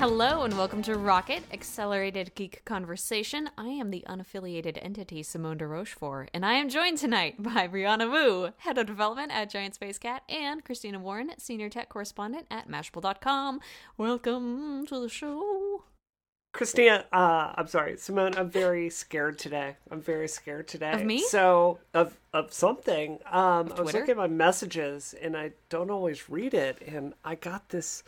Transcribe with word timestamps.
Hello 0.00 0.44
and 0.44 0.56
welcome 0.56 0.80
to 0.84 0.94
Rocket 0.96 1.42
Accelerated 1.52 2.34
Geek 2.34 2.64
Conversation. 2.64 3.50
I 3.58 3.68
am 3.68 3.90
the 3.90 4.02
unaffiliated 4.08 4.78
entity 4.80 5.22
Simone 5.22 5.58
de 5.58 5.66
Rochefort, 5.66 6.30
and 6.32 6.46
I 6.46 6.54
am 6.54 6.70
joined 6.70 6.96
tonight 6.96 7.34
by 7.42 7.68
Brianna 7.68 8.10
Wu, 8.10 8.54
Head 8.56 8.78
of 8.78 8.86
Development 8.86 9.30
at 9.30 9.50
Giant 9.50 9.74
Space 9.74 9.98
Cat, 9.98 10.22
and 10.26 10.64
Christina 10.64 10.98
Warren, 10.98 11.32
Senior 11.36 11.68
Tech 11.68 11.90
Correspondent 11.90 12.46
at 12.50 12.66
Mashable.com. 12.66 13.60
Welcome 13.98 14.86
to 14.86 15.00
the 15.00 15.10
show. 15.10 15.84
Christina, 16.54 17.04
uh, 17.12 17.52
I'm 17.56 17.66
sorry, 17.66 17.98
Simone. 17.98 18.34
I'm 18.38 18.50
very 18.50 18.88
scared 18.88 19.38
today. 19.38 19.76
I'm 19.90 20.00
very 20.00 20.28
scared 20.28 20.66
today. 20.66 20.92
Of 20.92 21.04
me? 21.04 21.20
So 21.20 21.78
of 21.92 22.18
of 22.32 22.54
something. 22.54 23.18
Um, 23.30 23.70
Of 23.70 23.80
I 23.80 23.82
was 23.82 23.92
looking 23.92 24.12
at 24.12 24.16
my 24.16 24.26
messages 24.28 25.14
and 25.22 25.36
I 25.36 25.52
don't 25.68 25.90
always 25.90 26.30
read 26.30 26.54
it, 26.54 26.82
and 26.86 27.12
I 27.22 27.34
got 27.34 27.68
this 27.68 28.02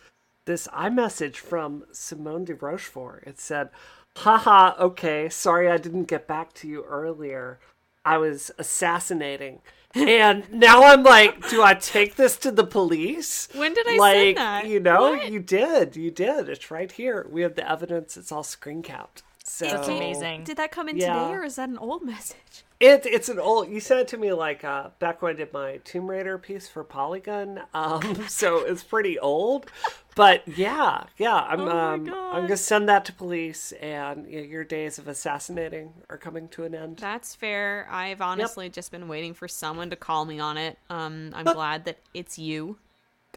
this 0.45 0.67
iMessage 0.69 1.37
from 1.37 1.85
Simone 1.93 2.45
de 2.45 2.55
Rochefort. 2.55 3.25
It 3.27 3.39
said, 3.39 3.71
"Haha, 4.17 4.75
okay, 4.79 5.29
sorry 5.29 5.71
I 5.71 5.77
didn't 5.77 6.05
get 6.05 6.27
back 6.27 6.53
to 6.55 6.69
you 6.69 6.85
earlier. 6.85 7.59
I 8.05 8.19
was 8.19 8.51
assassinating." 8.59 9.61
And 9.95 10.51
now 10.51 10.85
I'm 10.85 11.03
like, 11.03 11.51
do 11.51 11.63
I 11.63 11.75
take 11.75 12.17
this 12.17 12.39
to 12.39 12.51
the 12.51 12.65
police? 12.65 13.47
When 13.55 13.75
did 13.75 13.87
I 13.87 13.91
send 13.91 13.99
like, 13.99 14.37
that? 14.37 14.67
You 14.67 14.81
know, 14.81 15.11
What? 15.13 15.31
you 15.31 15.39
did. 15.39 15.97
You 15.97 16.11
did. 16.11 16.49
It's 16.49 16.71
right 16.71 16.91
here. 16.91 17.27
We 17.31 17.43
have 17.43 17.57
the 17.57 17.71
evidence. 17.71 18.17
It's 18.17 18.33
all 18.33 18.43
screen 18.43 18.83
capped. 18.83 19.23
So 19.45 19.67
That's 19.67 19.89
amazing. 19.89 20.45
Did 20.45 20.57
that 20.57 20.71
come 20.73 20.89
in 20.89 20.97
Yeah. 20.97 21.13
today 21.13 21.35
or 21.35 21.45
is 21.45 21.57
that 21.57 21.69
an 21.69 21.77
old 21.77 22.03
message? 22.03 22.65
It, 22.81 23.05
it's 23.05 23.29
an 23.29 23.39
old. 23.39 23.69
You 23.69 23.81
sent 23.81 24.01
it 24.01 24.09
to 24.09 24.17
me 24.17 24.33
like 24.33 24.65
uh, 24.65 24.89
back 24.99 25.21
when 25.21 25.35
I 25.35 25.37
did 25.37 25.53
my 25.53 25.77
Tomb 25.85 26.09
Raider 26.11 26.39
piece 26.39 26.69
for 26.69 26.83
Polygon. 26.85 27.61
Um, 27.75 28.25
so 28.29 28.65
it's 28.65 28.83
pretty 28.83 29.19
old, 29.19 29.67
but 30.15 30.47
yeah, 30.47 31.05
yeah. 31.17 31.37
I'm 31.37 31.61
Oh 31.61 31.69
um. 31.69 32.15
I'm 32.33 32.43
gonna 32.43 32.57
send 32.57 32.89
that 32.89 33.05
to 33.07 33.13
police, 33.13 33.73
and 33.73 34.31
you 34.31 34.41
know, 34.41 34.47
your 34.47 34.65
days 34.65 34.99
of 34.99 35.09
assassinating 35.09 35.93
are 36.11 36.19
coming 36.19 36.49
to 36.49 36.65
an 36.65 36.75
end. 36.75 36.99
That's 36.99 37.35
fair. 37.35 37.89
I've 37.91 38.21
honestly 38.21 38.69
just 38.69 38.91
been 38.91 39.09
waiting 39.09 39.35
for 39.35 39.49
someone 39.49 39.91
to 39.91 39.97
call 39.97 40.25
me 40.25 40.39
on 40.39 40.57
it. 40.57 40.79
Um, 40.91 41.31
I'm 41.35 41.45
glad 41.45 41.85
that 41.87 41.99
it's 42.15 42.39
you. 42.39 42.79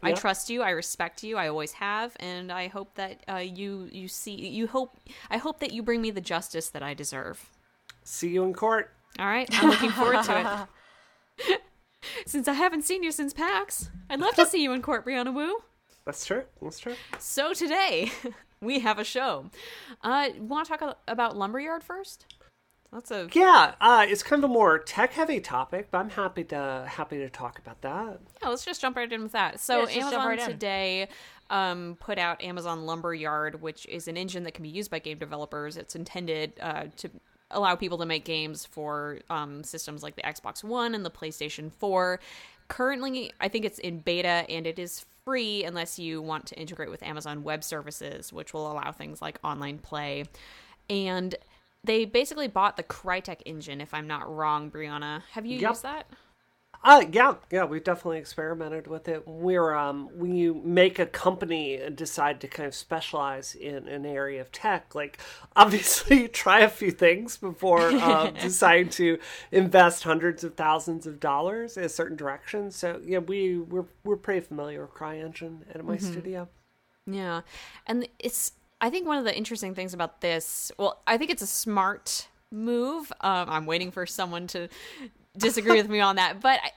I 0.02 0.12
trust 0.12 0.50
you. 0.50 0.62
I 0.62 0.70
respect 0.70 1.22
you. 1.22 1.36
I 1.36 1.48
always 1.48 1.72
have, 1.72 2.14
and 2.20 2.52
I 2.52 2.68
hope 2.68 2.94
that 2.96 3.20
uh, 3.28 3.36
you 3.36 3.88
you 3.90 4.08
see 4.08 4.34
you 4.34 4.66
hope. 4.66 4.98
I 5.30 5.38
hope 5.38 5.60
that 5.60 5.72
you 5.72 5.82
bring 5.82 6.02
me 6.02 6.10
the 6.10 6.20
justice 6.20 6.68
that 6.70 6.82
I 6.82 6.94
deserve. 6.94 7.50
See 8.04 8.28
you 8.28 8.44
in 8.44 8.52
court. 8.52 8.92
All 9.18 9.26
right, 9.26 9.48
I'm 9.52 9.70
looking 9.70 9.90
forward 9.90 10.22
to 10.24 10.68
it. 11.48 11.60
since 12.26 12.46
I 12.46 12.52
haven't 12.52 12.82
seen 12.82 13.02
you 13.02 13.10
since 13.10 13.32
PAX, 13.32 13.90
I'd 14.10 14.20
love 14.20 14.34
to 14.34 14.46
see 14.46 14.62
you 14.62 14.72
in 14.72 14.82
court, 14.82 15.06
Brianna 15.06 15.32
Wu. 15.32 15.62
That's 16.06 16.24
true. 16.24 16.44
That's 16.62 16.78
true. 16.78 16.94
So 17.18 17.52
today 17.52 18.10
we 18.62 18.80
have 18.80 18.98
a 18.98 19.04
show. 19.04 19.50
Uh, 20.02 20.30
Want 20.38 20.66
to 20.66 20.76
talk 20.76 20.98
about 21.06 21.36
Lumberyard 21.36 21.82
first? 21.82 22.26
That's 22.92 23.10
a 23.10 23.28
Yeah, 23.32 23.74
uh, 23.80 24.06
it's 24.08 24.22
kind 24.22 24.42
of 24.42 24.48
a 24.48 24.52
more 24.52 24.78
tech-heavy 24.78 25.40
topic, 25.40 25.88
but 25.90 25.98
I'm 25.98 26.10
happy 26.10 26.44
to 26.44 26.86
happy 26.88 27.18
to 27.18 27.28
talk 27.28 27.58
about 27.58 27.82
that. 27.82 28.20
Yeah, 28.40 28.48
let's 28.48 28.64
just 28.64 28.80
jump 28.80 28.96
right 28.96 29.12
in 29.12 29.24
with 29.24 29.32
that. 29.32 29.60
So 29.60 29.74
Yeah, 29.74 29.80
let's 29.80 29.94
just 29.94 30.10
jump 30.12 30.24
Amazon 30.24 30.38
right 30.38 30.50
today 30.50 31.08
um, 31.50 31.96
put 32.00 32.18
out 32.18 32.42
Amazon 32.42 32.86
Lumberyard, 32.86 33.60
which 33.60 33.86
is 33.86 34.08
an 34.08 34.16
engine 34.16 34.42
that 34.44 34.54
can 34.54 34.62
be 34.62 34.68
used 34.68 34.90
by 34.90 34.98
game 34.98 35.18
developers. 35.18 35.76
It's 35.76 35.94
intended 35.94 36.52
uh, 36.60 36.84
to 36.98 37.10
allow 37.50 37.76
people 37.76 37.98
to 37.98 38.06
make 38.06 38.24
games 38.24 38.64
for 38.66 39.20
um, 39.30 39.62
systems 39.62 40.02
like 40.02 40.16
the 40.16 40.22
Xbox 40.22 40.64
One 40.64 40.94
and 40.94 41.04
the 41.04 41.10
PlayStation 41.10 41.72
4. 41.72 42.20
Currently, 42.68 43.32
I 43.40 43.48
think 43.48 43.64
it's 43.64 43.78
in 43.78 44.00
beta 44.00 44.44
and 44.48 44.66
it 44.66 44.78
is 44.78 45.04
free 45.26 45.64
unless 45.64 45.98
you 45.98 46.22
want 46.22 46.46
to 46.46 46.54
integrate 46.54 46.88
with 46.88 47.02
Amazon 47.02 47.42
Web 47.42 47.64
Services, 47.64 48.32
which 48.32 48.54
will 48.54 48.70
allow 48.70 48.92
things 48.92 49.20
like 49.20 49.38
online 49.42 49.78
play. 49.78 50.24
And 50.88 51.34
they 51.82 52.04
basically 52.04 52.46
bought 52.46 52.76
the 52.76 52.84
Crytek 52.84 53.42
engine, 53.44 53.80
if 53.80 53.92
I'm 53.92 54.06
not 54.06 54.32
wrong, 54.32 54.70
Brianna. 54.70 55.22
Have 55.32 55.44
you 55.44 55.58
Yep. 55.58 55.70
used 55.70 55.82
that? 55.82 56.06
Uh, 56.84 57.04
yeah, 57.10 57.34
yeah, 57.50 57.64
we've 57.64 57.82
definitely 57.82 58.18
experimented 58.18 58.86
with 58.86 59.08
it. 59.08 59.26
We're 59.26 59.74
um, 59.74 60.08
when 60.14 60.34
you 60.34 60.54
make 60.64 60.98
a 60.98 61.06
company 61.06 61.80
decide 61.94 62.40
to 62.42 62.48
kind 62.48 62.66
of 62.66 62.74
specialize 62.74 63.54
in 63.54 63.88
an 63.88 64.06
area 64.06 64.40
of 64.40 64.52
tech, 64.52 64.94
like 64.94 65.18
obviously 65.54 66.22
you 66.22 66.28
try 66.44 66.60
a 66.60 66.68
few 66.68 66.90
things 66.90 67.36
before 67.36 67.90
um, 68.02 68.34
deciding 68.34 68.90
to 68.90 69.18
invest 69.50 70.04
hundreds 70.04 70.44
of 70.44 70.54
thousands 70.54 71.06
of 71.06 71.18
dollars 71.18 71.76
in 71.76 71.84
a 71.84 71.88
certain 71.88 72.16
direction. 72.16 72.70
So 72.70 73.00
yeah, 73.04 73.18
we 73.18 73.58
we're 73.58 73.86
we're 74.04 74.16
pretty 74.16 74.40
familiar 74.40 74.82
with 74.82 74.94
CryEngine 74.94 75.62
at 75.74 75.84
my 75.84 75.96
studio. 75.96 76.48
Yeah. 77.06 77.42
And 77.86 78.08
it's 78.18 78.52
I 78.80 78.90
think 78.90 79.06
one 79.06 79.18
of 79.18 79.24
the 79.24 79.36
interesting 79.36 79.74
things 79.74 79.94
about 79.94 80.20
this, 80.20 80.70
well, 80.78 81.02
I 81.06 81.16
think 81.16 81.30
it's 81.30 81.42
a 81.42 81.46
smart 81.46 82.28
move. 82.50 83.12
Um, 83.20 83.48
I'm 83.48 83.66
waiting 83.66 83.90
for 83.90 84.06
someone 84.06 84.46
to 84.48 84.68
disagree 85.38 85.76
with 85.76 85.88
me 85.90 86.00
on 86.00 86.16
that, 86.16 86.40
but 86.40 86.60
I, 86.62 86.70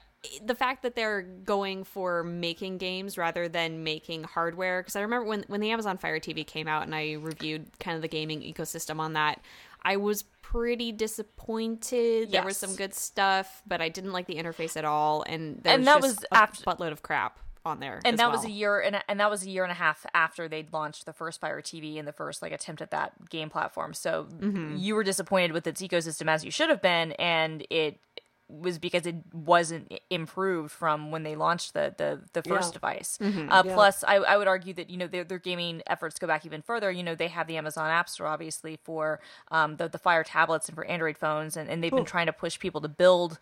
the 0.44 0.54
fact 0.54 0.82
that 0.82 0.94
they're 0.94 1.22
going 1.22 1.82
for 1.84 2.22
making 2.22 2.76
games 2.78 3.16
rather 3.16 3.48
than 3.48 3.82
making 3.84 4.24
hardware 4.24 4.82
because 4.82 4.94
I 4.94 5.00
remember 5.00 5.26
when 5.26 5.44
when 5.48 5.60
the 5.60 5.70
Amazon 5.70 5.96
Fire 5.96 6.20
TV 6.20 6.46
came 6.46 6.68
out 6.68 6.82
and 6.82 6.94
I 6.94 7.12
reviewed 7.14 7.66
kind 7.78 7.96
of 7.96 8.02
the 8.02 8.08
gaming 8.08 8.42
ecosystem 8.42 8.98
on 9.00 9.14
that, 9.14 9.40
I 9.82 9.96
was 9.96 10.24
pretty 10.42 10.92
disappointed. 10.92 12.30
There 12.30 12.44
was 12.44 12.56
some 12.56 12.74
good 12.76 12.94
stuff, 12.94 13.62
but 13.66 13.80
I 13.80 13.88
didn't 13.88 14.12
like 14.12 14.26
the 14.26 14.36
interface 14.36 14.76
at 14.76 14.84
all 14.84 15.22
and 15.26 15.62
there 15.62 15.74
And 15.74 15.82
was 15.82 15.86
that 15.86 16.02
just 16.02 16.16
was 16.16 16.24
a 16.30 16.36
after- 16.36 16.64
buttload 16.64 16.92
of 16.92 17.02
crap 17.02 17.38
on 17.64 17.78
there. 17.78 18.00
and 18.06 18.18
that 18.18 18.30
was 18.32 18.42
a 18.46 18.50
year 18.50 18.80
and, 18.80 19.02
and 19.06 19.20
that 19.20 19.28
was 19.30 19.44
a 19.44 19.50
year 19.50 19.62
and 19.64 19.70
a 19.70 19.74
half 19.74 20.06
after 20.14 20.48
they'd 20.48 20.72
launched 20.72 21.04
the 21.04 21.12
first 21.12 21.38
fire 21.42 21.60
tv 21.60 21.98
and 21.98 22.08
the 22.08 22.12
first 22.12 22.40
like 22.40 22.52
attempt 22.52 22.80
at 22.80 22.90
that 22.90 23.12
game 23.28 23.50
platform 23.50 23.92
so 23.92 24.26
Mm-hmm. 24.40 24.76
you 24.78 24.94
were 24.94 25.04
disappointed 25.04 25.52
with 25.52 25.66
its 25.66 25.82
ecosystem 25.82 26.26
as 26.30 26.42
you 26.42 26.50
should 26.50 26.70
have 26.70 26.80
been 26.80 27.12
and 27.12 27.66
it 27.68 27.98
was 28.50 28.78
because 28.78 29.06
it 29.06 29.14
wasn't 29.32 29.92
improved 30.10 30.72
from 30.72 31.10
when 31.10 31.22
they 31.22 31.36
launched 31.36 31.72
the 31.74 31.94
the, 31.96 32.20
the 32.32 32.42
first 32.42 32.70
Yeah. 32.70 32.72
device 32.72 33.18
Mm-hmm. 33.20 33.48
uh, 33.50 33.62
plus 33.62 34.02
I, 34.06 34.16
I 34.16 34.36
would 34.36 34.48
argue 34.48 34.74
that 34.74 34.90
you 34.90 34.96
know 34.96 35.06
their, 35.06 35.24
their 35.24 35.38
gaming 35.38 35.82
efforts 35.86 36.18
go 36.18 36.26
back 36.26 36.44
even 36.44 36.62
further 36.62 36.90
you 36.90 37.02
know 37.02 37.14
they 37.14 37.28
have 37.28 37.46
the 37.46 37.56
amazon 37.56 37.88
app 37.90 38.08
store 38.08 38.26
obviously 38.26 38.78
for 38.82 39.20
um, 39.50 39.76
the, 39.76 39.88
the 39.88 39.98
fire 39.98 40.24
tablets 40.24 40.68
and 40.68 40.74
for 40.74 40.84
android 40.84 41.16
phones 41.16 41.56
and, 41.56 41.68
and 41.70 41.82
they've 41.82 41.92
been 41.94 42.04
trying 42.04 42.26
to 42.26 42.32
push 42.32 42.58
people 42.58 42.80
to 42.80 42.88
build 42.88 43.38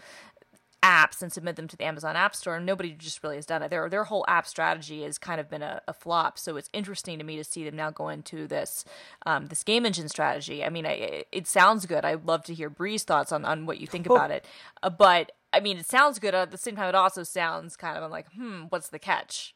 apps 0.82 1.22
and 1.22 1.32
submit 1.32 1.56
them 1.56 1.66
to 1.68 1.76
the 1.76 1.84
Amazon 1.84 2.14
App 2.16 2.34
Store, 2.34 2.56
and 2.56 2.64
nobody 2.66 2.92
just 2.92 3.22
really 3.22 3.36
has 3.36 3.46
done 3.46 3.62
it. 3.62 3.70
Their 3.70 3.88
their 3.88 4.04
whole 4.04 4.24
app 4.28 4.46
strategy 4.46 5.02
has 5.02 5.18
kind 5.18 5.40
of 5.40 5.50
been 5.50 5.62
a, 5.62 5.80
a 5.88 5.92
flop. 5.92 6.38
So 6.38 6.56
it's 6.56 6.70
interesting 6.72 7.18
to 7.18 7.24
me 7.24 7.36
to 7.36 7.44
see 7.44 7.64
them 7.64 7.76
now 7.76 7.90
go 7.90 8.08
into 8.08 8.46
this 8.46 8.84
um, 9.26 9.46
this 9.46 9.64
game 9.64 9.84
engine 9.84 10.08
strategy. 10.08 10.64
I 10.64 10.68
mean, 10.68 10.86
I, 10.86 11.24
it- 11.32 11.46
sounds 11.48 11.86
good. 11.86 12.04
I'd 12.04 12.24
love 12.26 12.44
to 12.44 12.54
hear 12.54 12.70
Bree's 12.70 13.02
thoughts 13.04 13.32
on 13.32 13.44
on 13.44 13.66
what 13.66 13.80
you 13.80 13.86
think 13.86 14.06
about 14.06 14.30
it. 14.30 14.44
Uh, 14.82 14.90
but 14.90 15.32
I 15.52 15.58
mean, 15.60 15.78
it 15.78 15.86
sounds 15.86 16.18
good. 16.20 16.34
At 16.36 16.50
the 16.52 16.58
same 16.58 16.76
time, 16.76 16.88
it 16.88 16.94
also 16.94 17.24
sounds 17.24 17.76
kind 17.76 17.96
of. 17.96 18.04
I'm 18.04 18.10
like, 18.10 18.30
hmm, 18.32 18.62
what's 18.68 18.88
the 18.90 18.98
catch? 19.00 19.54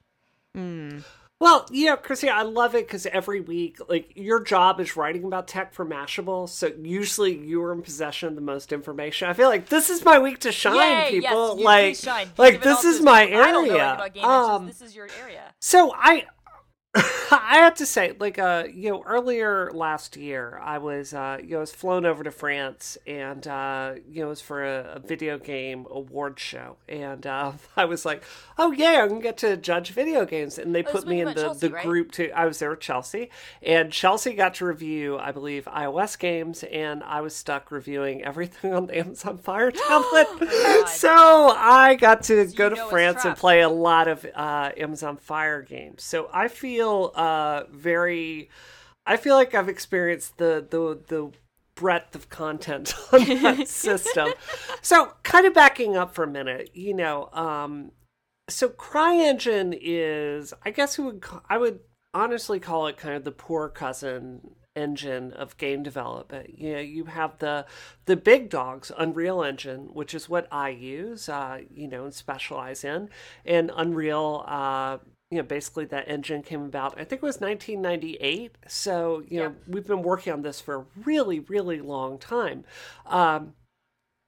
Well, 1.43 1.67
you 1.73 1.87
know, 1.87 1.97
Chrissy, 1.97 2.29
I 2.29 2.43
love 2.43 2.77
it 2.77 2.87
because 2.87 3.05
every 3.05 3.41
week, 3.41 3.79
like, 3.89 4.13
your 4.15 4.39
job 4.39 4.79
is 4.79 4.97
writing 4.97 5.25
about 5.25 5.49
tech 5.49 5.75
for 5.75 5.85
Mashable, 5.85 6.49
so 6.49 6.71
usually 6.81 7.37
you're 7.37 7.73
in 7.73 7.83
possession 7.83 8.29
of 8.29 8.37
the 8.37 8.41
most 8.41 8.73
information. 8.73 9.29
I 9.29 9.33
feel 9.33 9.49
like 9.49 9.69
this 9.69 9.91
is 9.91 10.05
my 10.05 10.21
week 10.21 10.39
to 10.41 10.53
shine, 10.53 11.07
Yay, 11.07 11.21
people. 11.21 11.57
yes, 11.59 11.65
like, 11.65 11.97
shine. 11.97 12.29
like 12.39 12.63
this 12.63 12.85
is 12.85 13.01
my 13.01 13.23
I 13.23 13.51
don't 13.51 13.67
know 13.67 13.75
area. 13.75 14.23
Um, 14.23 14.67
this 14.69 14.83
is 14.83 14.95
your 14.95 15.09
area. 15.21 15.43
so 15.59 15.93
I, 15.93 16.27
I 16.95 17.57
have 17.57 17.75
to 17.77 17.87
say, 17.87 18.15
like, 18.19 18.39
uh, 18.39 18.65
you 18.73 18.91
know, 18.91 19.03
earlier 19.07 19.71
last 19.73 20.17
year, 20.17 20.61
I 20.63 20.77
was, 20.77 21.15
uh, 21.15 21.39
you 21.43 21.53
know, 21.53 21.57
I 21.59 21.61
was 21.61 21.73
flown 21.73 22.05
over 22.05 22.23
to 22.23 22.31
France, 22.31 22.99
and 23.07 23.47
uh, 23.47 23.95
you 24.11 24.21
know, 24.21 24.27
it 24.27 24.31
was 24.31 24.41
for 24.43 24.63
a, 24.63 24.97
a 24.97 24.99
video 24.99 25.39
game 25.39 25.87
award 25.91 26.39
show, 26.39 26.77
and 26.89 27.27
uh, 27.27 27.53
I 27.77 27.87
was 27.87 28.05
like, 28.05 28.23
oh 28.59 28.73
yeah, 28.73 29.03
I'm 29.03 29.09
gonna 29.09 29.23
get 29.23 29.39
to 29.39 29.57
judge 29.57 29.93
video 29.93 30.27
games, 30.27 30.59
and 30.59 30.75
they 30.75 30.83
was 30.83 30.93
put 30.93 31.07
me 31.07 31.21
in 31.21 31.29
the 31.29 31.35
Chelsea, 31.35 31.69
the 31.69 31.73
right? 31.73 31.85
group 31.85 32.13
to. 32.13 32.31
I 32.33 32.45
was 32.45 32.59
there 32.59 32.71
with 32.71 32.81
Chelsea, 32.81 33.31
and 33.63 33.91
Chelsea 33.91 34.35
got 34.35 34.55
to 34.55 34.67
review, 34.67 35.19
I 35.19 35.33
believe, 35.33 35.65
iOS 35.65 36.19
games, 36.19 36.65
and 36.65 37.03
I 37.05 37.23
was 37.23 37.35
stuck 37.35 37.71
reviewing 37.71 38.23
everything 38.25 38.75
on 38.75 38.87
the 38.89 38.99
Amazon 38.99 39.39
Fire 39.39 39.71
tablet. 39.71 40.27
so 40.89 41.55
I 41.57 41.97
got 41.99 42.25
to 42.25 42.47
go 42.47 42.69
to 42.69 42.77
France 42.77 43.25
and 43.25 43.37
play 43.37 43.63
a 43.63 43.71
lot 43.71 44.09
of 44.09 44.27
uh, 44.35 44.73
Amazon 44.77 45.17
Fire 45.17 45.63
games. 45.63 46.03
So 46.03 46.29
I 46.33 46.49
feel 46.49 46.82
uh, 46.91 47.65
very. 47.71 48.51
I 49.05 49.17
feel 49.17 49.35
like 49.35 49.55
I've 49.55 49.69
experienced 49.69 50.39
the 50.39 50.67
the 50.69 51.01
the 51.09 51.31
breadth 51.75 52.15
of 52.15 52.29
content 52.29 52.95
on 53.13 53.43
that 53.43 53.69
system. 53.69 54.33
So 54.83 55.15
kind 55.23 55.47
of 55.47 55.55
backing 55.55 55.97
up 55.97 56.15
for 56.15 56.25
a 56.25 56.29
minute, 56.29 56.71
you 56.75 56.95
know, 56.95 57.29
um, 57.33 57.93
so 58.49 58.69
CryEngine 58.69 59.79
is, 59.81 60.53
I 60.65 60.71
guess, 60.71 60.95
who 60.95 61.05
would 61.05 61.25
I 61.49 61.59
would 61.59 61.81
honestly 62.15 62.61
call 62.61 62.87
it 62.87 62.97
kind 62.97 63.15
of 63.15 63.25
the 63.25 63.33
poor 63.33 63.69
cousin 63.69 64.55
engine 64.75 65.33
of 65.33 65.57
game 65.59 65.83
development. 65.83 66.59
You 66.59 66.73
know, 66.75 66.81
you 66.81 67.05
have 67.05 67.39
the 67.39 67.67
the 68.07 68.17
big 68.17 68.51
dogs, 68.51 68.91
Unreal 68.97 69.43
Engine, 69.43 69.91
which 69.93 70.15
is 70.15 70.29
what 70.29 70.49
I 70.51 70.71
use, 70.71 71.29
uh, 71.29 71.61
you 71.73 71.89
know, 71.89 72.05
and 72.05 72.15
specialize 72.15 72.85
in, 72.85 73.09
and 73.45 73.71
Unreal. 73.77 74.45
Uh, 74.47 74.99
you 75.33 75.39
know, 75.39 75.45
basically 75.45 75.87
that 75.87 76.07
engine 76.09 76.43
came 76.43 76.63
about, 76.63 76.93
I 77.01 77.05
think 77.05 77.23
it 77.23 77.25
was 77.25 77.41
1998. 77.41 78.55
So, 78.69 79.21
you 79.21 79.27
yeah. 79.31 79.49
know, 79.49 79.55
we've 79.67 79.87
been 79.87 80.03
working 80.03 80.31
on 80.31 80.43
this 80.43 80.61
for 80.61 80.75
a 80.75 80.85
really, 81.07 81.41
really 81.41 81.81
long 81.81 82.19
time. 82.19 82.65
Um, 83.07 83.55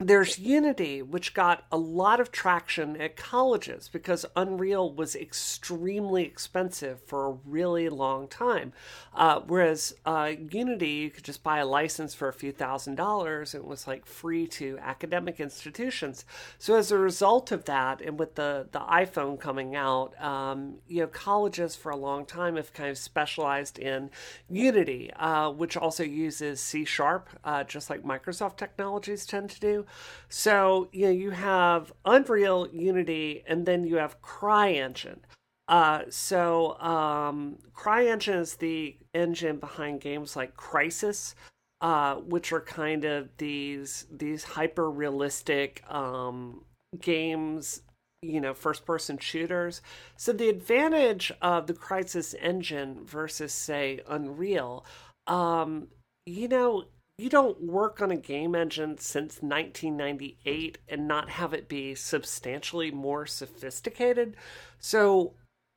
there's 0.00 0.40
Unity, 0.40 1.02
which 1.02 1.34
got 1.34 1.64
a 1.70 1.78
lot 1.78 2.18
of 2.18 2.32
traction 2.32 3.00
at 3.00 3.16
colleges 3.16 3.88
because 3.88 4.26
Unreal 4.34 4.92
was 4.92 5.14
extremely 5.14 6.24
expensive 6.24 7.00
for 7.06 7.26
a 7.26 7.36
really 7.46 7.88
long 7.88 8.26
time. 8.26 8.72
Uh, 9.14 9.40
whereas 9.46 9.94
uh, 10.04 10.32
Unity, 10.50 10.88
you 10.88 11.10
could 11.10 11.22
just 11.22 11.44
buy 11.44 11.58
a 11.58 11.66
license 11.66 12.12
for 12.12 12.26
a 12.28 12.32
few 12.32 12.50
thousand 12.50 12.96
dollars 12.96 13.54
it 13.54 13.64
was 13.64 13.86
like 13.86 14.04
free 14.04 14.48
to 14.48 14.76
academic 14.82 15.38
institutions. 15.38 16.24
So 16.58 16.74
as 16.74 16.90
a 16.90 16.98
result 16.98 17.52
of 17.52 17.64
that, 17.66 18.00
and 18.00 18.18
with 18.18 18.34
the, 18.34 18.66
the 18.72 18.80
iPhone 18.80 19.38
coming 19.38 19.76
out, 19.76 20.20
um, 20.20 20.74
you 20.88 21.02
know, 21.02 21.06
colleges 21.06 21.76
for 21.76 21.92
a 21.92 21.96
long 21.96 22.26
time 22.26 22.56
have 22.56 22.72
kind 22.72 22.90
of 22.90 22.98
specialized 22.98 23.78
in 23.78 24.10
Unity, 24.50 25.12
uh, 25.14 25.50
which 25.50 25.76
also 25.76 26.02
uses 26.02 26.60
C 26.60 26.84
Sharp, 26.84 27.28
uh, 27.44 27.62
just 27.62 27.88
like 27.88 28.02
Microsoft 28.02 28.56
technologies 28.56 29.24
tend 29.24 29.50
to 29.50 29.60
do. 29.60 29.83
So 30.28 30.88
you 30.92 31.06
know 31.06 31.12
you 31.12 31.30
have 31.30 31.92
Unreal, 32.04 32.68
Unity, 32.72 33.44
and 33.46 33.66
then 33.66 33.84
you 33.84 33.96
have 33.96 34.20
CryEngine. 34.22 35.20
Uh, 35.66 36.02
so 36.10 36.78
um, 36.80 37.58
CryEngine 37.74 38.40
is 38.40 38.56
the 38.56 38.96
engine 39.14 39.56
behind 39.56 40.00
games 40.00 40.36
like 40.36 40.56
Crysis, 40.56 41.34
uh, 41.80 42.16
which 42.16 42.52
are 42.52 42.60
kind 42.60 43.04
of 43.04 43.28
these 43.38 44.06
these 44.10 44.44
hyper 44.44 44.90
realistic 44.90 45.82
um, 45.90 46.64
games 47.00 47.82
you 48.24 48.40
know 48.40 48.54
first 48.54 48.86
person 48.86 49.18
shooters 49.18 49.82
so 50.16 50.32
the 50.32 50.48
advantage 50.48 51.32
of 51.42 51.66
the 51.66 51.74
Crysis 51.74 52.34
engine 52.40 53.04
versus 53.04 53.52
say 53.52 54.00
unreal 54.08 54.84
um 55.26 55.88
you 56.26 56.48
know 56.48 56.84
you 57.16 57.30
don't 57.30 57.62
work 57.62 58.02
on 58.02 58.10
a 58.10 58.16
game 58.16 58.54
engine 58.54 58.98
since 58.98 59.40
1998 59.40 60.78
and 60.88 61.06
not 61.06 61.30
have 61.30 61.54
it 61.54 61.68
be 61.68 61.94
substantially 61.94 62.90
more 62.90 63.24
sophisticated. 63.24 64.36
So, 64.80 65.34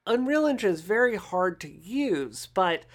Unreal 0.07 0.47
Engine 0.47 0.71
is 0.71 0.81
very 0.81 1.15
hard 1.15 1.59
to 1.59 1.69
use, 1.69 2.47
but 2.53 2.85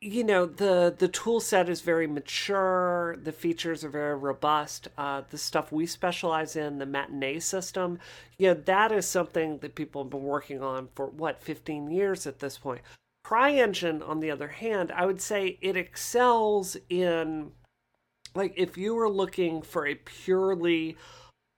you 0.00 0.22
know 0.22 0.44
the 0.44 0.94
the 0.98 1.08
tool 1.08 1.40
set 1.40 1.66
is 1.68 1.80
very 1.80 2.06
mature 2.06 3.16
the 3.22 3.32
features 3.32 3.82
are 3.82 3.88
very 3.88 4.14
robust 4.14 4.86
uh, 4.98 5.22
the 5.30 5.38
stuff 5.38 5.72
we 5.72 5.86
specialize 5.86 6.56
in 6.56 6.78
the 6.78 6.84
matinee 6.84 7.38
system 7.38 7.98
you 8.36 8.48
know 8.48 8.54
that 8.54 8.92
is 8.92 9.06
something 9.06 9.56
that 9.58 9.74
people 9.74 10.02
have 10.02 10.10
been 10.10 10.22
working 10.22 10.62
on 10.62 10.88
for 10.94 11.06
what 11.06 11.42
15 11.42 11.90
years 11.90 12.26
at 12.26 12.40
this 12.40 12.58
point 12.58 12.82
CryEngine, 13.24 14.06
on 14.06 14.20
the 14.20 14.30
other 14.30 14.48
hand, 14.48 14.92
I 14.92 15.06
would 15.06 15.20
say 15.20 15.58
it 15.60 15.76
excels 15.76 16.76
in 16.88 17.52
like 18.34 18.52
if 18.56 18.76
you 18.76 18.94
were 18.94 19.08
looking 19.08 19.62
for 19.62 19.86
a 19.86 19.94
purely 19.94 20.96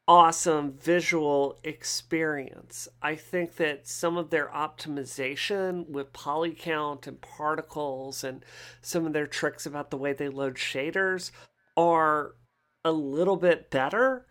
awesome 0.09 0.73
visual 0.73 1.59
experience. 1.65 2.87
I 3.03 3.17
think 3.17 3.57
that 3.57 3.89
some 3.89 4.17
of 4.17 4.31
their 4.31 4.49
optimization 4.49 5.89
with 5.89 6.13
poly 6.13 6.53
count 6.53 7.07
and 7.07 7.21
particles 7.21 8.23
and 8.23 8.45
some 8.81 9.07
of 9.07 9.13
their 9.13 9.27
tricks 9.27 9.67
about 9.67 9.91
the 9.91 9.97
way 9.97 10.13
they 10.13 10.29
load 10.29 10.55
shaders 10.55 11.33
are 11.77 12.37
a 12.85 12.93
little 12.93 13.37
bit 13.37 13.71
better 13.71 14.27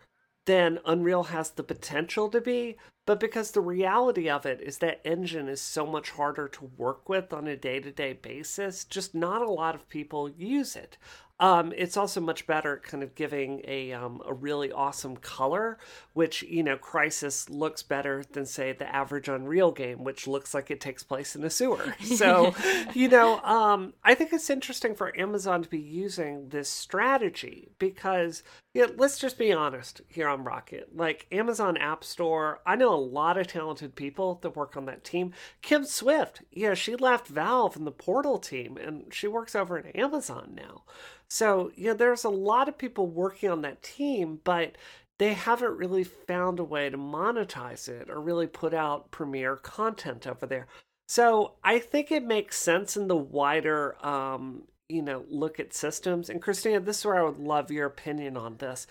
than 0.46 0.80
Unreal 0.84 1.24
has 1.24 1.50
the 1.50 1.62
potential 1.62 2.28
to 2.30 2.40
be, 2.40 2.76
but 3.06 3.20
because 3.20 3.52
the 3.52 3.60
reality 3.60 4.28
of 4.28 4.44
it 4.46 4.60
is 4.60 4.78
that 4.78 5.00
engine 5.04 5.48
is 5.48 5.60
so 5.60 5.86
much 5.86 6.10
harder 6.10 6.48
to 6.48 6.70
work 6.76 7.08
with 7.08 7.32
on 7.32 7.46
a 7.46 7.56
day 7.56 7.78
to 7.78 7.92
day 7.92 8.14
basis, 8.14 8.84
just 8.84 9.14
not 9.14 9.42
a 9.42 9.50
lot 9.50 9.76
of 9.76 9.88
people 9.88 10.28
use 10.28 10.74
it. 10.74 10.98
Um, 11.38 11.72
it's 11.76 11.98
also 11.98 12.20
much 12.20 12.46
better 12.46 12.76
at 12.76 12.82
kind 12.82 13.02
of 13.02 13.14
giving 13.14 13.60
a 13.68 13.92
um, 13.92 14.22
a 14.26 14.32
really 14.32 14.72
awesome 14.72 15.16
color, 15.16 15.76
which 16.14 16.42
you 16.42 16.62
know, 16.62 16.78
Crysis 16.78 17.50
looks 17.50 17.82
better 17.82 18.24
than 18.32 18.46
say 18.46 18.72
the 18.72 18.92
average 18.92 19.28
Unreal 19.28 19.70
game, 19.70 20.02
which 20.02 20.26
looks 20.26 20.54
like 20.54 20.70
it 20.70 20.80
takes 20.80 21.02
place 21.02 21.36
in 21.36 21.44
a 21.44 21.50
sewer. 21.50 21.94
So, 22.02 22.54
you 22.94 23.08
know, 23.08 23.40
um, 23.40 23.92
I 24.02 24.14
think 24.14 24.32
it's 24.32 24.48
interesting 24.48 24.94
for 24.94 25.18
Amazon 25.18 25.62
to 25.62 25.68
be 25.68 25.78
using 25.78 26.48
this 26.48 26.70
strategy 26.70 27.68
because 27.78 28.42
yeah, 28.76 28.86
let's 28.98 29.18
just 29.18 29.38
be 29.38 29.52
honest 29.54 30.02
here 30.06 30.28
on 30.28 30.44
Rocket. 30.44 30.94
Like 30.94 31.26
Amazon 31.32 31.78
App 31.78 32.04
Store, 32.04 32.60
I 32.66 32.76
know 32.76 32.92
a 32.92 32.96
lot 32.96 33.38
of 33.38 33.46
talented 33.46 33.94
people 33.94 34.38
that 34.42 34.54
work 34.54 34.76
on 34.76 34.84
that 34.84 35.02
team. 35.02 35.32
Kim 35.62 35.84
Swift, 35.84 36.42
yeah, 36.52 36.74
she 36.74 36.94
left 36.94 37.26
Valve 37.26 37.74
and 37.74 37.86
the 37.86 37.90
Portal 37.90 38.38
team, 38.38 38.76
and 38.76 39.12
she 39.14 39.28
works 39.28 39.54
over 39.54 39.78
at 39.78 39.96
Amazon 39.96 40.52
now. 40.54 40.82
So, 41.28 41.72
yeah, 41.74 41.94
there's 41.94 42.24
a 42.24 42.28
lot 42.28 42.68
of 42.68 42.76
people 42.76 43.06
working 43.06 43.50
on 43.50 43.62
that 43.62 43.82
team, 43.82 44.40
but 44.44 44.76
they 45.18 45.32
haven't 45.32 45.78
really 45.78 46.04
found 46.04 46.60
a 46.60 46.64
way 46.64 46.90
to 46.90 46.98
monetize 46.98 47.88
it 47.88 48.10
or 48.10 48.20
really 48.20 48.46
put 48.46 48.74
out 48.74 49.10
premiere 49.10 49.56
content 49.56 50.26
over 50.26 50.44
there. 50.44 50.66
So 51.08 51.54
I 51.64 51.78
think 51.78 52.12
it 52.12 52.24
makes 52.24 52.58
sense 52.58 52.94
in 52.94 53.08
the 53.08 53.16
wider, 53.16 53.96
um, 54.04 54.64
you 54.88 55.02
know, 55.02 55.24
look 55.28 55.58
at 55.58 55.74
systems. 55.74 56.30
And 56.30 56.40
Christina, 56.40 56.80
this 56.80 57.00
is 57.00 57.04
where 57.04 57.16
I 57.16 57.22
would 57.22 57.38
love 57.38 57.70
your 57.70 57.86
opinion 57.86 58.36
on 58.36 58.56
this. 58.58 58.86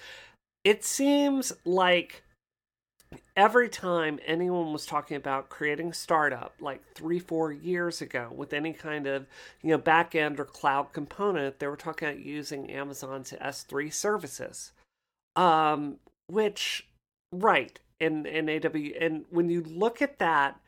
It 0.63 0.83
seems 0.83 1.53
like 1.63 2.23
every 3.35 3.69
time 3.69 4.19
anyone 4.25 4.73
was 4.73 4.85
talking 4.85 5.17
about 5.17 5.49
creating 5.49 5.93
startup 5.93 6.53
like 6.59 6.81
three 6.93 7.19
four 7.19 7.51
years 7.51 8.01
ago 8.01 8.29
with 8.35 8.53
any 8.53 8.73
kind 8.73 9.07
of 9.07 9.25
you 9.61 9.69
know 9.69 9.77
back 9.77 10.15
end 10.15 10.39
or 10.39 10.45
cloud 10.45 10.91
component 10.91 11.59
they 11.59 11.67
were 11.67 11.77
talking 11.77 12.07
about 12.07 12.19
using 12.19 12.71
amazon's 12.71 13.31
s3 13.31 13.93
services 13.93 14.71
um 15.35 15.97
which 16.27 16.87
right 17.31 17.79
in 17.99 18.25
in 18.25 18.49
aw 18.49 18.99
and 18.99 19.25
when 19.29 19.49
you 19.49 19.61
look 19.61 20.01
at 20.01 20.19
that 20.19 20.59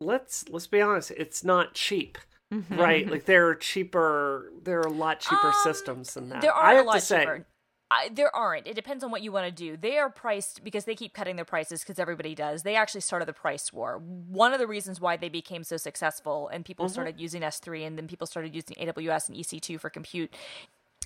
let's 0.00 0.48
let's 0.48 0.66
be 0.66 0.80
honest 0.80 1.10
it's 1.12 1.44
not 1.44 1.74
cheap 1.74 2.18
mm-hmm. 2.54 2.80
right 2.80 3.10
like 3.10 3.24
there 3.24 3.48
are 3.48 3.54
cheaper 3.54 4.52
there 4.62 4.78
are 4.78 4.86
a 4.86 4.92
lot 4.92 5.20
cheaper 5.20 5.48
um, 5.48 5.54
systems 5.62 6.14
than 6.14 6.28
that 6.28 6.40
there 6.40 6.52
are 6.52 6.66
I 6.66 6.74
a 6.74 6.84
lot 6.84 6.94
to 6.94 7.00
say, 7.00 7.20
cheaper 7.20 7.46
I, 7.90 8.08
there 8.08 8.34
aren't. 8.34 8.66
It 8.66 8.74
depends 8.74 9.04
on 9.04 9.12
what 9.12 9.22
you 9.22 9.30
want 9.30 9.46
to 9.46 9.52
do. 9.52 9.76
They 9.76 9.98
are 9.98 10.10
priced 10.10 10.64
because 10.64 10.84
they 10.84 10.96
keep 10.96 11.12
cutting 11.12 11.36
their 11.36 11.44
prices 11.44 11.80
because 11.80 11.98
everybody 11.98 12.34
does. 12.34 12.62
They 12.62 12.74
actually 12.74 13.02
started 13.02 13.26
the 13.26 13.34
price 13.34 13.72
war. 13.72 14.00
One 14.28 14.52
of 14.52 14.58
the 14.58 14.66
reasons 14.66 15.00
why 15.00 15.16
they 15.16 15.28
became 15.28 15.62
so 15.62 15.76
successful 15.76 16.48
and 16.48 16.64
people 16.64 16.86
mm-hmm. 16.86 16.92
started 16.92 17.20
using 17.20 17.42
S3 17.42 17.86
and 17.86 17.96
then 17.96 18.08
people 18.08 18.26
started 18.26 18.54
using 18.54 18.74
AWS 18.76 19.28
and 19.28 19.36
EC2 19.36 19.78
for 19.78 19.90
compute 19.90 20.34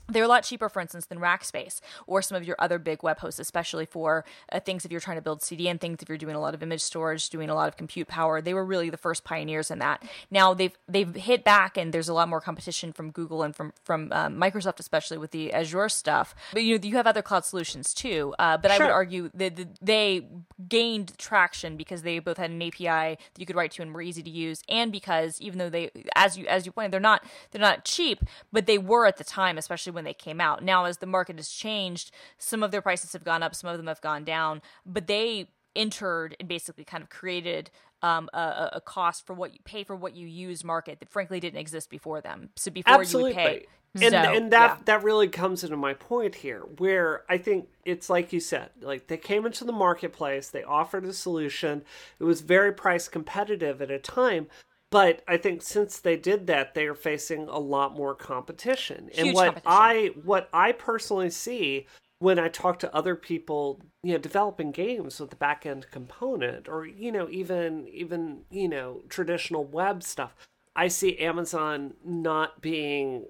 they're 0.09 0.25
a 0.25 0.29
lot 0.29 0.45
cheaper, 0.45 0.69
for 0.69 0.81
instance, 0.81 1.07
than 1.07 1.19
Rackspace 1.19 1.81
or 2.07 2.23
some 2.23 2.37
of 2.37 2.45
your 2.45 2.57
other 2.59 2.79
big 2.79 3.03
web 3.03 3.19
hosts, 3.19 3.39
especially 3.39 3.87
for 3.87 4.25
uh, 4.51 4.61
things 4.61 4.85
if 4.85 4.91
you're 4.91 5.01
trying 5.01 5.17
to 5.17 5.23
build 5.23 5.41
CDN 5.41 5.81
things, 5.81 6.03
if 6.03 6.09
you're 6.09 6.19
doing 6.19 6.35
a 6.35 6.41
lot 6.41 6.55
of 6.55 6.63
image 6.63 6.81
storage, 6.81 7.29
doing 7.31 7.51
a 7.51 7.55
lot 7.55 7.69
of 7.69 7.77
compute 7.77 8.09
power. 8.09 8.41
They 8.41 8.55
were 8.55 8.65
really 8.65 8.91
the 8.91 8.97
first 8.97 9.25
pioneers 9.25 9.71
in 9.71 9.79
that. 9.81 10.03
Now 10.31 10.55
they've 10.55 10.77
they've 10.89 11.15
hit 11.15 11.45
back, 11.45 11.77
and 11.77 11.93
there's 11.93 12.09
a 12.09 12.15
lot 12.15 12.29
more 12.29 12.41
competition 12.41 12.93
from 12.93 13.11
Google 13.11 13.43
and 13.43 13.55
from 13.55 13.73
from 13.85 14.11
um, 14.13 14.37
Microsoft, 14.37 14.81
especially 14.81 15.19
with 15.19 15.31
the 15.31 15.53
Azure 15.53 15.89
stuff. 15.89 16.35
But 16.53 16.65
you 16.65 16.79
know 16.79 16.85
you 16.89 16.97
have 16.97 17.07
other 17.07 17.23
cloud 17.23 17.45
solutions 17.45 17.93
too. 17.93 18.35
Uh, 18.39 18.57
but 18.57 18.71
sure. 18.73 18.85
I 18.85 18.87
would 18.87 18.93
argue 18.93 19.31
that 19.35 19.85
they 19.85 20.27
gained 20.69 21.17
traction 21.19 21.77
because 21.77 22.03
they 22.03 22.19
both 22.19 22.39
had 22.39 22.51
an 22.51 22.63
API 22.63 22.87
that 22.87 23.39
you 23.39 23.47
could 23.47 23.57
write 23.57 23.73
to 23.73 23.83
and 23.83 23.95
were 23.95 24.03
easy 24.03 24.23
to 24.23 24.31
use, 24.31 24.63
and 24.69 24.91
because 24.91 25.41
even 25.41 25.59
though 25.59 25.71
they, 25.71 25.91
as 26.17 26.39
you 26.39 26.47
as 26.47 26.67
you 26.67 26.73
pointed, 26.73 26.93
they're 26.93 27.01
not 27.01 27.25
they're 27.51 27.61
not 27.61 27.85
cheap, 27.85 28.25
but 28.53 28.67
they 28.67 28.79
were 28.79 29.07
at 29.07 29.19
the 29.19 29.25
time, 29.25 29.59
especially 29.59 29.93
when 29.93 29.98
they 30.05 30.15
came 30.15 30.41
out. 30.41 30.63
Now, 30.63 30.85
as 30.85 30.99
the 30.99 31.07
market 31.07 31.37
has 31.37 31.49
changed, 31.49 32.11
some 32.39 32.63
of 32.63 32.71
their 32.71 32.83
prices 32.83 33.13
have 33.13 33.25
gone 33.25 33.43
up, 33.43 33.55
some 33.55 33.71
of 33.71 33.77
them 33.77 33.87
have 33.87 34.01
gone 34.01 34.25
down, 34.25 34.63
but 34.85 35.07
they 35.07 35.49
entered 35.77 36.37
and 36.41 36.49
basically 36.49 36.85
kind 36.85 37.03
of 37.03 37.09
created 37.09 37.71
um, 38.03 38.29
a, 38.33 38.71
a, 38.75 38.81
cost 38.81 39.27
for 39.27 39.35
what 39.35 39.53
you 39.53 39.59
pay 39.65 39.85
for 39.85 39.97
what 39.97 40.15
you 40.15 40.27
use 40.27 40.63
market 40.65 41.01
that 41.01 41.09
frankly 41.09 41.41
didn't 41.41 41.59
exist 41.59 41.91
before 41.91 42.21
them. 42.21 42.51
So 42.57 42.71
before 42.71 43.01
Absolutely. 43.01 43.31
you 43.31 43.37
would 43.37 43.45
pay. 43.45 43.67
And, 43.95 44.13
so, 44.13 44.19
and 44.19 44.53
that 44.53 44.77
yeah. 44.79 44.83
that 44.85 45.03
really 45.03 45.29
comes 45.29 45.65
into 45.65 45.77
my 45.77 45.95
point 45.95 46.37
here, 46.37 46.61
where 46.77 47.25
I 47.29 47.39
think 47.39 47.69
it's 47.85 48.11
like 48.11 48.33
you 48.33 48.39
said, 48.39 48.71
like 48.81 49.07
they 49.07 49.17
came 49.17 49.47
into 49.47 49.65
the 49.65 49.73
marketplace, 49.73 50.51
they 50.51 50.63
offered 50.63 51.05
a 51.07 51.13
solution. 51.13 51.83
It 52.21 52.25
was 52.25 52.43
very 52.43 52.73
price 52.73 53.09
competitive 53.09 53.81
at 53.81 53.91
a 53.91 53.99
time, 53.99 54.49
but 54.91 55.23
I 55.29 55.37
think 55.37 55.63
since 55.63 56.01
they 56.01 56.17
did 56.17 56.47
that, 56.47 56.75
they 56.75 56.87
are 56.87 56.95
facing 56.95 57.49
a 57.49 57.59
lot 57.59 57.95
more 57.95 58.15
competition. 58.15 59.11
Huge 59.13 59.27
and 59.27 59.35
what 59.35 59.45
competition. 59.47 59.63
I 59.67 60.11
what 60.25 60.49
I 60.53 60.73
personally 60.73 61.31
see 61.31 61.87
when 62.21 62.39
I 62.39 62.49
talk 62.49 62.79
to 62.81 62.95
other 62.95 63.15
people, 63.15 63.81
you 64.03 64.13
know, 64.13 64.19
developing 64.19 64.73
games 64.73 65.21
with 65.21 65.31
the 65.31 65.37
back 65.37 65.67
end 65.67 65.91
component, 65.91 66.69
or 66.69 66.87
you 66.87 67.13
know, 67.13 67.29
even 67.31 67.87
even 67.89 68.43
you 68.51 68.69
know, 68.69 69.03
traditional 69.09 69.65
web 69.65 70.03
stuff, 70.03 70.35
I 70.75 70.89
see 70.89 71.19
Amazon 71.19 71.95
not 72.05 72.61
being 72.63 73.27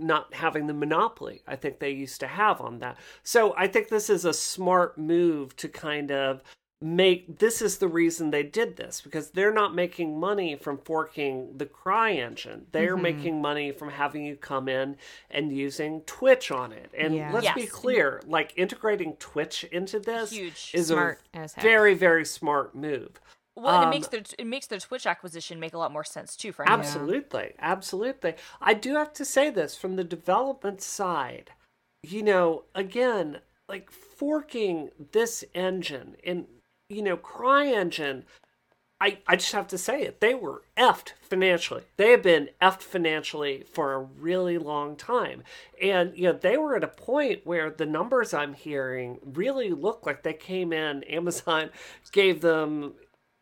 not 0.00 0.32
having 0.32 0.68
the 0.68 0.74
monopoly 0.74 1.42
I 1.46 1.56
think 1.56 1.80
they 1.80 1.90
used 1.90 2.20
to 2.20 2.28
have 2.28 2.60
on 2.60 2.78
that. 2.78 2.96
So 3.24 3.54
I 3.56 3.66
think 3.66 3.88
this 3.88 4.08
is 4.08 4.24
a 4.24 4.32
smart 4.32 4.96
move 4.96 5.56
to 5.56 5.68
kind 5.68 6.12
of 6.12 6.42
make 6.80 7.38
this 7.40 7.60
is 7.60 7.78
the 7.78 7.88
reason 7.88 8.30
they 8.30 8.42
did 8.44 8.76
this 8.76 9.00
because 9.00 9.30
they're 9.30 9.52
not 9.52 9.74
making 9.74 10.18
money 10.20 10.54
from 10.54 10.78
forking 10.78 11.56
the 11.56 11.66
CryEngine 11.66 12.62
they're 12.70 12.94
Mm-hmm. 12.94 13.02
making 13.02 13.42
money 13.42 13.72
from 13.72 13.90
having 13.90 14.24
you 14.24 14.36
come 14.36 14.68
in 14.68 14.96
and 15.28 15.50
using 15.52 16.00
twitch 16.02 16.52
on 16.52 16.70
it 16.70 16.90
and 16.96 17.14
Yeah. 17.16 17.32
let's 17.32 17.50
be 17.52 17.66
clear 17.66 18.22
like 18.26 18.52
integrating 18.56 19.14
twitch 19.16 19.64
into 19.64 19.98
this 19.98 20.30
Huge. 20.30 20.70
is 20.72 20.86
Smart 20.86 21.20
a 21.34 21.38
as 21.38 21.54
very 21.56 21.94
very 21.94 22.24
smart 22.24 22.76
move 22.76 23.20
Well, 23.56 23.74
and 23.74 23.82
Um, 23.84 23.88
it 23.88 23.96
makes 23.96 24.06
their 24.06 24.22
it 24.38 24.46
makes 24.46 24.68
their 24.68 24.78
Twitch 24.78 25.04
acquisition 25.04 25.58
make 25.58 25.74
a 25.74 25.78
lot 25.78 25.90
more 25.90 26.04
sense 26.04 26.36
too. 26.36 26.52
Frankly, 26.52 26.74
Absolutely. 26.78 27.54
Absolutely. 27.58 28.34
I 28.60 28.74
do 28.74 28.94
have 28.94 29.12
to 29.14 29.24
say 29.24 29.50
this 29.50 29.76
from 29.76 29.96
the 29.96 30.04
development 30.04 30.80
side. 30.80 31.50
You 32.04 32.22
know, 32.22 32.66
again, 32.76 33.40
like 33.68 33.90
forking 33.90 34.90
this 35.10 35.42
engine 35.54 36.14
and, 36.24 36.46
you 36.88 37.02
know, 37.02 37.16
CryEngine, 37.16 38.24
I, 39.00 39.18
I 39.26 39.36
just 39.36 39.52
have 39.52 39.68
to 39.68 39.78
say 39.78 40.02
it. 40.02 40.20
They 40.20 40.34
were 40.34 40.62
effed 40.76 41.12
financially. 41.20 41.84
They 41.96 42.10
have 42.10 42.22
been 42.22 42.50
effed 42.60 42.82
financially 42.82 43.64
for 43.72 43.92
a 43.92 44.00
really 44.00 44.58
long 44.58 44.96
time. 44.96 45.44
And, 45.80 46.16
you 46.16 46.24
know, 46.24 46.32
they 46.32 46.56
were 46.56 46.74
at 46.74 46.82
a 46.82 46.88
point 46.88 47.42
where 47.44 47.70
the 47.70 47.86
numbers 47.86 48.34
I'm 48.34 48.54
hearing 48.54 49.18
really 49.24 49.70
look 49.70 50.04
like 50.04 50.22
they 50.22 50.32
came 50.32 50.72
in, 50.72 51.04
Amazon 51.04 51.70
gave 52.12 52.40
them 52.40 52.94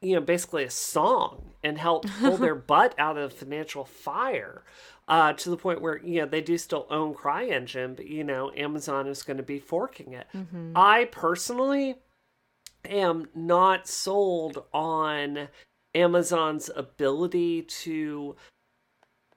you 0.03 0.15
know, 0.15 0.21
basically 0.21 0.62
a 0.62 0.71
song 0.71 1.53
and 1.65 1.79
helped 1.79 2.09
pull 2.21 2.37
their 2.37 2.55
butt 2.55 2.95
out 2.99 3.17
of 3.17 3.33
financial 3.33 3.85
fire 3.85 4.62
uh, 5.09 5.33
to 5.33 5.49
the 5.49 5.57
point 5.57 5.81
where, 5.81 5.99
you 6.05 6.21
know, 6.21 6.26
they 6.26 6.43
do 6.43 6.59
still 6.59 6.87
own 6.91 7.15
CryEngine, 7.15 7.97
but, 7.97 8.07
you 8.07 8.23
know, 8.23 8.53
Amazon 8.55 9.07
is 9.07 9.23
going 9.23 9.38
to 9.38 9.43
be 9.43 9.59
forking 9.59 10.12
it. 10.12 10.26
I 10.76 11.07
personally 11.07 11.97
am 12.87 13.28
not 13.35 13.87
sold 13.88 14.64
on 14.73 15.49
Amazon's 15.95 16.71
ability 16.75 17.62
to 17.62 18.37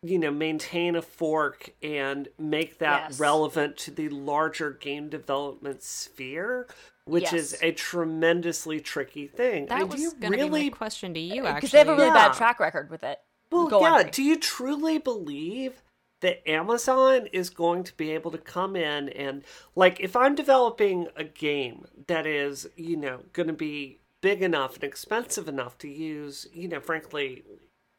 you 0.01 0.17
know 0.17 0.31
maintain 0.31 0.95
a 0.95 1.01
fork 1.01 1.71
and 1.83 2.29
make 2.37 2.79
that 2.79 3.09
Yes. 3.11 3.19
relevant 3.19 3.75
to 3.77 3.91
the 3.91 4.07
larger 4.09 4.71
game 4.71 5.09
development 5.09 5.83
sphere 5.83 6.67
which 7.05 7.33
is 7.33 7.57
a 7.63 7.71
tremendously 7.71 8.79
tricky 8.79 9.25
thing 9.27 9.65
That 9.65 9.75
I 9.75 9.79
mean, 9.79 9.89
was 9.89 10.13
going 10.13 10.31
to 10.33 10.37
be 10.37 10.43
really 10.43 10.63
my 10.69 10.77
question 10.77 11.13
to 11.15 11.19
you, 11.19 11.43
uh, 11.45 11.47
actually 11.49 11.55
because 11.57 11.71
they 11.71 11.77
have 11.79 11.87
a 11.89 11.95
really 11.95 12.07
Yeah. 12.07 12.13
bad 12.13 12.33
track 12.33 12.59
record 12.59 12.89
with 12.89 13.03
it. 13.03 13.19
well 13.51 13.67
Go 13.67 13.81
yeah 13.81 14.03
do 14.03 14.23
you 14.23 14.37
truly 14.39 14.99
believe 14.99 15.81
that 16.21 16.47
Amazon 16.49 17.27
is 17.31 17.49
going 17.49 17.83
to 17.83 17.95
be 17.95 18.11
able 18.11 18.31
to 18.31 18.37
come 18.37 18.75
in 18.75 19.09
and 19.09 19.43
like 19.75 19.99
if 19.99 20.15
I'm 20.15 20.35
developing 20.35 21.07
a 21.15 21.23
game 21.23 21.85
that 22.07 22.25
is, 22.25 22.67
you 22.75 22.97
know, 22.97 23.21
going 23.33 23.47
to 23.47 23.53
be 23.53 23.99
big 24.21 24.41
enough 24.41 24.75
and 24.75 24.83
expensive 24.83 25.47
enough 25.47 25.77
to 25.79 25.87
use, 25.87 26.47
you 26.53 26.67
know, 26.67 26.79
frankly, 26.79 27.43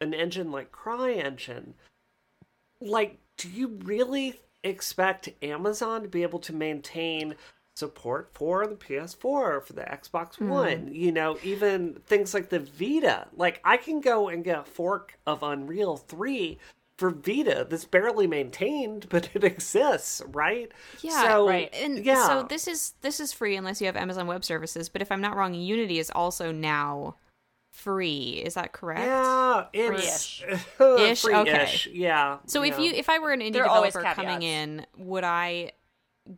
an 0.01 0.13
engine 0.13 0.51
like 0.51 0.73
CryEngine, 0.73 1.73
like 2.81 3.19
do 3.37 3.49
you 3.49 3.79
really 3.85 4.41
expect 4.63 5.31
Amazon 5.43 6.03
to 6.03 6.09
be 6.09 6.23
able 6.23 6.39
to 6.41 6.53
maintain 6.53 7.35
support 7.77 8.31
for 8.35 8.67
the 8.67 8.75
PS4 8.75 9.65
for 9.65 9.73
the 9.73 9.83
Xbox 9.83 10.37
hmm. 10.37 10.49
One, 10.49 10.95
you 10.95 11.13
know, 11.13 11.39
even 11.43 11.95
things 12.07 12.35
like 12.35 12.51
the 12.51 12.61
Vita. 12.61 13.27
Like 13.35 13.61
I 13.65 13.79
can 13.79 14.01
go 14.01 14.29
and 14.29 14.45
get 14.45 14.59
a 14.59 14.65
fork 14.65 15.19
of 15.27 15.43
Unreal 15.43 15.97
3 15.97 16.59
for 17.01 17.11
Vita 17.11 17.67
that's 17.69 17.87
barely 17.87 18.27
maintained, 18.27 19.07
but 19.09 19.31
it 19.35 19.43
exists, 19.43 20.21
right? 20.29 20.71
Yeah, 21.01 21.23
so, 21.23 21.49
right. 21.49 21.75
And 21.75 22.05
yeah. 22.05 22.27
so 22.27 22.43
this 22.43 22.69
is 22.69 22.93
this 23.01 23.19
is 23.21 23.33
free 23.33 23.57
unless 23.57 23.81
you 23.81 23.87
have 23.87 23.97
Amazon 23.97 24.27
Web 24.27 24.45
Services. 24.45 24.91
But 24.91 25.01
if 25.01 25.11
I'm 25.11 25.23
not 25.23 25.35
wrong, 25.35 25.55
Unity 25.55 25.99
is 25.99 26.11
also 26.15 26.53
now 26.53 27.17
free. 27.73 28.43
Is 28.45 28.53
that 28.53 28.73
correct? 28.73 29.01
Yeah, 29.01 29.65
it's 29.73 30.43
Ish, 30.81 31.23
free-ish, 31.23 31.87
Yeah. 31.93 32.39
So 32.45 32.63
if 32.63 32.79
you 32.79 32.93
if 32.93 33.09
I 33.09 33.19
were 33.19 33.33
an 33.33 33.41
indie 33.41 33.55
There 33.55 33.67
are 33.67 33.83
developer 33.83 34.15
coming 34.15 34.43
in, 34.43 34.85
would 34.99 35.25
I 35.25 35.73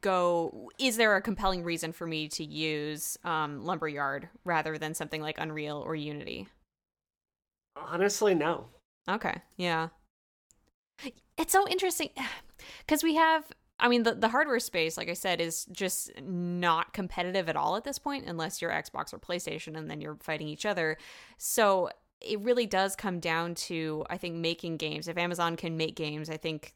go 0.00 0.70
is 0.78 0.96
there 0.96 1.16
a 1.16 1.20
compelling 1.20 1.64
reason 1.64 1.92
for 1.92 2.06
me 2.06 2.28
to 2.28 2.44
use 2.44 3.18
um 3.24 3.64
Lumberyard 3.64 4.28
rather 4.44 4.78
than 4.78 4.94
something 4.94 5.20
like 5.20 5.38
Unreal 5.38 5.82
or 5.84 5.96
Unity? 5.96 6.46
honestly 7.76 8.32
no. 8.32 8.66
Okay. 9.08 9.42
Yeah. 9.56 9.88
It's 11.42 11.52
so 11.52 11.66
interesting 11.68 12.10
because 12.86 13.02
we 13.02 13.16
have. 13.16 13.44
I 13.80 13.88
mean, 13.88 14.04
the, 14.04 14.14
the 14.14 14.28
hardware 14.28 14.60
space, 14.60 14.96
like 14.96 15.08
I 15.08 15.14
said, 15.14 15.40
is 15.40 15.64
just 15.72 16.12
not 16.22 16.92
competitive 16.92 17.48
at 17.48 17.56
all 17.56 17.74
at 17.74 17.82
this 17.82 17.98
point, 17.98 18.26
unless 18.28 18.62
you're 18.62 18.70
Xbox 18.70 19.12
or 19.12 19.18
PlayStation, 19.18 19.76
and 19.76 19.90
then 19.90 20.00
you're 20.00 20.14
fighting 20.20 20.46
each 20.46 20.64
other. 20.64 20.98
So 21.36 21.90
it 22.20 22.38
really 22.42 22.66
does 22.66 22.94
come 22.94 23.18
down 23.18 23.56
to, 23.56 24.04
I 24.08 24.18
think, 24.18 24.36
making 24.36 24.76
games. 24.76 25.08
If 25.08 25.18
Amazon 25.18 25.56
can 25.56 25.76
make 25.76 25.96
games, 25.96 26.30
I 26.30 26.36
think 26.36 26.74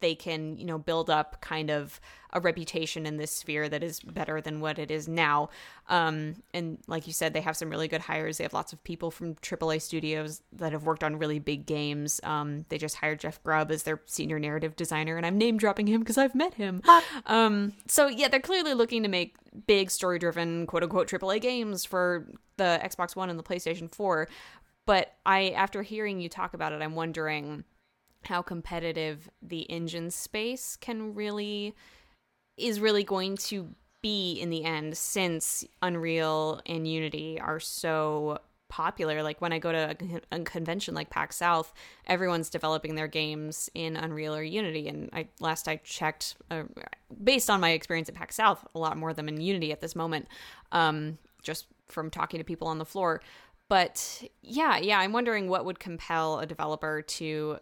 they 0.00 0.14
can, 0.14 0.56
you 0.58 0.64
know, 0.64 0.78
build 0.78 1.10
up 1.10 1.40
kind 1.40 1.70
of 1.70 2.00
a 2.32 2.40
reputation 2.40 3.06
in 3.06 3.16
this 3.16 3.30
sphere 3.30 3.68
that 3.68 3.82
is 3.82 4.00
better 4.00 4.40
than 4.40 4.60
what 4.60 4.78
it 4.78 4.90
is 4.90 5.08
now. 5.08 5.48
Um, 5.88 6.42
and 6.52 6.78
like 6.86 7.06
you 7.06 7.12
said, 7.12 7.32
they 7.32 7.40
have 7.40 7.56
some 7.56 7.70
really 7.70 7.88
good 7.88 8.02
hires. 8.02 8.38
They 8.38 8.44
have 8.44 8.52
lots 8.52 8.72
of 8.72 8.84
people 8.84 9.10
from 9.10 9.34
AAA 9.36 9.80
studios 9.80 10.42
that 10.52 10.72
have 10.72 10.84
worked 10.84 11.02
on 11.02 11.18
really 11.18 11.38
big 11.38 11.64
games. 11.64 12.20
Um, 12.24 12.66
they 12.68 12.78
just 12.78 12.96
hired 12.96 13.20
Jeff 13.20 13.42
Grubb 13.42 13.70
as 13.70 13.84
their 13.84 14.02
senior 14.04 14.38
narrative 14.38 14.76
designer, 14.76 15.16
and 15.16 15.24
I'm 15.24 15.38
name 15.38 15.56
dropping 15.56 15.86
him 15.86 16.00
because 16.00 16.18
I've 16.18 16.34
met 16.34 16.54
him. 16.54 16.82
um, 17.26 17.72
so 17.88 18.06
yeah, 18.06 18.28
they're 18.28 18.40
clearly 18.40 18.74
looking 18.74 19.02
to 19.02 19.08
make 19.08 19.36
big 19.66 19.90
story 19.90 20.18
driven, 20.18 20.66
quote 20.66 20.82
unquote, 20.82 21.08
AAA 21.08 21.40
games 21.40 21.84
for 21.84 22.26
the 22.58 22.80
Xbox 22.84 23.16
One 23.16 23.30
and 23.30 23.38
the 23.38 23.42
PlayStation 23.42 23.92
4. 23.94 24.28
But 24.84 25.14
I, 25.24 25.50
after 25.50 25.82
hearing 25.82 26.20
you 26.20 26.28
talk 26.28 26.54
about 26.54 26.72
it, 26.72 26.80
I'm 26.80 26.94
wondering 26.94 27.64
how 28.24 28.42
competitive 28.42 29.28
the 29.40 29.60
engine 29.62 30.10
space 30.10 30.76
can 30.76 31.14
really 31.14 31.74
is 32.56 32.80
really 32.80 33.04
going 33.04 33.36
to 33.36 33.68
be 34.02 34.34
in 34.34 34.50
the 34.50 34.64
end 34.64 34.96
since 34.96 35.64
Unreal 35.82 36.60
and 36.66 36.86
Unity 36.88 37.40
are 37.40 37.60
so 37.60 38.38
popular. 38.68 39.22
Like 39.22 39.40
when 39.40 39.52
I 39.52 39.58
go 39.58 39.72
to 39.72 39.96
a, 40.32 40.40
convention 40.40 40.94
like 40.94 41.10
PAX 41.10 41.36
South 41.36 41.72
everyone's 42.06 42.50
developing 42.50 42.94
their 42.94 43.08
games 43.08 43.70
in 43.74 43.96
Unreal 43.96 44.34
or 44.34 44.42
Unity. 44.42 44.88
And 44.88 45.08
I 45.12 45.28
last 45.40 45.68
I 45.68 45.76
checked 45.76 46.36
uh, 46.50 46.64
based 47.22 47.48
on 47.48 47.60
my 47.60 47.70
experience 47.70 48.08
at 48.08 48.14
PAX 48.14 48.36
South 48.36 48.66
a 48.74 48.78
lot 48.78 48.96
more 48.96 49.12
than 49.12 49.28
in 49.28 49.40
Unity 49.40 49.72
at 49.72 49.80
this 49.80 49.94
moment 49.94 50.26
um 50.72 51.18
just 51.42 51.66
from 51.86 52.10
talking 52.10 52.38
to 52.38 52.44
people 52.44 52.66
on 52.66 52.78
the 52.78 52.84
floor 52.84 53.22
but 53.68 54.24
yeah 54.42 54.78
yeah 54.78 54.98
I'm 54.98 55.12
wondering 55.12 55.48
what 55.48 55.64
would 55.64 55.78
compel 55.78 56.38
a 56.38 56.46
developer 56.46 57.02
to 57.02 57.58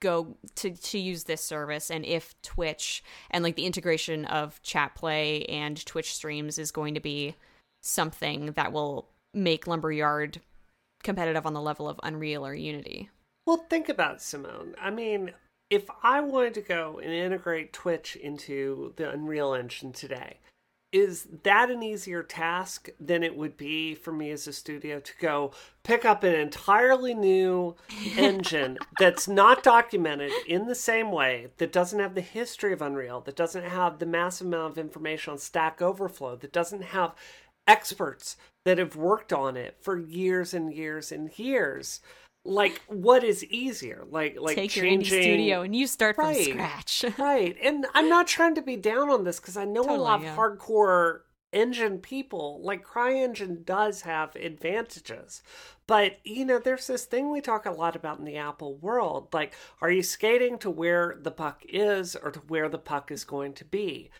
go 0.00 0.36
to 0.56 0.70
to 0.70 0.98
use 0.98 1.24
this 1.24 1.42
service 1.42 1.90
and 1.90 2.04
if 2.04 2.34
Twitch 2.42 3.02
and 3.30 3.42
like 3.42 3.56
the 3.56 3.66
integration 3.66 4.24
of 4.26 4.60
chat 4.62 4.94
play 4.94 5.44
and 5.46 5.84
Twitch 5.86 6.14
streams 6.14 6.58
is 6.58 6.70
going 6.70 6.94
to 6.94 7.00
be 7.00 7.34
something 7.82 8.52
that 8.52 8.72
will 8.72 9.08
make 9.32 9.66
Lumberyard 9.66 10.40
competitive 11.02 11.46
on 11.46 11.52
the 11.52 11.60
level 11.60 11.88
of 11.88 12.00
Unreal 12.02 12.44
or 12.46 12.54
Unity. 12.54 13.10
Well, 13.46 13.66
think 13.68 13.88
about 13.88 14.16
it, 14.16 14.20
Simone. 14.22 14.74
I 14.80 14.90
mean, 14.90 15.32
if 15.70 15.88
I 16.02 16.20
wanted 16.20 16.54
to 16.54 16.60
go 16.62 16.98
and 17.02 17.12
integrate 17.12 17.72
Twitch 17.72 18.16
into 18.16 18.94
the 18.96 19.10
Unreal 19.10 19.54
Engine 19.54 19.92
today, 19.92 20.38
is 20.94 21.26
that 21.42 21.72
an 21.72 21.82
easier 21.82 22.22
task 22.22 22.88
than 23.00 23.24
it 23.24 23.36
would 23.36 23.56
be 23.56 23.96
for 23.96 24.12
me 24.12 24.30
as 24.30 24.46
a 24.46 24.52
studio 24.52 25.00
to 25.00 25.12
go 25.20 25.50
pick 25.82 26.04
up 26.04 26.22
an 26.22 26.32
entirely 26.32 27.12
new 27.12 27.74
engine 28.16 28.78
that's 29.00 29.26
not 29.26 29.64
documented 29.64 30.30
in 30.46 30.68
the 30.68 30.74
same 30.74 31.10
way, 31.10 31.48
that 31.58 31.72
doesn't 31.72 31.98
have 31.98 32.14
the 32.14 32.20
history 32.20 32.72
of 32.72 32.80
Unreal, 32.80 33.20
that 33.22 33.34
doesn't 33.34 33.64
have 33.64 33.98
the 33.98 34.06
massive 34.06 34.46
amount 34.46 34.70
of 34.70 34.78
information 34.78 35.32
on 35.32 35.38
Stack 35.38 35.82
Overflow, 35.82 36.36
that 36.36 36.52
doesn't 36.52 36.84
have 36.84 37.12
experts 37.66 38.36
that 38.64 38.78
have 38.78 38.94
worked 38.94 39.32
on 39.32 39.56
it 39.56 39.76
for 39.80 39.98
years 39.98 40.54
and 40.54 40.72
years 40.72 41.10
and 41.10 41.36
years? 41.36 42.00
Like, 42.44 42.82
what 42.88 43.24
is 43.24 43.44
easier? 43.44 44.04
Like, 44.08 44.38
like 44.38 44.56
Take 44.56 44.76
your 44.76 44.84
changing 44.84 45.18
indie 45.18 45.22
studio 45.22 45.62
and 45.62 45.74
you 45.74 45.86
start 45.86 46.16
from 46.16 46.26
Right. 46.26 46.44
scratch. 46.44 47.04
right 47.18 47.56
and 47.62 47.86
i'm 47.94 48.08
not 48.08 48.26
trying 48.26 48.54
to 48.54 48.62
be 48.62 48.76
down 48.76 49.08
on 49.10 49.24
this 49.24 49.38
because 49.38 49.56
i 49.56 49.64
know 49.64 49.82
a 49.82 49.84
Totally, 49.84 49.98
lot 49.98 50.20
of 50.20 50.26
hardcore 50.36 51.20
engine 51.52 51.98
people 51.98 52.60
like 52.64 52.84
CryEngine 52.84 53.64
does 53.64 54.00
have 54.02 54.34
advantages 54.34 55.42
but 55.86 56.16
you 56.24 56.44
know 56.44 56.58
there's 56.58 56.86
this 56.88 57.04
thing 57.04 57.30
we 57.30 57.40
talk 57.40 57.66
a 57.66 57.70
lot 57.70 57.94
about 57.94 58.18
in 58.18 58.24
the 58.24 58.36
apple 58.36 58.74
world 58.78 59.28
like 59.32 59.54
are 59.80 59.90
you 59.90 60.02
skating 60.02 60.58
to 60.58 60.68
where 60.70 61.16
the 61.20 61.30
puck 61.30 61.62
is 61.68 62.16
or 62.16 62.32
to 62.32 62.40
where 62.40 62.68
the 62.68 62.78
puck 62.78 63.10
is 63.12 63.22
going 63.24 63.52
to 63.52 63.64
be 63.64 64.10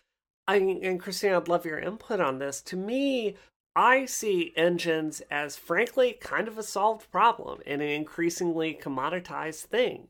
I, 0.47 0.55
and 0.57 0.99
christine 0.99 1.33
i'd 1.33 1.49
love 1.49 1.65
your 1.65 1.79
input 1.79 2.21
on 2.21 2.39
this 2.39 2.61
to 2.61 2.77
me 2.77 3.35
I 3.75 4.05
see 4.05 4.53
engines 4.55 5.21
as 5.29 5.57
frankly 5.57 6.13
kind 6.13 6.47
of 6.47 6.57
a 6.57 6.63
solved 6.63 7.11
problem 7.11 7.59
and 7.65 7.81
an 7.81 7.89
increasingly 7.89 8.73
commoditized 8.81 9.63
thing. 9.63 10.07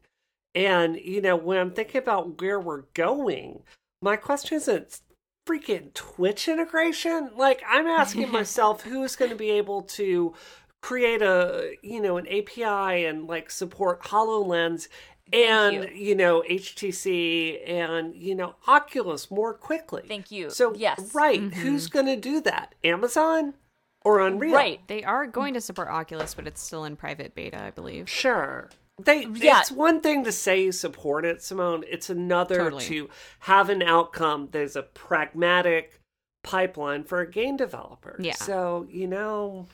And, 0.53 0.98
you 0.98 1.22
know, 1.22 1.36
when 1.36 1.57
I'm 1.57 1.72
thinking 1.72 2.00
about 2.00 2.39
where 2.39 2.60
we're 2.60 2.84
going, 2.93 3.63
my 4.01 4.15
question 4.15 4.57
isn't 4.57 5.01
freaking 5.48 5.93
Twitch 5.93 6.48
integration? 6.48 7.31
Like, 7.36 7.62
I'm 7.67 7.88
asking 7.88 8.31
myself 8.31 8.84
who's 8.84 9.15
going 9.15 9.31
to 9.31 9.38
be 9.38 9.51
able 9.51 9.81
to 9.81 10.34
create 10.81 11.24
a, 11.24 11.75
you 11.81 12.00
know, 12.00 12.17
an 12.17 12.27
API 12.27 13.05
and 13.05 13.27
like 13.27 13.50
support 13.50 14.03
HoloLens 14.03 14.88
and 15.34 15.75
you. 15.75 15.89
you. 15.94 16.15
know 16.15 16.44
HTC 16.50 17.67
and 17.70 18.15
you 18.15 18.36
know 18.36 18.55
Oculus 18.67 19.29
more 19.32 19.53
quickly. 19.53 20.03
Thank 20.08 20.32
you. 20.32 20.50
So 20.50 20.74
Yes. 20.75 21.13
right, 21.13 21.41
mm-hmm. 21.41 21.60
who's 21.60 21.88
going 21.88 22.05
to 22.08 22.15
do 22.15 22.41
that? 22.41 22.75
Amazon 22.84 23.55
or 24.03 24.20
Unreal? 24.20 24.53
Right. 24.53 24.82
They 24.88 25.03
are 25.03 25.25
going 25.25 25.55
to 25.55 25.62
support 25.62 25.89
Oculus, 25.89 26.36
but 26.36 26.48
it's 26.48 26.62
still 26.62 26.86
in 26.86 26.96
private 26.96 27.34
beta, 27.36 27.62
I 27.62 27.72
believe. 27.72 28.08
Sure. 28.10 28.70
They 29.03 29.25
Yeah. 29.25 29.60
it's 29.60 29.72
one 29.72 30.00
thing 30.00 30.24
to 30.24 30.32
say 30.32 30.63
you 30.63 30.72
support 30.72 31.25
it, 31.25 31.41
Simone. 31.41 31.84
It's 31.89 32.10
another 32.10 32.58
Totally. 32.58 32.86
to 32.86 33.10
have 33.39 33.70
an 33.70 33.82
outcome 33.82 34.50
there's 34.51 34.75
a 34.75 34.84
pragmatic 34.84 36.00
pipeline 36.44 37.03
for 37.03 37.20
a 37.20 37.29
game 37.29 37.58
developer. 37.58 38.15
Yeah. 38.20 38.36
So, 38.36 38.88
you 38.89 39.08
know, 39.08 39.67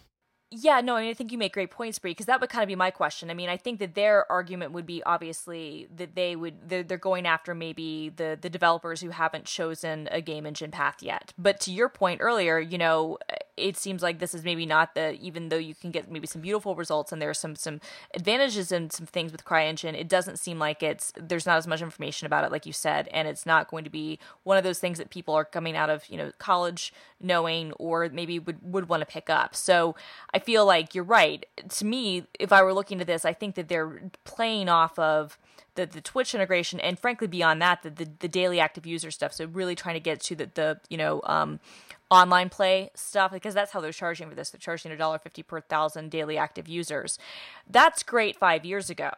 Yeah, 0.53 0.81
no, 0.81 0.97
I, 0.97 1.01
mean, 1.03 1.09
I 1.09 1.13
think 1.13 1.31
you 1.31 1.37
make 1.37 1.53
great 1.53 1.71
points, 1.71 1.97
Brie, 1.97 2.11
because 2.11 2.25
that 2.25 2.41
would 2.41 2.49
kind 2.49 2.61
of 2.61 2.67
be 2.67 2.75
my 2.75 2.91
question. 2.91 3.31
I 3.31 3.33
mean, 3.33 3.47
I 3.47 3.55
think 3.55 3.79
that 3.79 3.95
their 3.95 4.29
argument 4.29 4.73
would 4.73 4.85
be 4.85 5.01
obviously 5.05 5.87
that 5.95 6.13
they 6.13 6.35
would 6.35 6.67
they're, 6.67 6.83
they're 6.83 6.97
going 6.97 7.25
after 7.25 7.55
maybe 7.55 8.09
the 8.13 8.37
the 8.39 8.49
developers 8.49 8.99
who 8.99 9.11
haven't 9.11 9.45
chosen 9.45 10.09
a 10.11 10.19
game 10.19 10.45
engine 10.45 10.69
path 10.69 11.01
yet. 11.01 11.33
But 11.37 11.61
to 11.61 11.71
your 11.71 11.87
point 11.87 12.19
earlier, 12.21 12.59
you 12.59 12.77
know, 12.77 13.17
it 13.55 13.77
seems 13.77 14.03
like 14.03 14.19
this 14.19 14.33
is 14.33 14.43
maybe 14.43 14.65
not 14.65 14.93
the 14.93 15.13
even 15.21 15.47
though 15.47 15.57
you 15.57 15.73
can 15.73 15.89
get 15.89 16.11
maybe 16.11 16.27
some 16.27 16.41
beautiful 16.41 16.75
results 16.75 17.13
and 17.13 17.21
there 17.21 17.29
are 17.29 17.33
some 17.33 17.55
some 17.55 17.79
advantages 18.13 18.73
and 18.73 18.91
some 18.91 19.05
things 19.05 19.31
with 19.31 19.45
CryEngine, 19.45 19.93
it 19.93 20.09
doesn't 20.09 20.37
seem 20.37 20.59
like 20.59 20.83
it's 20.83 21.13
there's 21.15 21.45
not 21.45 21.59
as 21.59 21.67
much 21.67 21.81
information 21.81 22.25
about 22.25 22.43
it, 22.43 22.51
like 22.51 22.65
you 22.65 22.73
said, 22.73 23.07
and 23.13 23.25
it's 23.25 23.45
not 23.45 23.69
going 23.71 23.85
to 23.85 23.89
be 23.89 24.19
one 24.43 24.57
of 24.57 24.65
those 24.65 24.79
things 24.79 24.97
that 24.97 25.09
people 25.11 25.33
are 25.33 25.45
coming 25.45 25.77
out 25.77 25.89
of 25.89 26.03
you 26.09 26.17
know 26.17 26.33
college 26.39 26.93
knowing 27.21 27.71
or 27.73 28.09
maybe 28.11 28.37
would 28.37 28.57
would 28.61 28.89
want 28.89 28.99
to 28.99 29.05
pick 29.05 29.29
up. 29.29 29.55
So 29.55 29.95
I 30.33 30.39
feel 30.41 30.65
like 30.65 30.93
you're 30.93 31.03
right. 31.03 31.45
To 31.67 31.85
me, 31.85 32.27
if 32.39 32.51
I 32.51 32.61
were 32.61 32.73
looking 32.73 33.01
at 33.01 33.07
this, 33.07 33.25
I 33.25 33.33
think 33.33 33.55
that 33.55 33.67
they're 33.67 34.11
playing 34.25 34.69
off 34.69 34.99
of 34.99 35.37
the, 35.75 35.85
the 35.85 36.01
Twitch 36.01 36.35
integration 36.35 36.79
and 36.79 36.99
frankly 36.99 37.27
beyond 37.27 37.61
that, 37.61 37.83
the, 37.83 37.89
the 37.89 38.09
the 38.19 38.27
daily 38.27 38.59
active 38.59 38.85
user 38.85 39.11
stuff. 39.11 39.33
So 39.33 39.45
really 39.45 39.75
trying 39.75 39.95
to 39.95 40.01
get 40.01 40.19
to 40.21 40.35
the 40.35 40.49
the 40.53 40.79
you 40.89 40.97
know 40.97 41.21
um, 41.25 41.59
online 42.09 42.49
play 42.49 42.91
stuff 42.93 43.31
because 43.31 43.53
that's 43.53 43.71
how 43.71 43.79
they're 43.79 43.91
charging 43.91 44.29
for 44.29 44.35
this. 44.35 44.49
They're 44.49 44.59
charging 44.59 44.91
a 44.91 44.97
dollar 44.97 45.17
fifty 45.17 45.43
per 45.43 45.61
thousand 45.61 46.11
daily 46.11 46.37
active 46.37 46.67
users. 46.67 47.17
That's 47.69 48.03
great 48.03 48.35
five 48.37 48.65
years 48.65 48.89
ago. 48.89 49.11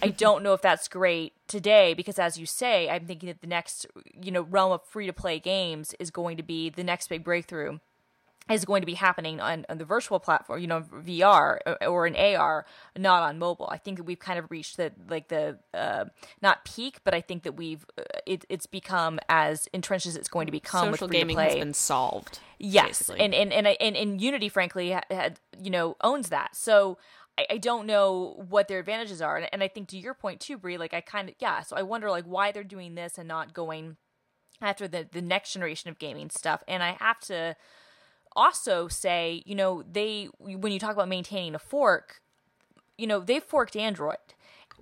I 0.00 0.08
don't 0.16 0.42
know 0.42 0.54
if 0.54 0.62
that's 0.62 0.88
great 0.88 1.32
today 1.48 1.94
because, 1.94 2.18
as 2.18 2.38
you 2.38 2.46
say, 2.46 2.88
I'm 2.88 3.06
thinking 3.06 3.26
that 3.26 3.40
the 3.40 3.48
next, 3.48 3.86
you 4.20 4.30
know, 4.30 4.42
realm 4.42 4.72
of 4.72 4.84
free 4.84 5.06
to 5.06 5.12
play 5.12 5.40
games 5.40 5.94
is 5.98 6.10
going 6.10 6.36
to 6.36 6.42
be 6.42 6.70
the 6.70 6.84
next 6.84 7.08
big 7.08 7.24
breakthrough 7.24 7.78
is 8.50 8.64
going 8.64 8.82
to 8.82 8.86
be 8.86 8.94
happening 8.94 9.40
on, 9.40 9.64
on 9.68 9.78
the 9.78 9.84
virtual 9.84 10.18
platform, 10.18 10.60
you 10.60 10.66
know, 10.66 10.80
VR 10.80 11.58
or, 11.64 11.86
or 11.86 12.06
an 12.06 12.16
AR, 12.16 12.66
not 12.98 13.22
on 13.22 13.38
mobile. 13.38 13.68
I 13.70 13.78
think 13.78 13.98
that 13.98 14.04
we've 14.04 14.18
kind 14.18 14.38
of 14.38 14.50
reached 14.50 14.76
the 14.76 14.92
like 15.08 15.28
the 15.28 15.58
uh, 15.72 16.06
not 16.40 16.64
peak, 16.64 16.98
but 17.04 17.14
I 17.14 17.20
think 17.20 17.44
that 17.44 17.52
we've 17.52 17.86
uh, 17.96 18.02
it, 18.26 18.44
it's 18.48 18.66
become 18.66 19.20
as 19.28 19.68
entrenched 19.72 20.06
as 20.06 20.16
it's 20.16 20.28
going 20.28 20.46
to 20.46 20.52
become 20.52 20.92
Social 20.92 21.06
with 21.06 21.12
gaming 21.12 21.38
has 21.38 21.54
been 21.54 21.74
solved. 21.74 22.40
Yes, 22.58 23.08
and 23.08 23.34
and 23.34 23.52
and 23.52 23.66
and, 23.66 23.96
and 23.96 24.20
Unity, 24.20 24.48
frankly, 24.48 24.90
had 24.90 25.38
you 25.60 25.70
know 25.70 25.96
owns 26.02 26.28
that. 26.30 26.56
So 26.56 26.98
I, 27.38 27.46
I 27.50 27.58
don't 27.58 27.86
know 27.86 28.44
what 28.48 28.68
their 28.68 28.80
advantages 28.80 29.22
are, 29.22 29.36
and, 29.36 29.48
and 29.52 29.62
I 29.62 29.68
think 29.68 29.88
to 29.88 29.98
your 29.98 30.14
point 30.14 30.40
too, 30.40 30.58
Brie. 30.58 30.78
Like 30.78 30.94
I 30.94 31.00
kind 31.00 31.28
of 31.28 31.36
yeah. 31.38 31.62
So 31.62 31.76
I 31.76 31.82
wonder 31.82 32.10
like 32.10 32.24
why 32.24 32.50
they're 32.50 32.64
doing 32.64 32.96
this 32.96 33.18
and 33.18 33.28
not 33.28 33.54
going 33.54 33.96
after 34.60 34.88
the 34.88 35.08
the 35.10 35.22
next 35.22 35.52
generation 35.52 35.90
of 35.90 35.98
gaming 35.98 36.30
stuff. 36.30 36.62
And 36.66 36.82
I 36.82 36.96
have 36.98 37.20
to 37.20 37.56
also 38.36 38.88
say, 38.88 39.42
you 39.46 39.54
know, 39.54 39.82
they 39.90 40.28
when 40.38 40.72
you 40.72 40.78
talk 40.78 40.92
about 40.92 41.08
maintaining 41.08 41.54
a 41.54 41.58
fork, 41.58 42.20
you 42.98 43.06
know, 43.06 43.20
they've 43.20 43.42
forked 43.42 43.76
Android. 43.76 44.16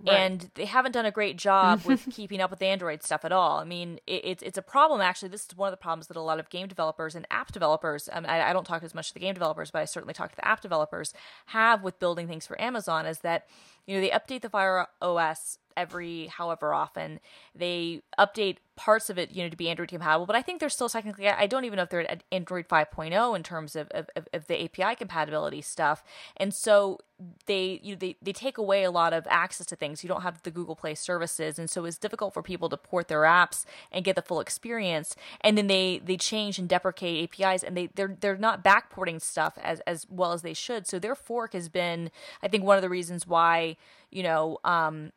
And 0.07 0.50
they 0.54 0.64
haven't 0.64 0.92
done 0.92 1.04
a 1.04 1.11
great 1.11 1.37
job 1.37 1.83
with 1.85 2.09
keeping 2.11 2.40
up 2.40 2.50
with 2.50 2.62
Android 2.62 3.02
stuff 3.02 3.25
at 3.25 3.33
all. 3.33 3.59
I 3.59 3.64
mean, 3.64 4.00
it, 4.06 4.23
it's 4.25 4.43
it's 4.43 4.58
a 4.58 4.63
problem. 4.63 5.00
Actually, 5.00 5.28
this 5.28 5.45
is 5.45 5.56
one 5.56 5.69
of 5.69 5.73
the 5.73 5.82
problems 5.82 6.06
that 6.06 6.17
a 6.17 6.23
lot 6.23 6.41
of 6.41 6.49
game 6.49 6.69
developers 6.69 7.15
and 7.15 7.26
app 7.30 7.52
developers. 7.52 8.08
Um, 8.13 8.25
I, 8.26 8.50
I 8.50 8.52
don't 8.52 8.67
talk 8.67 8.82
as 8.82 8.95
much 8.95 9.08
to 9.08 9.15
the 9.15 9.21
game 9.21 9.34
developers, 9.34 9.71
but 9.71 9.80
I 9.80 9.84
certainly 9.84 10.15
talk 10.15 10.30
to 10.30 10.36
the 10.36 10.47
app 10.47 10.63
developers. 10.63 11.13
Have 11.47 11.82
with 11.82 11.99
building 11.99 12.28
things 12.28 12.47
for 12.47 12.60
Amazon 12.60 13.04
is 13.04 13.19
that 13.21 13.47
you 13.86 13.97
know 13.97 14.00
they 14.00 14.10
update 14.10 14.43
the 14.43 14.50
Fire 14.50 14.86
OS 15.00 15.58
every 15.76 16.26
however 16.26 16.75
often. 16.75 17.21
They 17.54 18.02
update 18.19 18.58
parts 18.76 19.10
of 19.10 19.19
it, 19.19 19.30
you 19.32 19.43
know, 19.43 19.50
to 19.50 19.56
be 19.56 19.69
Android 19.69 19.88
compatible. 19.88 20.26
But 20.26 20.36
I 20.36 20.43
think 20.43 20.58
they're 20.58 20.69
still 20.69 20.88
technically. 20.88 21.28
I 21.28 21.47
don't 21.47 21.64
even 21.64 21.76
know 21.76 21.82
if 21.82 21.90
they're 21.90 22.10
at 22.10 22.25
Android 22.32 22.69
5.0 22.69 23.36
in 23.36 23.43
terms 23.43 23.76
of 23.76 23.88
of, 23.90 24.08
of, 24.32 24.47
the 24.47 24.64
API 24.64 24.97
compatibility 24.97 25.60
stuff. 25.60 26.02
And 26.36 26.54
so 26.54 26.99
they 27.47 27.80
you 27.82 27.95
know, 27.95 27.99
they 27.99 28.16
they 28.23 28.32
take 28.32 28.56
away 28.56 28.82
a 28.84 28.90
lot 28.90 29.12
of 29.12 29.26
access 29.28 29.66
to 29.66 29.76
things. 29.76 30.02
You 30.02 30.08
don't 30.08 30.23
have 30.23 30.43
the 30.43 30.50
Google 30.50 30.76
Play 30.76 30.95
services, 30.95 31.58
and 31.58 31.69
so 31.69 31.84
it's 31.84 31.99
difficult 31.99 32.32
for 32.32 32.43
people 32.43 32.69
to 32.71 32.76
port 32.76 33.08
their 33.08 33.23
apps 33.23 33.64
and 33.93 34.04
get 34.04 34.16
the 34.16 34.23
full 34.23 34.40
experience. 34.40 35.14
And 35.43 35.58
then 35.58 35.66
they 35.66 36.00
they 36.02 36.16
change 36.16 36.58
and 36.58 36.69
deprecate 36.69 37.30
APIs, 37.40 37.62
and 37.62 37.76
they 37.76 37.88
they're 37.95 38.16
they're 38.21 38.36
not 38.36 38.64
backporting 38.64 39.21
stuff 39.21 39.58
as 39.62 39.80
as 39.80 40.06
well 40.08 40.32
as 40.32 40.40
they 40.43 40.54
should. 40.54 40.86
So 40.86 40.99
their 40.99 41.14
fork 41.14 41.52
has 41.52 41.69
been, 41.69 42.10
I 42.43 42.49
think, 42.49 42.64
one 42.64 42.76
of 42.76 42.82
the 42.82 42.88
reasons 42.88 43.26
why 43.26 43.76
you 44.10 44.23
know 44.23 44.58
um, 44.64 45.12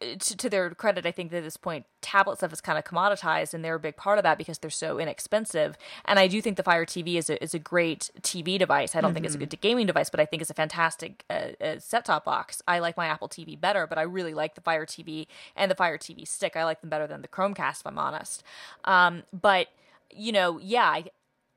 to, 0.00 0.36
to 0.36 0.48
their 0.48 0.70
credit, 0.70 1.04
I 1.04 1.12
think 1.12 1.30
that 1.30 1.38
at 1.38 1.44
this 1.44 1.58
point, 1.58 1.84
tablet 2.00 2.38
stuff 2.38 2.52
is 2.52 2.60
kind 2.60 2.78
of 2.78 2.84
commoditized, 2.84 3.52
and 3.52 3.62
they're 3.62 3.74
a 3.74 3.80
big 3.80 3.96
part 3.96 4.18
of 4.18 4.22
that 4.22 4.38
because 4.38 4.58
they're 4.58 4.70
so 4.70 4.98
inexpensive. 4.98 5.76
And 6.06 6.18
I 6.18 6.26
do 6.26 6.40
think 6.40 6.56
the 6.56 6.62
Fire 6.62 6.86
TV 6.86 7.16
is 7.16 7.28
a 7.28 7.42
is 7.42 7.54
a 7.54 7.58
great 7.58 8.10
TV 8.22 8.58
device. 8.58 8.96
I 8.96 9.00
don't 9.00 9.12
think 9.12 9.26
it's 9.26 9.34
a 9.34 9.38
good 9.38 9.60
gaming 9.60 9.86
device, 9.86 10.08
but 10.08 10.18
I 10.18 10.24
think 10.24 10.40
it's 10.40 10.50
a 10.50 10.54
fantastic 10.54 11.24
uh, 11.28 11.48
uh, 11.60 11.78
set 11.78 12.06
top 12.06 12.24
box. 12.24 12.62
I 12.66 12.78
like 12.78 12.96
my 12.96 13.06
Apple 13.06 13.28
TV 13.28 13.60
better, 13.60 13.86
but 13.86 13.98
I 13.98 14.02
really 14.02 14.32
like 14.32 14.54
the 14.54 14.62
Fire 14.62 14.86
TV 14.86 15.26
and 15.54 15.70
the 15.70 15.74
Fire 15.74 15.98
TV 15.98 16.26
stick. 16.26 16.56
I 16.56 16.64
like 16.64 16.80
them 16.80 16.90
better 16.90 17.06
than 17.06 17.20
the 17.20 17.28
Chromecast, 17.28 17.80
if 17.80 17.86
I'm 17.86 17.98
honest. 17.98 18.42
Um, 18.84 19.24
but 19.38 19.68
you 20.10 20.32
know, 20.32 20.58
yeah, 20.58 20.86
I, 20.86 21.04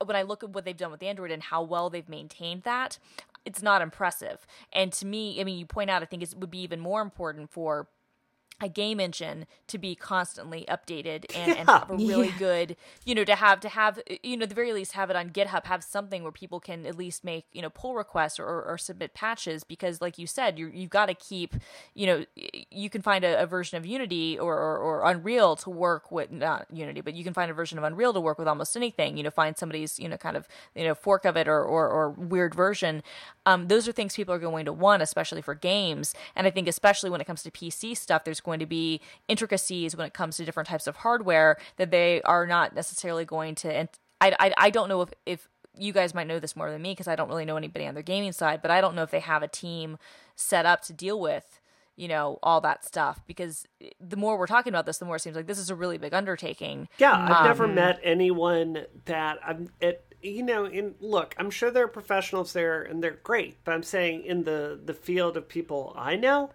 when 0.03 0.17
I 0.17 0.23
look 0.23 0.43
at 0.43 0.49
what 0.49 0.65
they've 0.65 0.75
done 0.75 0.91
with 0.91 1.01
Android 1.01 1.31
and 1.31 1.43
how 1.43 1.63
well 1.63 1.89
they've 1.89 2.09
maintained 2.09 2.63
that, 2.63 2.99
it's 3.45 3.61
not 3.61 3.81
impressive. 3.81 4.45
And 4.71 4.91
to 4.93 5.05
me, 5.05 5.39
I 5.39 5.43
mean, 5.43 5.57
you 5.57 5.65
point 5.65 5.89
out, 5.89 6.01
I 6.01 6.05
think 6.05 6.23
it 6.23 6.33
would 6.37 6.51
be 6.51 6.61
even 6.61 6.79
more 6.79 7.01
important 7.01 7.51
for 7.51 7.87
a 8.63 8.69
game 8.69 8.99
engine 8.99 9.45
to 9.67 9.77
be 9.77 9.95
constantly 9.95 10.65
updated 10.69 11.25
and, 11.35 11.57
and 11.57 11.69
have 11.69 11.89
a 11.89 11.95
really 11.95 12.31
good 12.37 12.75
you 13.05 13.13
know 13.13 13.23
to 13.23 13.35
have 13.35 13.59
to 13.59 13.69
have 13.69 13.99
you 14.21 14.37
know 14.37 14.43
at 14.43 14.49
the 14.49 14.55
very 14.55 14.73
least 14.73 14.93
have 14.93 15.09
it 15.09 15.15
on 15.15 15.29
github 15.29 15.65
have 15.65 15.83
something 15.83 16.23
where 16.23 16.31
people 16.31 16.59
can 16.59 16.85
at 16.85 16.97
least 16.97 17.23
make 17.23 17.45
you 17.51 17.61
know 17.61 17.69
pull 17.69 17.95
requests 17.95 18.39
or, 18.39 18.61
or 18.63 18.77
submit 18.77 19.13
patches 19.13 19.63
because 19.63 20.01
like 20.01 20.17
you 20.17 20.25
said 20.25 20.57
you 20.57 20.69
you've 20.73 20.89
got 20.89 21.07
to 21.07 21.13
keep 21.13 21.55
you 21.93 22.07
know 22.07 22.25
you 22.71 22.89
can 22.89 23.01
find 23.01 23.23
a, 23.23 23.41
a 23.41 23.45
version 23.45 23.77
of 23.77 23.85
unity 23.85 24.37
or, 24.39 24.55
or, 24.55 24.77
or 24.77 25.09
unreal 25.09 25.55
to 25.55 25.69
work 25.69 26.11
with 26.11 26.31
not 26.31 26.65
unity 26.71 27.01
but 27.01 27.13
you 27.13 27.23
can 27.23 27.33
find 27.33 27.51
a 27.51 27.53
version 27.53 27.77
of 27.77 27.83
unreal 27.83 28.13
to 28.13 28.21
work 28.21 28.37
with 28.39 28.47
almost 28.47 28.75
anything 28.75 29.17
you 29.17 29.23
know 29.23 29.31
find 29.31 29.57
somebody's 29.57 29.99
you 29.99 30.07
know 30.07 30.17
kind 30.17 30.37
of 30.37 30.47
you 30.75 30.83
know 30.83 30.95
fork 30.95 31.25
of 31.25 31.35
it 31.35 31.47
or 31.47 31.63
or, 31.63 31.89
or 31.89 32.09
weird 32.11 32.55
version. 32.55 33.03
Um, 33.45 33.67
those 33.67 33.87
are 33.87 33.91
things 33.91 34.15
people 34.15 34.33
are 34.33 34.39
going 34.39 34.65
to 34.65 34.73
want 34.73 35.01
especially 35.01 35.41
for 35.41 35.55
games. 35.55 36.13
And 36.35 36.47
i 36.47 36.49
think 36.49 36.67
especially 36.67 37.09
when 37.09 37.21
it 37.21 37.25
comes 37.25 37.43
to 37.43 37.51
pc 37.51 37.95
stuff 37.97 38.23
there's 38.23 38.39
going 38.39 38.52
to 38.59 38.65
be 38.65 39.01
intricacies 39.27 39.95
when 39.95 40.05
it 40.05 40.13
comes 40.13 40.37
to 40.37 40.45
different 40.45 40.69
types 40.69 40.87
of 40.87 40.97
hardware 40.97 41.57
that 41.77 41.91
they 41.91 42.21
are 42.23 42.45
not 42.45 42.75
necessarily 42.75 43.25
going 43.25 43.55
to 43.55 43.71
and 43.73 43.89
i 44.21 44.35
i, 44.39 44.53
I 44.57 44.69
don't 44.69 44.89
know 44.89 45.01
if 45.01 45.09
if 45.25 45.49
you 45.77 45.91
guys 45.91 46.13
might 46.13 46.27
know 46.27 46.39
this 46.39 46.55
more 46.55 46.69
than 46.69 46.81
me 46.81 46.91
because 46.91 47.07
i 47.07 47.15
don't 47.15 47.29
really 47.29 47.45
know 47.45 47.57
anybody 47.57 47.85
on 47.87 47.93
their 47.93 48.03
gaming 48.03 48.31
side 48.31 48.61
but 48.61 48.71
i 48.71 48.81
don't 48.81 48.95
know 48.95 49.03
if 49.03 49.11
they 49.11 49.19
have 49.19 49.43
a 49.43 49.47
team 49.47 49.97
set 50.35 50.65
up 50.65 50.81
to 50.83 50.93
deal 50.93 51.19
with 51.19 51.59
you 51.95 52.07
know 52.07 52.39
all 52.41 52.59
that 52.61 52.83
stuff 52.83 53.21
because 53.27 53.67
the 53.99 54.17
more 54.17 54.37
we're 54.37 54.47
talking 54.47 54.71
about 54.73 54.85
this 54.85 54.97
the 54.97 55.05
more 55.05 55.17
it 55.17 55.21
seems 55.21 55.35
like 55.35 55.47
this 55.47 55.59
is 55.59 55.69
a 55.69 55.75
really 55.75 55.97
big 55.97 56.13
undertaking. 56.13 56.87
Yeah, 56.97 57.13
I've 57.13 57.37
Um, 57.37 57.43
never 57.45 57.67
met 57.67 57.99
anyone 58.03 58.85
that 59.05 59.37
I'm 59.45 59.69
it 59.79 60.05
you 60.23 60.41
know, 60.41 60.65
in 60.65 60.95
look, 61.01 61.35
I'm 61.37 61.51
sure 61.51 61.69
there 61.69 61.83
are 61.83 61.89
professionals 61.89 62.53
there 62.53 62.81
and 62.81 63.03
they're 63.03 63.19
great, 63.23 63.57
but 63.65 63.73
I'm 63.73 63.83
saying 63.83 64.23
in 64.23 64.43
the 64.43 64.79
the 64.83 64.93
field 64.93 65.37
of 65.37 65.47
people 65.47 65.93
I 65.95 66.15
know, 66.15 66.49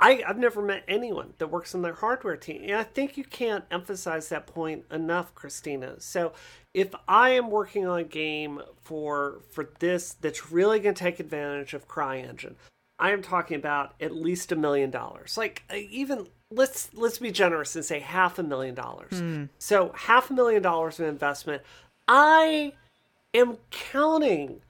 I, 0.00 0.22
I've 0.26 0.38
never 0.38 0.60
met 0.60 0.84
anyone 0.88 1.34
that 1.38 1.46
works 1.48 1.74
on 1.74 1.82
their 1.82 1.94
hardware 1.94 2.36
team. 2.36 2.62
And 2.64 2.74
I 2.74 2.82
think 2.82 3.16
you 3.16 3.24
can't 3.24 3.64
emphasize 3.70 4.28
that 4.28 4.46
point 4.46 4.84
enough, 4.90 5.34
Christina. 5.34 6.00
So 6.00 6.32
if 6.72 6.94
I 7.06 7.30
am 7.30 7.50
working 7.50 7.86
on 7.86 8.00
a 8.00 8.04
game 8.04 8.60
for 8.82 9.40
for 9.50 9.70
this 9.78 10.14
that's 10.14 10.50
really 10.50 10.80
gonna 10.80 10.94
take 10.94 11.20
advantage 11.20 11.74
of 11.74 11.88
CryEngine, 11.88 12.56
I 12.98 13.12
am 13.12 13.22
talking 13.22 13.56
about 13.56 13.94
at 14.00 14.14
least 14.14 14.52
a 14.52 14.56
million 14.56 14.90
dollars. 14.90 15.36
Like 15.38 15.62
uh, 15.70 15.76
even 15.76 16.26
let's 16.50 16.92
let's 16.94 17.18
be 17.18 17.30
generous 17.30 17.76
and 17.76 17.84
say 17.84 18.00
half 18.00 18.38
a 18.38 18.42
million 18.42 18.74
dollars. 18.74 19.12
So 19.58 19.92
half 19.94 20.30
a 20.30 20.34
million 20.34 20.62
dollars 20.62 20.98
of 20.98 21.06
investment. 21.06 21.62
I 22.08 22.72
am 23.32 23.58
counting 23.70 24.60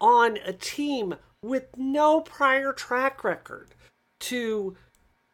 on 0.00 0.38
a 0.46 0.52
team 0.52 1.16
with 1.42 1.66
no 1.76 2.20
prior 2.20 2.72
track 2.72 3.22
record 3.24 3.74
to 4.20 4.76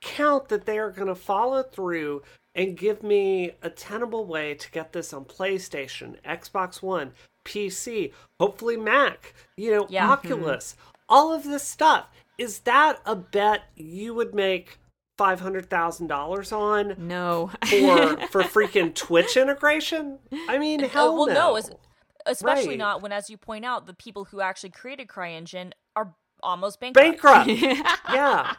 count 0.03 0.49
that 0.49 0.67
they 0.67 0.79
are 0.79 0.91
going 0.91 1.09
to 1.09 1.15
follow 1.15 1.63
through 1.63 2.23
and 2.55 2.77
give 2.77 3.03
me 3.03 3.53
a 3.63 3.71
tenable 3.71 4.27
way 4.27 4.55
to 4.55 4.71
get 4.71 4.93
this 4.93 5.13
on 5.13 5.25
PlayStation, 5.25 6.21
Xbox 6.23 6.83
One, 6.83 7.13
PC, 7.45 8.13
hopefully 8.39 8.77
Mac, 8.77 9.35
you 9.57 9.71
know, 9.73 9.87
Yeah. 9.89 10.11
Oculus, 10.11 10.77
all 11.09 11.33
of 11.33 11.45
this 11.45 11.63
stuff. 11.65 12.07
Is 12.39 12.61
that 12.61 13.01
a 13.07 13.15
bet 13.17 13.63
you 13.77 14.15
would 14.15 14.35
make 14.35 14.79
five 15.17 15.41
hundred 15.41 15.71
thousand 15.71 16.09
dollars 16.09 16.51
on 16.53 16.95
No. 16.99 17.51
for 17.67 18.17
for 18.31 18.43
freaking 18.43 18.95
Twitch 18.95 19.37
integration? 19.37 20.19
I 20.49 20.59
mean, 20.59 20.83
uh, 20.85 20.89
hell 20.89 21.09
Oh, 21.11 21.15
well, 21.15 21.27
no. 21.27 21.57
no, 21.57 21.61
especially 22.27 22.71
Right. 22.71 22.79
not 22.79 23.03
when, 23.03 23.13
as 23.13 23.31
you 23.31 23.37
point 23.37 23.65
out, 23.65 23.87
the 23.87 23.95
people 23.95 24.25
who 24.27 24.41
actually 24.41 24.71
created 24.71 25.07
CryEngine 25.09 25.73
are 25.95 26.15
almost 26.45 26.81
bankrupt. 26.81 27.47
bankrupt. 27.47 27.49
yeah, 28.13 28.55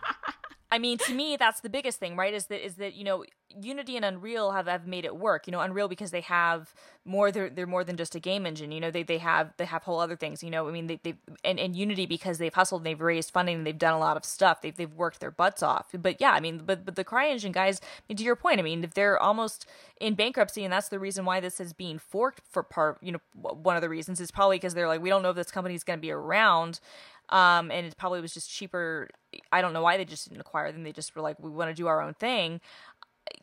I 0.72 0.80
mean, 0.80 0.98
to 1.00 1.14
me, 1.14 1.38
that's 1.38 1.62
the 1.62 1.70
biggest 1.70 2.00
thing, 2.00 2.18
right? 2.18 2.34
Is 2.34 2.48
that 2.48 2.66
is 2.66 2.76
that 2.76 2.96
you 2.96 3.04
know 3.04 3.24
Unity 3.62 3.96
and 3.96 4.04
Unreal 4.04 4.52
have, 4.52 4.68
have 4.68 4.88
made 4.88 5.06
it 5.06 5.16
work. 5.16 5.48
You 5.48 5.52
know, 5.52 5.62
Unreal 5.62 5.88
because 5.88 6.12
they 6.12 6.22
have 6.22 6.74
more. 7.06 7.32
They're 7.32 7.50
they're 7.50 7.68
more 7.68 7.84
than 7.84 7.96
just 7.96 8.16
a 8.16 8.20
game 8.20 8.46
engine. 8.46 8.72
You 8.72 8.82
know, 8.82 8.92
they 8.92 9.04
they 9.04 9.20
have 9.20 9.54
they 9.58 9.66
have 9.66 9.84
whole 9.84 10.00
other 10.00 10.16
things. 10.16 10.44
You 10.44 10.50
know, 10.50 10.68
I 10.68 10.72
mean, 10.72 10.88
they 10.88 11.00
they 11.02 11.16
and, 11.44 11.60
and 11.60 11.76
Unity 11.76 12.06
because 12.06 12.40
they've 12.40 12.54
hustled, 12.54 12.82
and 12.82 12.88
they've 12.88 13.00
raised 13.00 13.32
funding, 13.32 13.58
and 13.58 13.68
they've 13.68 13.78
done 13.78 13.94
a 13.94 14.00
lot 14.00 14.18
of 14.18 14.26
stuff. 14.26 14.62
They've 14.62 14.76
they've 14.76 14.94
worked 14.94 15.20
their 15.20 15.32
butts 15.32 15.64
off. 15.64 15.88
But 15.94 16.20
yeah, 16.20 16.32
I 16.32 16.40
mean, 16.40 16.64
but 16.66 16.84
but 16.84 16.96
the 16.96 17.06
CryEngine 17.06 17.54
guys, 17.54 17.80
I 17.82 18.04
mean, 18.10 18.18
to 18.18 18.24
your 18.24 18.36
point, 18.36 18.60
I 18.60 18.64
mean, 18.64 18.84
if 18.84 18.96
they're 18.96 19.18
almost 19.18 19.68
in 20.02 20.16
bankruptcy, 20.16 20.64
and 20.64 20.74
that's 20.74 20.90
the 20.90 21.00
reason 21.00 21.24
why 21.24 21.40
this 21.40 21.60
is 21.60 21.72
being 21.74 22.00
forked 22.00 22.42
for 22.50 22.64
part. 22.64 22.98
You 23.02 23.14
know, 23.14 23.22
one 23.34 23.76
of 23.78 23.82
the 23.82 23.90
reasons 23.90 24.20
is 24.20 24.32
probably 24.32 24.58
because 24.58 24.74
they're 24.74 24.88
like, 24.88 25.02
we 25.02 25.10
don't 25.10 25.22
know 25.22 25.30
if 25.30 25.36
this 25.38 25.52
company 25.52 25.76
is 25.76 25.84
going 25.84 26.00
to 26.00 26.02
be 26.02 26.12
around 26.12 26.80
um, 27.30 27.72
and 27.72 27.86
it 27.86 27.98
probably 27.98 28.22
was 28.22 28.34
just 28.34 28.50
cheaper. 28.50 29.10
I 29.52 29.62
don't 29.62 29.74
know 29.74 29.82
why 29.82 29.98
they 29.98 30.06
just 30.06 30.28
didn't 30.28 30.42
acquire 30.42 30.72
them. 30.72 30.84
They 30.84 30.92
just 30.92 31.16
were 31.16 31.22
like, 31.22 31.40
we 31.40 31.50
want 31.50 31.70
to 31.70 31.76
do 31.76 31.88
our 31.88 32.02
own 32.02 32.14
thing. 32.14 32.62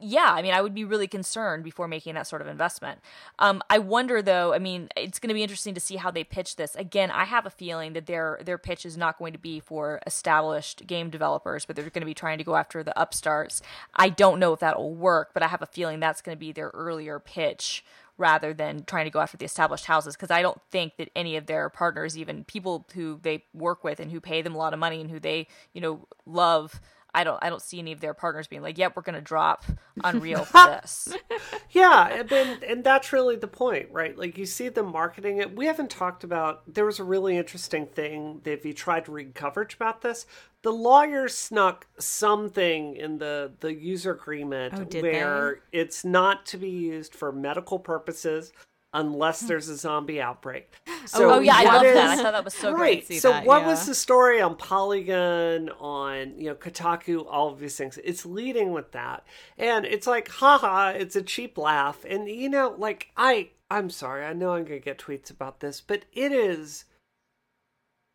Yeah, 0.00 0.28
I 0.28 0.42
mean, 0.42 0.54
I 0.54 0.60
would 0.60 0.74
be 0.74 0.84
really 0.84 1.08
concerned 1.08 1.64
before 1.64 1.88
making 1.88 2.14
that 2.14 2.28
sort 2.28 2.40
of 2.40 2.46
investment. 2.46 3.00
Um, 3.40 3.62
I 3.68 3.80
wonder, 3.80 4.22
though. 4.22 4.54
I 4.54 4.60
mean, 4.60 4.88
it's 4.96 5.18
going 5.18 5.28
to 5.28 5.34
be 5.34 5.42
interesting 5.42 5.74
to 5.74 5.80
see 5.80 5.96
how 5.96 6.12
they 6.12 6.22
pitch 6.22 6.54
this. 6.54 6.76
Again, 6.76 7.10
I 7.10 7.24
have 7.24 7.46
a 7.46 7.50
feeling 7.50 7.92
that 7.94 8.06
their 8.06 8.38
their 8.44 8.58
pitch 8.58 8.86
is 8.86 8.96
not 8.96 9.18
going 9.18 9.32
to 9.32 9.40
be 9.40 9.58
for 9.58 10.00
established 10.06 10.86
game 10.86 11.10
developers, 11.10 11.64
but 11.64 11.74
they're 11.74 11.90
going 11.90 12.02
to 12.02 12.06
be 12.06 12.14
trying 12.14 12.38
to 12.38 12.44
go 12.44 12.54
after 12.54 12.84
the 12.84 12.98
upstarts. 12.98 13.60
I 13.94 14.08
don't 14.08 14.38
know 14.38 14.52
if 14.52 14.60
that 14.60 14.78
will 14.78 14.94
work, 14.94 15.30
but 15.34 15.42
I 15.42 15.48
have 15.48 15.62
a 15.62 15.66
feeling 15.66 15.98
that's 15.98 16.22
going 16.22 16.36
to 16.36 16.40
be 16.40 16.52
their 16.52 16.70
earlier 16.74 17.18
pitch 17.18 17.84
rather 18.18 18.52
than 18.54 18.84
trying 18.84 19.04
to 19.06 19.10
go 19.10 19.20
after 19.20 19.36
the 19.36 19.44
established 19.44 19.86
houses 19.86 20.14
because 20.14 20.30
I 20.30 20.42
don't 20.42 20.60
think 20.70 20.96
that 20.98 21.10
any 21.16 21.36
of 21.36 21.46
their 21.46 21.68
partners, 21.68 22.16
even 22.16 22.44
people 22.44 22.86
who 22.94 23.18
they 23.22 23.44
work 23.54 23.82
with 23.84 24.00
and 24.00 24.10
who 24.10 24.20
pay 24.20 24.42
them 24.42 24.54
a 24.54 24.58
lot 24.58 24.72
of 24.72 24.78
money 24.78 25.00
and 25.00 25.10
who 25.10 25.18
they, 25.18 25.48
you 25.72 25.80
know, 25.80 26.06
love, 26.26 26.80
I 27.14 27.24
don't 27.24 27.38
I 27.42 27.50
don't 27.50 27.60
see 27.60 27.78
any 27.78 27.92
of 27.92 28.00
their 28.00 28.14
partners 28.14 28.46
being 28.46 28.62
like, 28.62 28.78
"Yep, 28.78 28.96
we're 28.96 29.02
going 29.02 29.16
to 29.16 29.20
drop 29.20 29.64
Unreal 30.02 30.44
for 30.44 30.66
this." 30.66 31.14
yeah, 31.70 32.08
and, 32.08 32.28
then- 32.28 32.58
and 32.66 32.82
that's 32.84 33.12
really 33.12 33.36
the 33.36 33.48
point, 33.48 33.88
right? 33.90 34.16
Like 34.16 34.38
you 34.38 34.46
see 34.46 34.68
them 34.70 34.90
marketing 34.90 35.36
it. 35.38 35.54
We 35.54 35.66
haven't 35.66 35.90
talked 35.90 36.24
about. 36.24 36.62
There 36.72 36.86
was 36.86 36.98
a 36.98 37.04
really 37.04 37.36
interesting 37.36 37.86
thing 37.86 38.40
that 38.44 38.52
if 38.52 38.64
you 38.64 38.72
tried 38.72 39.04
to 39.06 39.12
read 39.12 39.34
coverage 39.34 39.74
about 39.74 40.00
this, 40.00 40.24
the 40.62 40.72
lawyers 40.72 41.36
snuck 41.36 41.86
something 41.98 42.96
in 42.96 43.18
the 43.18 43.52
the 43.60 43.74
user 43.74 44.12
agreement 44.12 44.74
Oh, 44.76 45.00
where 45.00 45.60
it's 45.72 46.04
not 46.04 46.46
to 46.46 46.56
be 46.56 46.70
used 46.70 47.14
for 47.14 47.32
medical 47.32 47.78
purposes 47.78 48.52
unless 48.94 49.40
hmm. 49.40 49.46
there's 49.48 49.68
a 49.68 49.76
zombie 49.76 50.20
outbreak. 50.20 50.72
Oh, 50.86 51.02
so 51.06 51.34
oh 51.34 51.40
yeah, 51.40 51.54
I 51.56 51.64
love 51.64 51.84
is- 51.84 51.94
that. 51.94 52.10
I 52.10 52.22
thought 52.22 52.32
that 52.32 52.44
was 52.44 52.54
so 52.54 52.72
right. 52.72 52.78
great. 52.78 53.06
see 53.06 53.18
So 53.18 53.30
that, 53.30 53.44
what 53.44 53.62
yeah. 53.62 53.68
was 53.68 53.86
the 53.86 53.94
story 53.94 54.40
on 54.40 54.56
Polygon, 54.56 55.70
on 55.80 56.38
you 56.38 56.48
know 56.48 56.54
Kotaku, 56.54 57.26
all 57.28 57.48
of 57.48 57.58
these 57.58 57.76
things? 57.76 57.98
It's 58.04 58.24
leading 58.24 58.72
with 58.72 58.92
that, 58.92 59.24
and 59.58 59.84
it's 59.84 60.06
like, 60.06 60.28
haha, 60.28 60.90
it's 60.90 61.16
a 61.16 61.22
cheap 61.22 61.58
laugh, 61.58 62.04
and 62.08 62.28
you 62.28 62.48
know, 62.48 62.74
like 62.78 63.10
I, 63.16 63.50
I'm 63.70 63.90
sorry, 63.90 64.24
I 64.24 64.32
know 64.32 64.52
I'm 64.52 64.64
gonna 64.64 64.78
get 64.78 64.98
tweets 64.98 65.30
about 65.30 65.60
this, 65.60 65.80
but 65.80 66.04
it 66.12 66.32
is, 66.32 66.84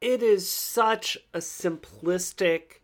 it 0.02 0.22
is 0.22 0.50
such 0.50 1.18
a 1.34 1.40
simplistic 1.40 2.80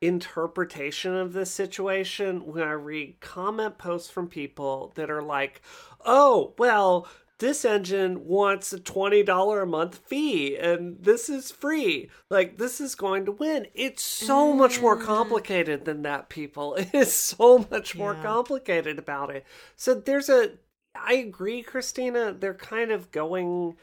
interpretation 0.00 1.14
of 1.14 1.32
this 1.32 1.50
situation 1.50 2.46
when 2.46 2.62
I 2.62 2.72
read 2.72 3.20
comment 3.20 3.78
posts 3.78 4.10
from 4.10 4.28
people 4.28 4.92
that 4.94 5.10
are 5.10 5.22
like, 5.22 5.60
oh, 6.04 6.54
well, 6.56 7.08
this 7.38 7.64
engine 7.64 8.26
wants 8.26 8.72
a 8.72 8.78
$20 8.78 9.62
a 9.62 9.66
month 9.66 9.98
fee 10.06 10.56
and 10.56 10.96
this 11.00 11.28
is 11.28 11.50
free. 11.50 12.10
Like, 12.30 12.58
this 12.58 12.80
is 12.80 12.94
going 12.94 13.26
to 13.26 13.32
win. 13.32 13.66
It's 13.74 14.02
so 14.02 14.52
much 14.52 14.80
more 14.80 14.96
mm. 14.96 15.04
complicated 15.04 15.84
than 15.84 16.02
that, 16.02 16.28
people. 16.28 16.74
It 16.78 16.94
is 16.94 17.12
so 17.12 17.66
much 17.70 17.96
more 17.96 18.14
Yeah. 18.14 18.22
complicated 18.22 18.98
about 18.98 19.30
it. 19.30 19.44
So 19.76 19.94
there's 19.94 20.28
a, 20.28 20.52
I 20.94 21.14
agree, 21.14 21.62
Christina, 21.62 22.32
they're 22.32 22.54
kind 22.54 22.90
of 22.90 23.10
going 23.12 23.76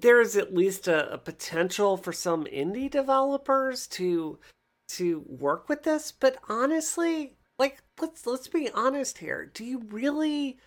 there's 0.00 0.36
at 0.36 0.54
least 0.54 0.88
a, 0.88 1.12
a 1.12 1.18
potential 1.18 1.96
for 1.96 2.12
some 2.12 2.44
indie 2.44 2.90
developers 2.90 3.86
to 3.86 4.38
to 4.88 5.24
work 5.26 5.68
with 5.68 5.82
this 5.82 6.12
but 6.12 6.36
honestly 6.48 7.36
like 7.58 7.82
let's 8.00 8.26
let's 8.26 8.48
be 8.48 8.70
honest 8.70 9.18
here. 9.18 9.46
Do 9.46 9.64
you 9.64 9.82
really 9.90 10.58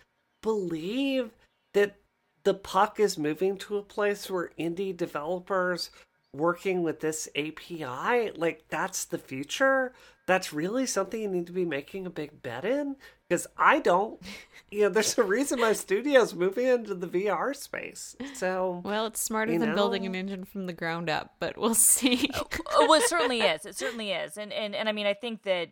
believe 0.42 1.30
that 1.74 1.96
the 2.42 2.54
puck 2.54 2.98
is 2.98 3.18
moving 3.18 3.56
to 3.58 3.76
a 3.76 3.82
place 3.82 4.30
where 4.30 4.52
indie 4.58 4.96
developers 4.96 5.90
working 6.32 6.82
with 6.82 7.00
this 7.00 7.28
API 7.36 8.30
like 8.36 8.64
that's 8.68 9.04
the 9.04 9.18
future 9.18 9.92
that's 10.30 10.52
really 10.52 10.86
something 10.86 11.20
you 11.20 11.28
need 11.28 11.46
to 11.46 11.52
be 11.52 11.64
making 11.64 12.06
a 12.06 12.10
big 12.10 12.42
bet 12.42 12.64
in 12.64 12.96
because 13.28 13.46
I 13.56 13.80
don't 13.80 14.20
you 14.70 14.82
know 14.82 14.88
there's 14.88 15.18
a 15.18 15.22
reason 15.22 15.60
my 15.60 15.72
studio's 15.72 16.34
moving 16.34 16.66
into 16.66 16.94
the 16.94 17.08
VR 17.08 17.54
space 17.56 18.16
so 18.34 18.80
Well, 18.84 19.06
it's 19.06 19.20
smarter 19.20 19.52
You 19.52 19.58
than 19.58 19.74
building 19.74 20.06
an 20.06 20.14
engine 20.14 20.44
from 20.44 20.66
the 20.66 20.72
ground 20.72 21.10
up, 21.10 21.34
but 21.40 21.58
we'll 21.58 21.74
see. 21.92 22.30
Oh, 22.34 22.46
oh, 22.72 22.86
well, 22.88 23.00
it 23.00 23.08
certainly 23.08 23.40
is. 23.40 23.66
It 23.66 23.76
certainly 23.76 24.12
is. 24.12 24.36
And 24.36 24.52
and 24.52 24.74
and 24.74 24.88
I 24.88 24.92
mean, 24.92 25.06
I 25.06 25.14
think 25.14 25.42
that 25.42 25.70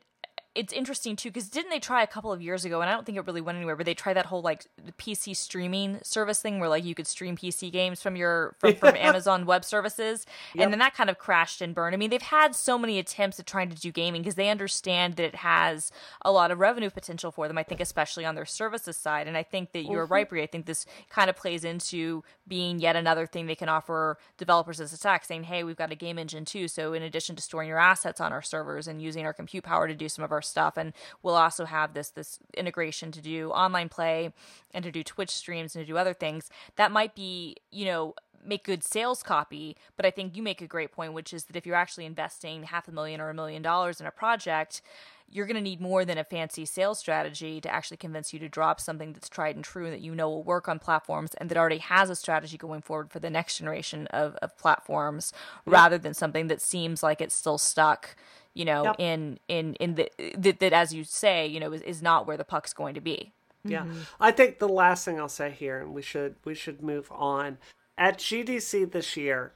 it's 0.59 0.73
interesting 0.73 1.15
too 1.15 1.29
because 1.29 1.49
didn't 1.49 1.71
they 1.71 1.79
try 1.79 2.03
a 2.03 2.07
couple 2.07 2.33
of 2.33 2.43
years 2.43 2.65
ago 2.65 2.81
and 2.81 2.91
i 2.91 2.93
don't 2.93 3.07
think 3.07 3.17
it 3.17 3.25
really 3.27 3.41
went 3.41 3.57
anywhere 3.57 3.77
but 3.77 3.87
they 3.87 3.95
tried 3.95 4.15
that 4.15 4.27
whole 4.27 4.43
like 4.43 4.67
pc 4.99 5.35
streaming 5.37 6.01
service 6.03 6.43
thing 6.43 6.59
where 6.59 6.69
like 6.69 6.85
you 6.85 6.97
could 6.97 7.07
stream 7.07 7.37
pc 7.37 7.71
games 7.71 8.03
from 8.03 8.17
your 8.17 8.57
from, 8.59 8.75
from 8.75 8.97
amazon 8.97 9.47
web 9.47 9.65
services 9.65 10.27
and 10.59 10.73
then 10.73 10.81
that 10.81 10.95
kind 10.95 11.09
of 11.09 11.19
crashed 11.19 11.63
and 11.63 11.77
burned. 11.77 11.95
I 11.95 11.97
mean 11.97 12.11
they've 12.11 12.21
had 12.21 12.57
so 12.57 12.77
many 12.77 12.99
attempts 12.99 13.39
at 13.39 13.47
trying 13.47 13.71
to 13.71 13.77
do 13.77 13.93
gaming 13.93 14.23
because 14.23 14.35
they 14.35 14.49
understand 14.49 15.15
that 15.15 15.25
it 15.25 15.37
has 15.37 15.93
a 16.23 16.33
lot 16.33 16.51
of 16.51 16.59
revenue 16.59 16.91
potential 16.91 17.31
for 17.31 17.47
them 17.47 17.57
i 17.57 17.63
think 17.63 17.81
especially 17.81 18.25
on 18.25 18.35
their 18.35 18.45
services 18.45 18.97
side 18.97 19.29
and 19.29 19.37
i 19.37 19.45
think 19.45 19.71
that 19.73 19.85
you're 19.85 20.05
mm-hmm. 20.05 20.13
right 20.13 20.29
Brie. 20.29 20.43
i 20.43 20.47
think 20.47 20.67
this 20.67 20.87
kind 21.09 21.31
of 21.31 21.37
plays 21.37 21.63
into 21.63 22.25
being 22.49 22.81
yet 22.81 22.97
another 22.97 23.27
thing 23.27 23.47
they 23.47 23.55
can 23.55 23.69
offer 23.69 24.19
developers 24.37 24.81
as 24.81 24.93
a 24.93 24.99
tax 24.99 25.29
saying 25.29 25.45
hey 25.45 25.63
we've 25.63 25.77
got 25.77 25.93
a 25.93 25.97
game 25.97 26.19
engine 26.19 26.45
too 26.45 26.67
so 26.67 26.95
in 26.95 27.03
addition 27.03 27.37
to 27.37 27.43
storing 27.43 27.69
your 27.69 27.79
assets 27.79 28.21
on 28.21 28.33
our 28.33 28.43
servers 28.43 28.89
and 28.89 29.01
using 29.01 29.25
our 29.25 29.33
compute 29.33 29.63
power 29.63 29.87
to 29.87 29.95
do 29.95 30.09
some 30.09 30.25
of 30.25 30.33
our 30.33 30.43
stuff. 30.49 30.77
And 30.77 30.93
we'll 31.23 31.37
also 31.37 31.65
have 31.65 31.95
this 31.95 32.11
this 32.11 32.39
integration 32.57 33.13
to 33.13 33.21
do 33.21 33.51
online 33.51 33.89
play 33.89 34.33
and 34.73 34.83
to 34.85 34.91
do 34.91 35.03
twitch 35.03 35.31
streams 35.31 35.75
and 35.75 35.85
to 35.85 35.93
do 35.93 35.97
other 35.99 36.15
things 36.15 36.51
that 36.77 36.93
might 36.93 37.15
be 37.15 37.57
you 37.71 37.85
know 37.85 38.15
make 38.45 38.65
good 38.65 38.85
sales 38.85 39.23
copy. 39.23 39.77
But 39.97 40.07
i 40.07 40.11
think 40.11 40.37
you 40.37 40.43
make 40.43 40.63
a 40.63 40.67
great 40.67 40.93
point 40.93 41.13
which 41.13 41.33
is 41.33 41.45
that 41.45 41.57
if 41.57 41.67
you're 41.67 41.77
actually 41.77 42.07
investing 42.07 42.65
half 42.65 42.89
a 42.89 42.93
million 42.93 43.21
or 43.21 43.31
a 43.31 43.35
million 43.35 43.63
dollars 43.63 44.01
in 44.01 44.07
a 44.07 44.11
project 44.11 44.83
you're 45.31 45.47
going 45.47 45.57
to 45.57 45.63
need 45.63 45.81
more 45.81 46.05
than 46.05 46.17
a 46.17 46.25
fancy 46.25 46.65
sales 46.65 46.99
strategy 46.99 47.61
to 47.61 47.73
actually 47.73 47.97
convince 47.97 48.33
you 48.33 48.39
to 48.39 48.49
drop 48.49 48.81
something 48.81 49.13
that's 49.13 49.29
tried 49.29 49.57
and 49.57 49.65
true 49.65 49.91
that 49.91 50.01
you 50.01 50.15
know 50.15 50.29
will 50.29 50.43
work 50.43 50.69
on 50.69 50.79
platforms 50.79 51.35
and 51.35 51.51
that 51.51 51.59
already 51.59 51.79
has 51.79 52.09
a 52.11 52.17
strategy 52.17 52.57
going 52.57 52.81
forward 52.81 53.11
for 53.11 53.19
the 53.19 53.31
next 53.31 53.59
generation 53.59 54.07
of, 54.09 54.37
of 54.37 54.57
platforms 54.57 55.33
rather 55.67 55.99
than 55.99 56.15
something 56.15 56.47
that 56.49 56.61
seems 56.61 57.03
like 57.03 57.21
it's 57.21 57.35
still 57.35 57.59
stuck 57.59 58.17
you 58.55 58.65
know 58.65 58.85
Yep. 58.85 58.97
in 58.99 59.39
in 59.49 59.75
in 59.75 59.95
the 59.95 60.11
that, 60.37 60.59
that 60.61 60.73
as 60.73 60.93
you 60.95 61.05
say 61.05 61.47
you 61.47 61.61
know 61.61 61.73
is, 61.73 61.83
is 61.83 62.03
not 62.03 62.27
where 62.27 62.37
the 62.37 62.45
puck's 62.45 62.73
going 62.73 62.95
to 62.95 63.01
be 63.01 63.33
Yeah. 63.65 63.81
Mm-hmm. 63.83 64.01
I 64.21 64.31
think 64.33 64.59
the 64.59 64.69
last 64.69 65.05
thing 65.05 65.19
I'll 65.21 65.29
say 65.29 65.51
here 65.51 65.81
and 65.81 65.95
we 65.95 66.03
should 66.03 66.37
we 66.45 66.55
should 66.55 66.83
move 66.83 67.11
on. 67.13 67.59
At 67.97 68.19
GDC 68.19 68.93
this 68.93 69.17
year, 69.17 69.53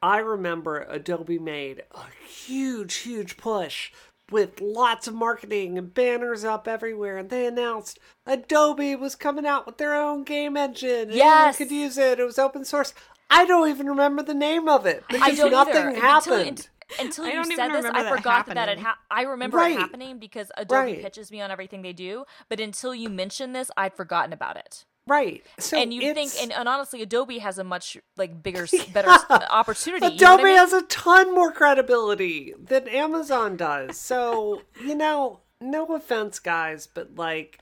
I 0.00 0.18
remember 0.18 0.86
Adobe 0.88 1.38
made 1.38 1.82
a 1.92 2.04
huge 2.26 2.94
huge 2.98 3.36
push 3.36 3.90
with 4.30 4.60
lots 4.60 5.08
of 5.08 5.14
marketing 5.14 5.76
and 5.76 5.92
banners 5.92 6.44
up 6.44 6.68
everywhere 6.68 7.18
and 7.18 7.30
they 7.30 7.44
announced 7.46 7.98
Adobe 8.26 8.94
was 8.94 9.16
coming 9.16 9.44
out 9.44 9.66
with 9.66 9.76
their 9.78 9.94
own 9.94 10.22
game 10.22 10.56
engine. 10.56 11.08
and 11.10 11.12
Yes. 11.12 11.26
Anyone 11.26 11.54
could 11.54 11.70
use 11.74 11.98
it. 11.98 12.20
It 12.20 12.24
was 12.24 12.38
open 12.38 12.64
source. 12.64 12.94
I 13.28 13.44
don't 13.44 13.68
even 13.68 13.86
remember 13.88 14.22
the 14.22 14.34
name 14.34 14.68
of 14.68 14.86
it 14.86 15.04
I 15.10 15.12
because 15.14 15.38
don't 15.38 15.50
nothing 15.50 15.74
either. 15.76 16.00
Happened. 16.00 16.48
Until, 16.48 16.66
I 16.98 17.02
you 17.04 17.12
said 17.56 17.68
this, 17.72 17.84
I 17.86 18.08
forgot 18.16 18.46
that 18.46 18.54
that 18.54 18.68
had 18.68 18.78
happening. 18.78 18.84
ha- 18.84 18.98
I 19.10 19.22
remember 19.22 19.58
Right. 19.58 19.74
it 19.76 19.78
happening 19.78 20.18
because 20.18 20.50
Adobe 20.56 20.92
Right. 20.94 21.02
pitches 21.02 21.30
me 21.30 21.40
on 21.40 21.50
everything 21.50 21.82
they 21.82 21.92
do. 21.92 22.24
But 22.48 22.60
until 22.60 22.94
you 22.94 23.08
mentioned 23.08 23.54
this, 23.54 23.70
I'd 23.76 23.94
forgotten 23.94 24.32
about 24.32 24.56
it. 24.56 24.84
right. 25.06 25.44
So 25.58 25.76
and 25.78 25.92
you 25.92 26.14
think, 26.14 26.32
and, 26.40 26.52
and 26.52 26.68
honestly, 26.68 27.02
Adobe 27.02 27.38
has 27.38 27.58
a 27.58 27.64
much 27.64 27.96
like 28.16 28.42
bigger, 28.42 28.66
better 28.92 29.10
s- 29.10 29.24
opportunity. 29.30 30.06
you 30.06 30.10
know 30.12 30.34
Adobe 30.34 30.42
I 30.42 30.44
mean? 30.46 30.56
has 30.56 30.72
a 30.72 30.82
ton 30.82 31.34
more 31.34 31.52
credibility 31.52 32.54
than 32.58 32.86
Amazon 32.88 33.56
does. 33.56 33.98
So, 33.98 34.62
you 34.84 34.94
know, 34.94 35.40
no 35.60 35.86
offense, 35.94 36.38
guys, 36.38 36.86
but 36.86 37.16
like, 37.16 37.60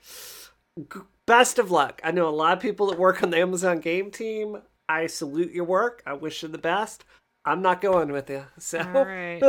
g- 0.77 0.99
best 1.25 1.59
of 1.59 1.71
luck. 1.71 2.01
I 2.03 2.11
know 2.11 2.27
a 2.27 2.31
lot 2.31 2.53
of 2.53 2.59
people 2.59 2.87
that 2.87 2.99
work 2.99 3.21
on 3.23 3.29
the 3.31 3.37
Amazon 3.39 3.79
game 3.79 4.11
team. 4.11 4.61
I 4.87 5.05
salute 5.07 5.51
your 5.51 5.65
work. 5.65 6.01
I 6.07 6.13
wish 6.13 6.41
you 6.41 6.49
the 6.49 6.57
best. 6.57 7.03
I'm 7.49 7.63
not 7.63 7.81
going 7.81 8.11
with 8.11 8.29
you. 8.29 8.43
So, 8.59 8.77
All 8.77 9.05
right. 9.05 9.41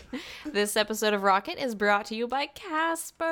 this 0.46 0.74
episode 0.74 1.12
of 1.12 1.22
Rocket 1.22 1.62
is 1.62 1.74
brought 1.74 2.06
to 2.06 2.14
you 2.14 2.26
by 2.26 2.46
Casper, 2.46 3.26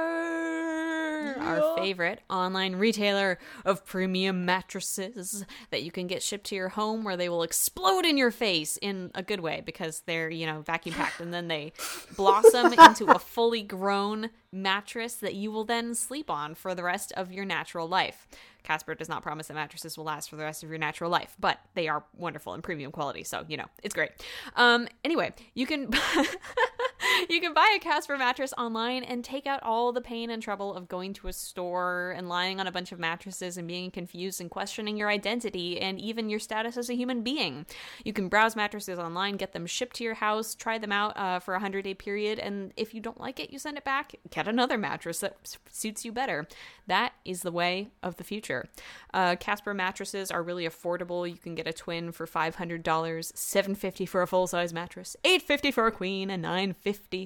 our 1.38 1.74
favorite 1.78 2.20
online 2.28 2.76
retailer 2.76 3.38
of 3.64 3.86
premium 3.86 4.44
mattresses 4.44 5.46
that 5.70 5.82
you 5.84 5.90
can 5.90 6.06
get 6.06 6.22
shipped 6.22 6.44
to 6.48 6.54
your 6.54 6.68
home 6.68 7.02
where 7.02 7.16
they 7.16 7.30
will 7.30 7.42
explode 7.42 8.04
in 8.04 8.18
your 8.18 8.30
face 8.30 8.76
in 8.82 9.10
a 9.14 9.22
good 9.22 9.40
way 9.40 9.62
because 9.64 10.02
they're, 10.04 10.28
you 10.28 10.44
know, 10.44 10.60
vacuum 10.60 10.94
packed 10.94 11.20
and 11.20 11.32
then 11.32 11.48
they 11.48 11.72
blossom 12.14 12.72
into 12.78 13.06
a 13.06 13.18
fully 13.18 13.62
grown 13.62 14.28
mattress 14.52 15.14
that 15.14 15.34
you 15.34 15.50
will 15.50 15.64
then 15.64 15.94
sleep 15.94 16.28
on 16.28 16.54
for 16.54 16.74
the 16.74 16.82
rest 16.82 17.10
of 17.12 17.32
your 17.32 17.46
natural 17.46 17.88
life. 17.88 18.28
Casper 18.62 18.94
does 18.94 19.08
not 19.08 19.22
promise 19.22 19.48
that 19.48 19.54
mattresses 19.54 19.96
will 19.96 20.04
last 20.04 20.30
for 20.30 20.36
the 20.36 20.42
rest 20.42 20.62
of 20.62 20.68
your 20.68 20.78
natural 20.78 21.10
life, 21.10 21.36
but 21.38 21.58
they 21.74 21.88
are 21.88 22.04
wonderful 22.16 22.54
and 22.54 22.62
premium 22.62 22.92
quality, 22.92 23.24
so 23.24 23.44
you 23.48 23.56
know 23.56 23.66
it's 23.82 23.94
great. 23.94 24.10
Um, 24.56 24.88
anyway, 25.04 25.32
you 25.54 25.66
can 25.66 25.90
you 27.28 27.40
can 27.40 27.54
buy 27.54 27.74
a 27.76 27.80
Casper 27.80 28.16
mattress 28.16 28.52
online 28.58 29.02
and 29.04 29.24
take 29.24 29.46
out 29.46 29.62
all 29.62 29.92
the 29.92 30.00
pain 30.00 30.30
and 30.30 30.42
trouble 30.42 30.74
of 30.74 30.88
going 30.88 31.12
to 31.14 31.28
a 31.28 31.32
store 31.32 32.14
and 32.16 32.28
lying 32.28 32.60
on 32.60 32.66
a 32.66 32.72
bunch 32.72 32.92
of 32.92 32.98
mattresses 32.98 33.56
and 33.56 33.66
being 33.66 33.90
confused 33.90 34.40
and 34.40 34.50
questioning 34.50 34.96
your 34.96 35.08
identity 35.08 35.80
and 35.80 36.00
even 36.00 36.28
your 36.28 36.38
status 36.38 36.76
as 36.76 36.90
a 36.90 36.94
human 36.94 37.22
being. 37.22 37.66
You 38.04 38.12
can 38.12 38.28
browse 38.28 38.56
mattresses 38.56 38.98
online, 38.98 39.36
get 39.36 39.52
them 39.52 39.66
shipped 39.66 39.96
to 39.96 40.04
your 40.04 40.14
house, 40.14 40.54
try 40.54 40.78
them 40.78 40.92
out 40.92 41.16
uh, 41.16 41.38
for 41.38 41.54
a 41.54 41.60
hundred 41.60 41.82
day 41.82 41.94
period, 41.94 42.38
and 42.38 42.72
if 42.76 42.94
you 42.94 43.00
don't 43.00 43.20
like 43.20 43.40
it, 43.40 43.50
you 43.50 43.58
send 43.58 43.76
it 43.76 43.84
back. 43.84 44.14
Get 44.30 44.48
another 44.48 44.78
mattress 44.78 45.20
that 45.20 45.56
suits 45.70 46.04
you 46.04 46.12
better. 46.12 46.46
That 46.86 47.12
is 47.24 47.42
the 47.42 47.52
way 47.52 47.88
of 48.02 48.16
the 48.16 48.24
future. 48.24 48.68
Uh, 49.14 49.36
Casper 49.36 49.74
mattresses 49.74 50.30
are 50.30 50.42
really 50.42 50.66
affordable. 50.66 51.28
You 51.28 51.36
can 51.36 51.54
get 51.54 51.66
a 51.66 51.72
twin 51.72 52.12
for 52.12 52.26
five 52.26 52.56
hundred 52.56 52.82
dollars, 52.82 53.32
750 53.34 54.06
for 54.06 54.22
a 54.22 54.26
full 54.26 54.46
size 54.46 54.72
mattress, 54.72 55.16
850 55.24 55.70
for 55.70 55.86
a 55.86 55.92
queen, 55.92 56.30
and 56.30 56.42
nine 56.42 56.74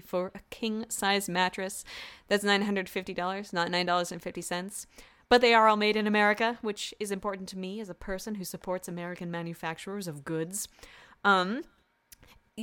for 0.01 0.33
a 0.35 0.41
king 0.51 0.87
size 0.89 1.29
mattress. 1.29 1.85
That's 2.29 2.45
nine 2.45 2.63
hundred 2.63 2.89
fifty 2.89 3.15
dollars, 3.15 3.53
not 3.53 3.71
nine 3.71 3.87
dollars 3.87 4.13
and 4.13 4.23
fifty 4.23 4.43
cents. 4.43 4.87
But 5.29 5.41
they 5.41 5.55
are 5.55 5.69
all 5.69 5.77
made 5.77 5.97
in 5.97 6.07
America, 6.07 6.59
which 6.61 6.95
is 7.01 7.11
important 7.11 7.49
to 7.51 7.59
me 7.59 7.81
as 7.81 7.89
a 7.89 7.95
person 7.95 8.35
who 8.35 8.45
supports 8.45 8.89
American 8.89 9.31
manufacturers 9.31 10.07
of 10.07 10.25
goods. 10.25 10.69
Um, 11.25 11.63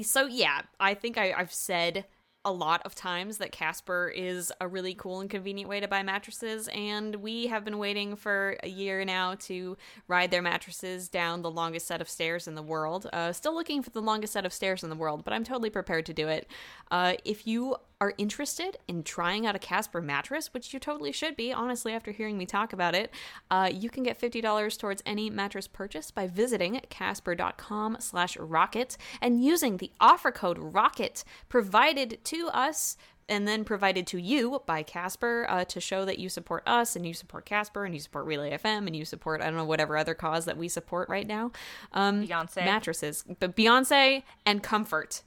so 0.04 0.28
yeah, 0.28 0.62
I 0.80 0.94
think 0.94 1.18
I, 1.18 1.34
I've 1.34 1.54
said 1.54 2.06
a 2.44 2.52
lot 2.52 2.82
of 2.86 2.96
times 2.96 3.38
that 3.38 3.52
Casper 3.52 4.12
is 4.16 4.52
a 4.60 4.68
really 4.68 4.96
cool 4.96 5.22
and 5.22 5.30
convenient 5.30 5.70
way 5.70 5.80
to 5.80 5.88
buy 5.88 6.02
mattresses, 6.02 6.68
and 6.74 7.16
we 7.18 7.48
have 7.48 7.64
been 7.64 7.78
waiting 7.78 8.16
for 8.16 8.58
a 8.64 8.68
year 8.68 9.06
now 9.06 9.36
to 9.42 9.78
ride 10.08 10.32
their 10.32 10.42
mattresses 10.42 11.08
down 11.08 11.42
the 11.42 11.52
longest 11.52 11.88
set 11.88 12.02
of 12.02 12.10
stairs 12.10 12.48
in 12.48 12.56
the 12.56 12.64
world. 12.64 13.08
Uh, 13.14 13.32
still 13.32 13.54
looking 13.54 13.84
for 13.84 13.92
the 13.92 14.02
longest 14.02 14.34
set 14.34 14.46
of 14.46 14.54
stairs 14.54 14.84
in 14.84 14.90
the 14.90 14.96
world, 14.96 15.24
but 15.24 15.34
I'm 15.34 15.44
totally 15.44 15.70
prepared 15.70 16.06
to 16.08 16.14
do 16.14 16.28
it. 16.28 16.48
Uh, 16.90 17.14
if 17.24 17.46
you 17.46 17.76
are 18.02 18.16
interested 18.18 18.78
in 18.88 19.04
trying 19.04 19.46
out 19.46 19.56
a 19.56 19.60
Casper 19.60 20.02
mattress, 20.02 20.52
which 20.56 20.74
you 20.74 20.80
totally 20.80 21.12
should 21.12 21.38
be, 21.38 21.54
honestly, 21.54 21.94
after 21.94 22.12
hearing 22.12 22.36
me 22.36 22.48
talk 22.48 22.74
about 22.74 22.96
it, 22.96 23.14
uh, 23.52 23.70
you 23.72 23.92
can 23.92 24.02
get 24.02 24.20
$50 24.20 24.78
towards 24.80 25.04
any 25.06 25.30
mattress 25.30 25.68
purchase 25.68 26.10
by 26.10 26.26
visiting 26.26 26.82
casper.com 26.90 27.98
slash 28.00 28.36
rocket 28.38 28.98
and 29.22 29.44
using 29.44 29.78
the 29.78 29.92
offer 30.02 30.32
code 30.32 30.58
ROCKET 30.58 31.24
provided 31.48 32.18
to 32.26 32.48
us 32.48 32.98
and 33.30 33.48
then 33.48 33.64
provided 33.64 34.08
to 34.08 34.18
you 34.18 34.64
by 34.66 34.82
Casper 34.82 35.46
uh, 35.48 35.64
to 35.66 35.80
show 35.80 36.04
that 36.04 36.18
you 36.18 36.28
support 36.28 36.64
us 36.66 36.96
and 36.96 37.06
you 37.06 37.14
support 37.14 37.46
Casper 37.46 37.86
and 37.86 37.94
you 37.94 38.00
support 38.00 38.26
Relay 38.26 38.58
FM 38.58 38.88
and 38.88 38.96
you 38.96 39.06
support, 39.06 39.42
I 39.42 39.46
don't 39.46 39.58
know, 39.58 39.64
whatever 39.64 39.96
other 39.96 40.16
cause 40.16 40.46
that 40.46 40.58
we 40.58 40.68
support 40.68 41.08
right 41.08 41.28
now. 41.28 41.52
Um, 41.94 42.28
Beyonce. 42.28 42.66
Mattresses. 42.66 43.24
But 43.40 43.56
Beyonce 43.56 44.24
and 44.44 44.64
comfort. 44.64 45.22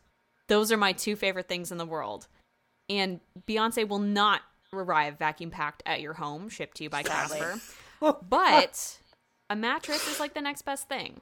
Those 0.48 0.72
are 0.72 0.76
my 0.76 0.92
two 0.92 1.14
favorite 1.14 1.48
things 1.48 1.70
in 1.70 1.78
the 1.78 1.86
world 1.86 2.26
and 2.88 3.20
Beyonce 3.46 3.86
will 3.88 3.98
not 3.98 4.42
arrive 4.72 5.18
vacuum 5.18 5.50
packed 5.50 5.82
at 5.86 6.00
your 6.00 6.14
home, 6.14 6.48
shipped 6.48 6.76
to 6.78 6.84
you 6.84 6.90
by 6.90 7.02
Sadly. 7.02 7.38
Casper. 7.38 8.18
but 8.28 8.98
a 9.50 9.56
mattress 9.56 10.08
is 10.08 10.20
like 10.20 10.34
the 10.34 10.40
next 10.40 10.62
best 10.62 10.88
thing. 10.88 11.20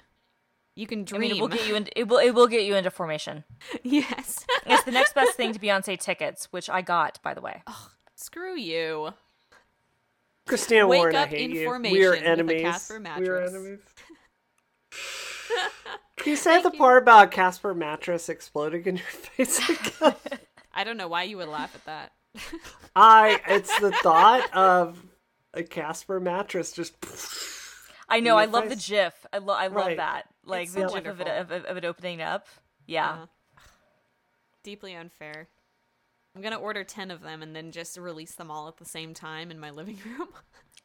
You 0.74 0.86
can 0.86 1.00
I 1.00 1.04
dream. 1.04 1.20
mean, 1.20 1.30
it 1.32 1.40
will 1.40 1.48
get 1.48 1.68
you 1.68 1.76
into 1.76 1.98
it 1.98 2.08
will 2.08 2.18
it 2.18 2.30
will 2.30 2.46
get 2.46 2.64
you 2.64 2.74
into 2.74 2.90
formation. 2.90 3.44
yes. 3.82 4.46
It's 4.66 4.84
the 4.84 4.90
next 4.90 5.14
best 5.14 5.34
thing 5.34 5.52
to 5.52 5.58
Beyonce 5.58 5.98
tickets, 6.00 6.46
which 6.50 6.70
I 6.70 6.80
got, 6.80 7.20
by 7.22 7.34
the 7.34 7.42
way. 7.42 7.62
Screw 8.16 8.56
you. 8.56 9.12
Christina 10.46 10.86
Wake 10.86 10.98
Warren, 10.98 11.16
I 11.16 11.22
up 11.24 11.28
hate 11.28 11.50
in 11.50 11.56
you. 11.56 11.64
formation 11.64 11.98
We 11.98 12.06
are 12.06 12.10
with 12.12 12.22
a 12.22 12.26
enemies. 12.26 12.62
Casper 12.62 12.94
We 12.94 12.98
are 12.98 13.02
mattress. 13.02 13.50
enemies. 13.54 13.78
Can 16.16 16.30
you 16.30 16.36
say 16.36 16.62
the 16.62 16.70
part 16.70 17.02
about 17.02 17.30
Casper 17.30 17.74
mattress 17.74 18.28
exploding 18.28 18.84
in 18.86 18.96
your 18.96 19.06
face 19.06 19.60
again? 19.68 20.14
I 20.74 20.84
don't 20.84 20.96
know 20.96 21.08
why 21.08 21.24
you 21.24 21.36
would 21.38 21.48
laugh 21.48 21.74
at 21.74 21.84
that. 21.86 22.12
I. 22.96 23.40
It's 23.48 23.78
the 23.80 23.92
thought 23.92 24.48
of 24.54 25.02
a 25.54 25.62
Casper 25.62 26.18
mattress 26.20 26.72
just. 26.72 26.94
I 28.08 28.20
know. 28.20 28.36
I 28.36 28.46
love 28.46 28.64
the 28.64 28.76
face. 28.76 28.88
GIF. 28.88 29.26
I, 29.32 29.38
lo- 29.38 29.54
I 29.54 29.66
love 29.68 29.86
Right. 29.86 29.96
that. 29.98 30.28
Like 30.44 30.64
It's 30.64 30.74
the 30.74 30.88
so 30.88 30.94
GIF 30.94 31.06
of 31.06 31.20
it, 31.20 31.28
of, 31.28 31.50
of 31.52 31.76
it 31.76 31.84
opening 31.84 32.20
up. 32.22 32.46
Yeah. 32.86 33.10
Uh, 33.22 33.26
deeply 34.64 34.94
unfair. 34.94 35.48
I'm 36.34 36.40
gonna 36.42 36.56
order 36.58 36.82
ten 36.84 37.10
of 37.10 37.20
them 37.20 37.42
and 37.42 37.54
then 37.54 37.72
just 37.72 37.96
release 37.98 38.34
them 38.34 38.50
all 38.50 38.66
at 38.68 38.78
the 38.78 38.84
same 38.86 39.12
time 39.14 39.50
in 39.50 39.60
my 39.60 39.70
living 39.70 39.98
room. 40.18 40.28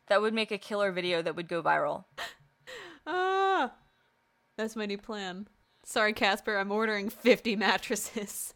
That 0.10 0.22
would 0.22 0.34
make 0.34 0.52
a 0.54 0.58
killer 0.58 0.94
video 0.94 1.22
that 1.22 1.36
would 1.36 1.50
go 1.50 1.62
viral. 1.62 2.06
Ah, 3.06 3.72
that's 4.58 4.76
my 4.76 4.86
new 4.86 4.98
plan. 4.98 5.48
Sorry, 5.86 6.12
Casper. 6.14 6.58
I'm 6.58 6.72
ordering 6.72 7.10
50 7.10 7.56
mattresses. 7.56 8.54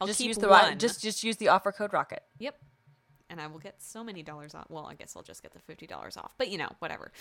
I'll 0.00 0.06
just 0.06 0.20
use 0.20 0.36
the 0.38 0.48
one. 0.48 0.78
just 0.78 1.02
just 1.02 1.22
use 1.24 1.36
the 1.36 1.48
offer 1.48 1.72
code 1.72 1.92
rocket. 1.92 2.22
yep. 2.38 2.56
And 3.30 3.40
I 3.42 3.46
will 3.46 3.58
get 3.58 3.82
so 3.82 4.02
many 4.02 4.22
dollars 4.22 4.54
off. 4.54 4.66
Well, 4.70 4.86
I 4.86 4.94
guess 4.94 5.14
I'll 5.14 5.22
just 5.22 5.42
get 5.42 5.52
the 5.52 5.58
fifty 5.60 5.86
dollars 5.86 6.16
off. 6.16 6.34
But 6.38 6.48
you 6.48 6.56
know, 6.56 6.70
whatever. 6.78 7.12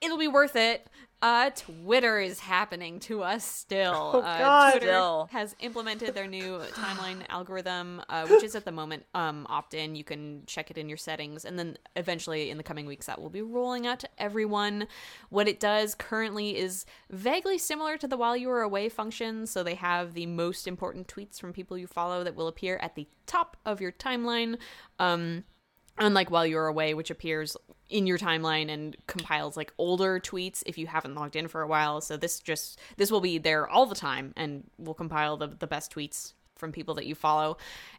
It'll 0.00 0.18
be 0.18 0.28
worth 0.28 0.56
it. 0.56 0.88
Uh, 1.22 1.48
Twitter 1.56 2.20
is 2.20 2.38
happening 2.38 3.00
to 3.00 3.22
us 3.22 3.46
still. 3.46 4.10
Oh, 4.12 4.20
uh, 4.20 4.72
Twitter 4.72 5.24
has 5.30 5.56
implemented 5.60 6.14
their 6.14 6.26
new 6.26 6.58
timeline 6.72 7.24
algorithm, 7.30 8.02
uh, 8.10 8.26
which 8.26 8.42
is 8.42 8.54
at 8.54 8.66
the 8.66 8.72
moment 8.72 9.06
um, 9.14 9.46
opt-in. 9.48 9.94
You 9.94 10.04
can 10.04 10.42
check 10.46 10.70
it 10.70 10.76
in 10.76 10.86
your 10.86 10.98
settings, 10.98 11.46
and 11.46 11.58
then 11.58 11.78
eventually 11.96 12.50
in 12.50 12.58
the 12.58 12.62
coming 12.62 12.84
weeks 12.84 13.06
that 13.06 13.18
will 13.22 13.30
be 13.30 13.40
rolling 13.40 13.86
out 13.86 14.00
to 14.00 14.08
everyone. 14.18 14.86
What 15.30 15.48
it 15.48 15.60
does 15.60 15.94
currently 15.94 16.58
is 16.58 16.84
vaguely 17.10 17.56
similar 17.56 17.96
to 17.96 18.06
the 18.06 18.18
while 18.18 18.36
you 18.36 18.48
were 18.48 18.60
away 18.60 18.90
function. 18.90 19.46
So 19.46 19.62
they 19.62 19.76
have 19.76 20.12
the 20.12 20.26
most 20.26 20.68
important 20.68 21.08
tweets 21.08 21.40
from 21.40 21.54
people 21.54 21.78
you 21.78 21.86
follow 21.86 22.22
that 22.22 22.34
will 22.34 22.48
appear 22.48 22.76
at 22.82 22.96
the 22.96 23.08
top 23.24 23.56
of 23.64 23.80
your 23.80 23.92
timeline. 23.92 24.58
Um, 24.98 25.44
unlike 25.98 26.28
while 26.30 26.44
you're 26.44 26.66
away 26.66 26.92
which 26.92 27.08
appears 27.10 27.56
in 27.90 28.06
your 28.06 28.18
timeline 28.18 28.70
and 28.70 28.96
compiles 29.06 29.56
like 29.56 29.72
older 29.78 30.18
tweets 30.18 30.62
if 30.66 30.78
you 30.78 30.86
haven't 30.86 31.14
logged 31.14 31.36
in 31.36 31.46
for 31.48 31.60
a 31.62 31.66
while 31.66 32.00
so 32.00 32.16
this 32.16 32.40
just 32.40 32.78
this 32.96 33.10
will 33.10 33.20
be 33.20 33.36
there 33.38 33.68
all 33.68 33.84
the 33.86 33.94
time 33.94 34.32
and 34.36 34.64
will 34.78 34.94
compile 34.94 35.36
the, 35.36 35.46
the 35.48 35.66
best 35.66 35.94
tweets 35.94 36.32
from 36.56 36.72
people 36.72 36.94
that 36.94 37.04
you 37.06 37.14
follow 37.14 37.56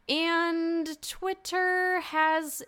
and 0.09 0.99
twitter 1.01 1.99
has 2.01 2.63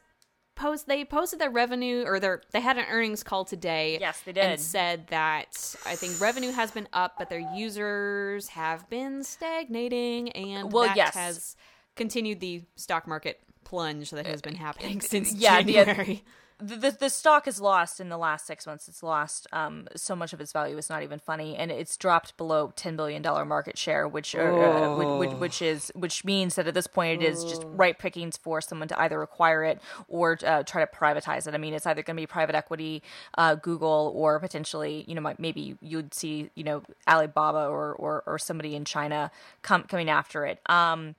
post 0.56 0.88
they 0.88 1.06
posted 1.06 1.40
their 1.40 1.50
revenue 1.52 2.04
or 2.06 2.20
their 2.20 2.42
they 2.52 2.60
had 2.60 2.78
an 2.78 2.86
earnings 2.90 3.24
call 3.24 3.46
today 3.46 3.98
Yes, 4.00 4.22
they 4.22 4.32
and 4.32 4.58
did. 4.58 4.60
said 4.60 5.08
that 5.08 5.76
i 5.86 5.96
think 5.96 6.20
revenue 6.20 6.52
has 6.52 6.72
been 6.72 6.88
up 6.94 7.14
but 7.18 7.30
their 7.30 7.48
users 7.56 8.48
have 8.50 8.90
been 8.90 9.24
stagnating 9.24 10.30
and 10.32 10.72
Well, 10.72 10.86
that 10.86 10.98
yes. 10.98 11.14
has 11.16 11.56
continued 11.96 12.40
the 12.40 12.64
stock 12.76 13.08
market 13.08 13.40
plunge 13.64 14.12
that 14.12 14.26
has 14.26 14.42
been 14.42 14.56
happening 14.56 15.02
since 15.02 15.34
yeah, 15.34 15.62
January. 15.62 16.06
the, 16.06 16.24
the 16.60 16.96
the 17.00 17.10
stock 17.10 17.48
is 17.48 17.62
lost 17.62 18.00
in 18.00 18.10
the 18.10 18.17
last 18.17 18.48
six 18.48 18.65
months. 18.65 18.88
It's 18.88 19.04
lost 19.04 19.46
um, 19.52 19.88
so 19.96 20.15
much 20.15 20.34
of 20.34 20.41
its 20.41 20.52
value. 20.52 20.78
It's 20.78 20.89
not 20.89 21.04
even 21.04 21.20
funny, 21.20 21.56
and 21.56 21.72
it's 21.72 21.96
dropped 21.98 22.36
below 22.36 22.74
ten 22.76 22.96
billion 22.96 23.22
dollar 23.22 23.46
market 23.46 23.78
share, 23.78 24.08
which 24.08 24.36
uh, 24.36 24.39
uh, 24.39 24.96
which, 24.96 25.30
which 25.30 25.39
which 25.39 25.62
is 25.62 25.91
which 25.93 26.26
means 26.26 26.56
that 26.56 26.67
at 26.67 26.74
this 26.74 26.88
point 26.88 27.22
it 27.22 27.26
is 27.26 27.43
just 27.43 27.63
right 27.67 27.98
pickings 27.98 28.38
for 28.38 28.60
someone 28.60 28.88
to 28.88 29.00
either 29.00 29.22
acquire 29.22 29.63
it 29.63 29.80
or 30.08 30.38
uh, 30.46 30.63
try 30.63 30.84
to 30.84 30.91
privatize 30.91 31.48
it. 31.48 31.54
I 31.54 31.58
mean, 31.60 31.76
it's 31.76 31.86
either 31.86 32.02
going 32.02 32.17
to 32.17 32.22
be 32.22 32.28
private 32.28 32.56
equity, 32.56 33.04
uh, 33.38 33.56
Google, 33.56 34.12
or 34.15 34.39
potentially 34.39 35.06
you 35.08 35.13
know 35.13 35.34
maybe 35.38 35.78
you'd 35.82 36.13
see 36.15 36.50
you 36.56 36.63
know 36.63 36.82
Alibaba 37.08 37.67
or 37.67 37.93
or, 37.93 38.24
or 38.26 38.39
somebody 38.39 38.76
in 38.76 38.84
China 38.84 39.30
come 39.62 39.84
coming 39.84 40.10
after 40.10 40.43
it. 40.46 40.60
Um, 40.67 41.15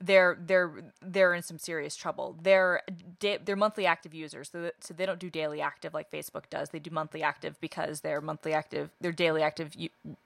they're 0.00 0.38
they're 0.40 0.72
they're 1.02 1.34
in 1.34 1.42
some 1.42 1.58
serious 1.58 1.94
trouble. 1.94 2.36
Their 2.42 2.82
da- 3.18 3.38
their 3.38 3.56
monthly 3.56 3.84
active 3.84 4.14
users, 4.14 4.50
so, 4.50 4.70
so 4.80 4.94
they 4.94 5.04
don't 5.04 5.18
do 5.18 5.28
daily 5.28 5.60
active 5.60 5.92
like 5.92 6.10
Facebook 6.10 6.44
does. 6.48 6.70
They 6.70 6.78
do 6.78 6.90
monthly 6.90 7.22
active 7.22 7.60
because 7.60 8.00
their 8.00 8.20
monthly 8.20 8.54
active, 8.54 8.90
their 9.00 9.12
daily 9.12 9.42
active 9.42 9.76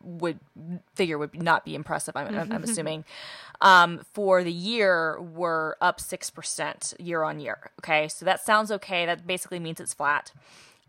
would 0.01 0.39
figure 0.95 1.19
would 1.19 1.41
not 1.41 1.65
be 1.65 1.75
impressive. 1.75 2.17
I'm, 2.17 2.53
I'm 2.53 2.63
assuming. 2.65 3.05
Um, 3.61 4.05
for 4.13 4.45
the 4.45 4.53
year, 4.53 5.21
we're 5.21 5.75
up 5.81 6.01
six 6.01 6.31
percent 6.31 6.95
year 6.99 7.23
on 7.23 7.41
year. 7.41 7.71
Okay, 7.81 8.09
so 8.09 8.25
that 8.25 8.45
sounds 8.45 8.71
okay. 8.71 9.07
That 9.07 9.27
basically 9.27 9.59
means 9.59 9.81
it's 9.81 9.95
flat. 9.95 10.31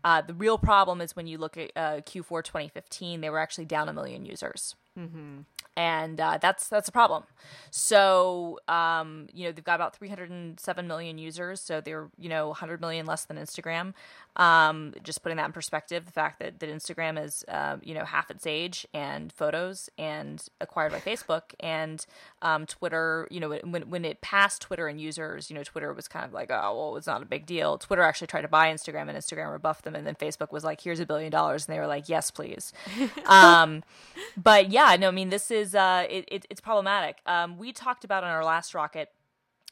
Uh, 0.04 0.20
the 0.20 0.34
real 0.34 0.58
problem 0.58 1.00
is 1.00 1.16
when 1.16 1.26
you 1.26 1.36
look 1.36 1.56
at 1.56 1.72
uh, 1.74 2.00
Q4 2.02 2.44
2015, 2.44 3.20
they 3.20 3.30
were 3.30 3.40
actually 3.40 3.64
down 3.64 3.88
a 3.88 3.92
million 3.92 4.24
users. 4.24 4.76
Mm-hmm 4.98 5.40
and 5.78 6.18
uh, 6.22 6.38
that's 6.40 6.68
that's 6.68 6.88
a 6.88 6.92
problem. 6.92 7.24
So 7.70 8.58
um, 8.66 9.26
you 9.34 9.44
know 9.44 9.52
they've 9.52 9.62
got 9.62 9.74
about 9.74 9.94
307 9.94 10.88
million 10.88 11.18
users, 11.18 11.60
so 11.60 11.82
they're 11.82 12.08
you 12.18 12.30
know 12.30 12.46
100 12.48 12.80
million 12.80 13.04
less 13.04 13.26
than 13.26 13.36
Instagram. 13.36 13.92
Um, 14.36 14.92
just 15.02 15.22
putting 15.22 15.36
that 15.38 15.46
in 15.46 15.52
perspective, 15.52 16.04
the 16.04 16.12
fact 16.12 16.40
that, 16.40 16.60
that 16.60 16.68
Instagram 16.68 17.22
is 17.22 17.44
uh, 17.48 17.78
you 17.82 17.94
know 17.94 18.04
half 18.04 18.30
its 18.30 18.46
age 18.46 18.86
and 18.92 19.32
photos 19.32 19.88
and 19.96 20.44
acquired 20.60 20.92
by 20.92 20.98
Facebook 20.98 21.54
and 21.58 22.04
um, 22.42 22.66
Twitter, 22.66 23.26
you 23.30 23.40
know 23.40 23.58
when 23.64 23.88
when 23.88 24.04
it 24.04 24.20
passed 24.20 24.62
Twitter 24.62 24.88
and 24.88 25.00
users, 25.00 25.50
you 25.50 25.56
know 25.56 25.64
Twitter 25.64 25.92
was 25.92 26.06
kind 26.06 26.24
of 26.24 26.32
like 26.32 26.50
oh 26.50 26.76
well 26.76 26.96
it's 26.96 27.06
not 27.06 27.22
a 27.22 27.26
big 27.26 27.46
deal. 27.46 27.78
Twitter 27.78 28.02
actually 28.02 28.26
tried 28.26 28.42
to 28.42 28.48
buy 28.48 28.72
Instagram 28.72 29.08
and 29.08 29.16
Instagram 29.16 29.50
rebuffed 29.50 29.84
them, 29.84 29.94
and 29.94 30.06
then 30.06 30.14
Facebook 30.14 30.52
was 30.52 30.64
like 30.64 30.82
here's 30.82 31.00
a 31.00 31.06
billion 31.06 31.30
dollars, 31.30 31.66
and 31.66 31.74
they 31.74 31.80
were 31.80 31.86
like 31.86 32.08
yes 32.08 32.30
please. 32.30 32.72
um, 33.26 33.82
but 34.36 34.70
yeah, 34.70 34.96
no, 35.00 35.08
I 35.08 35.12
mean 35.12 35.30
this 35.30 35.50
is 35.50 35.74
uh, 35.74 36.06
it, 36.10 36.26
it, 36.28 36.46
it's 36.50 36.60
problematic. 36.60 37.18
Um, 37.24 37.56
we 37.56 37.72
talked 37.72 38.04
about 38.04 38.22
on 38.22 38.30
our 38.30 38.44
last 38.44 38.74
rocket 38.74 39.10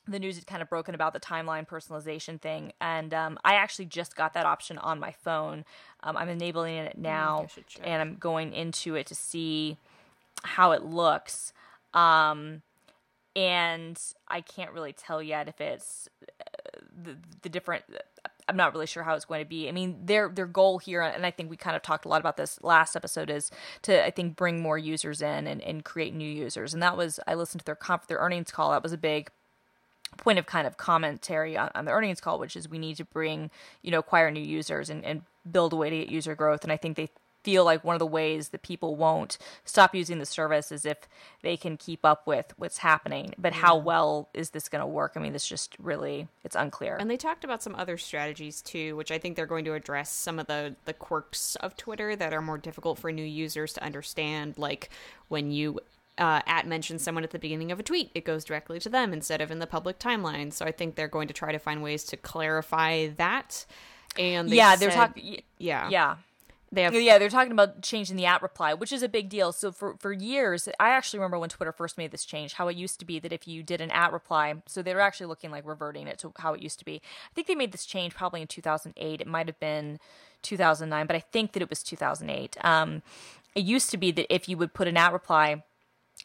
the 0.06 0.18
news 0.18 0.36
had 0.36 0.46
kind 0.46 0.62
of 0.62 0.68
broken 0.68 0.94
about 0.94 1.12
the 1.12 1.20
timeline 1.20 1.66
personalization 1.66 2.40
thing, 2.40 2.72
and 2.80 3.14
um, 3.14 3.38
I 3.44 3.54
actually 3.54 3.86
just 3.86 4.16
got 4.16 4.34
that 4.34 4.46
option 4.46 4.78
on 4.78 5.00
my 5.00 5.12
phone. 5.12 5.64
Um, 6.02 6.16
I'm 6.16 6.28
enabling 6.28 6.76
it 6.76 6.98
now, 6.98 7.46
and 7.82 8.02
I'm 8.02 8.16
going 8.16 8.52
into 8.52 8.94
it 8.94 9.06
to 9.06 9.14
see 9.14 9.78
how 10.42 10.72
it 10.72 10.84
looks. 10.84 11.52
Um, 11.94 12.62
and 13.36 14.00
I 14.28 14.40
can't 14.40 14.72
really 14.72 14.92
tell 14.92 15.22
yet 15.22 15.48
if 15.48 15.60
it's 15.60 16.08
uh, 16.22 16.80
the, 17.02 17.16
the 17.42 17.48
different 17.48 17.84
I'm 18.48 18.56
not 18.56 18.72
really 18.72 18.86
sure 18.86 19.02
how 19.02 19.14
it's 19.14 19.24
going 19.24 19.42
to 19.42 19.48
be. 19.48 19.68
I 19.68 19.72
mean, 19.72 19.96
their 20.04 20.28
their 20.28 20.46
goal 20.46 20.78
here, 20.78 21.00
and 21.00 21.24
I 21.24 21.30
think 21.30 21.50
we 21.50 21.56
kind 21.56 21.76
of 21.76 21.82
talked 21.82 22.04
a 22.04 22.08
lot 22.08 22.20
about 22.20 22.36
this 22.36 22.62
last 22.62 22.94
episode, 22.94 23.30
is 23.30 23.50
to 23.82 24.04
I 24.04 24.10
think 24.10 24.36
bring 24.36 24.60
more 24.60 24.76
users 24.76 25.22
in 25.22 25.46
and, 25.46 25.62
and 25.62 25.84
create 25.84 26.14
new 26.14 26.28
users. 26.28 26.74
And 26.74 26.82
that 26.82 26.96
was 26.96 27.18
I 27.26 27.34
listened 27.34 27.60
to 27.60 27.64
their 27.64 27.74
conf, 27.74 28.06
their 28.06 28.18
earnings 28.18 28.50
call. 28.50 28.72
That 28.72 28.82
was 28.82 28.92
a 28.92 28.98
big 28.98 29.30
point 30.16 30.38
of 30.38 30.46
kind 30.46 30.66
of 30.66 30.76
commentary 30.76 31.56
on, 31.56 31.70
on 31.74 31.84
the 31.84 31.90
earnings 31.90 32.20
call, 32.20 32.38
which 32.38 32.56
is 32.56 32.68
we 32.68 32.78
need 32.78 32.96
to 32.96 33.04
bring 33.04 33.50
you 33.82 33.90
know 33.90 33.98
acquire 33.98 34.30
new 34.30 34.40
users 34.40 34.90
and, 34.90 35.04
and 35.04 35.22
build 35.50 35.72
a 35.72 35.76
way 35.76 35.90
to 35.90 35.98
get 35.98 36.08
user 36.08 36.34
growth. 36.34 36.62
And 36.62 36.72
I 36.72 36.76
think 36.76 36.96
they 36.96 37.08
feel 37.44 37.64
like 37.64 37.84
one 37.84 37.94
of 37.94 37.98
the 37.98 38.06
ways 38.06 38.48
that 38.48 38.62
people 38.62 38.96
won't 38.96 39.36
stop 39.64 39.94
using 39.94 40.18
the 40.18 40.26
service 40.26 40.72
is 40.72 40.86
if 40.86 40.96
they 41.42 41.56
can 41.56 41.76
keep 41.76 42.04
up 42.04 42.26
with 42.26 42.54
what's 42.56 42.78
happening. 42.78 43.34
But 43.38 43.52
yeah. 43.52 43.60
how 43.60 43.76
well 43.76 44.30
is 44.34 44.50
this 44.50 44.68
going 44.68 44.80
to 44.80 44.86
work? 44.86 45.12
I 45.14 45.20
mean, 45.20 45.34
this 45.34 45.46
just 45.46 45.76
really 45.78 46.26
it's 46.42 46.56
unclear. 46.56 46.96
And 46.96 47.10
they 47.10 47.18
talked 47.18 47.44
about 47.44 47.62
some 47.62 47.74
other 47.76 47.98
strategies 47.98 48.62
too, 48.62 48.96
which 48.96 49.10
I 49.12 49.18
think 49.18 49.36
they're 49.36 49.46
going 49.46 49.66
to 49.66 49.74
address 49.74 50.10
some 50.10 50.38
of 50.38 50.46
the 50.46 50.74
the 50.86 50.94
quirks 50.94 51.54
of 51.56 51.76
Twitter 51.76 52.16
that 52.16 52.32
are 52.32 52.42
more 52.42 52.58
difficult 52.58 52.98
for 52.98 53.12
new 53.12 53.22
users 53.22 53.74
to 53.74 53.84
understand, 53.84 54.56
like 54.56 54.88
when 55.28 55.50
you 55.50 55.80
uh, 56.18 56.40
at 56.46 56.66
mentions 56.66 57.02
someone 57.02 57.24
at 57.24 57.30
the 57.30 57.38
beginning 57.38 57.72
of 57.72 57.80
a 57.80 57.82
tweet, 57.82 58.10
it 58.14 58.24
goes 58.24 58.44
directly 58.44 58.78
to 58.80 58.88
them 58.88 59.12
instead 59.12 59.40
of 59.40 59.50
in 59.50 59.58
the 59.58 59.66
public 59.66 59.98
timeline. 59.98 60.52
So 60.52 60.64
I 60.64 60.72
think 60.72 60.94
they're 60.94 61.08
going 61.08 61.28
to 61.28 61.34
try 61.34 61.52
to 61.52 61.58
find 61.58 61.82
ways 61.82 62.04
to 62.04 62.16
clarify 62.16 63.08
that. 63.16 63.66
And 64.18 64.48
yeah, 64.50 64.76
they're 64.76 64.90
talking. 64.90 65.40
Yeah, 65.58 65.88
yeah. 65.88 66.16
They 66.74 66.82
have 66.82 66.94
yeah, 66.94 67.18
they're 67.18 67.28
talking 67.28 67.52
about 67.52 67.82
changing 67.82 68.16
the 68.16 68.26
at 68.26 68.42
reply, 68.42 68.74
which 68.74 68.92
is 68.92 69.02
a 69.02 69.08
big 69.08 69.28
deal. 69.28 69.52
So 69.52 69.70
for 69.70 69.96
for 69.98 70.12
years, 70.12 70.68
I 70.80 70.90
actually 70.90 71.20
remember 71.20 71.38
when 71.38 71.48
Twitter 71.48 71.72
first 71.72 71.96
made 71.96 72.10
this 72.10 72.24
change, 72.24 72.54
how 72.54 72.68
it 72.68 72.76
used 72.76 72.98
to 73.00 73.04
be 73.04 73.18
that 73.20 73.32
if 73.32 73.46
you 73.46 73.62
did 73.62 73.80
an 73.80 73.90
at 73.90 74.12
reply, 74.12 74.54
so 74.66 74.82
they 74.82 74.94
were 74.94 75.00
actually 75.00 75.26
looking 75.26 75.50
like 75.50 75.66
reverting 75.66 76.06
it 76.06 76.18
to 76.20 76.32
how 76.38 76.52
it 76.54 76.62
used 76.62 76.78
to 76.80 76.84
be. 76.84 76.96
I 76.96 77.34
think 77.34 77.46
they 77.46 77.54
made 77.54 77.72
this 77.72 77.86
change 77.86 78.14
probably 78.14 78.40
in 78.40 78.48
2008. 78.48 79.20
It 79.20 79.26
might 79.26 79.46
have 79.46 79.60
been 79.60 79.98
2009, 80.42 81.06
but 81.06 81.16
I 81.16 81.20
think 81.20 81.52
that 81.52 81.62
it 81.62 81.70
was 81.70 81.82
2008. 81.82 82.56
Um, 82.64 83.02
it 83.54 83.64
used 83.64 83.90
to 83.90 83.96
be 83.96 84.10
that 84.12 84.32
if 84.34 84.48
you 84.48 84.56
would 84.56 84.74
put 84.74 84.88
an 84.88 84.96
at 84.96 85.12
reply 85.12 85.62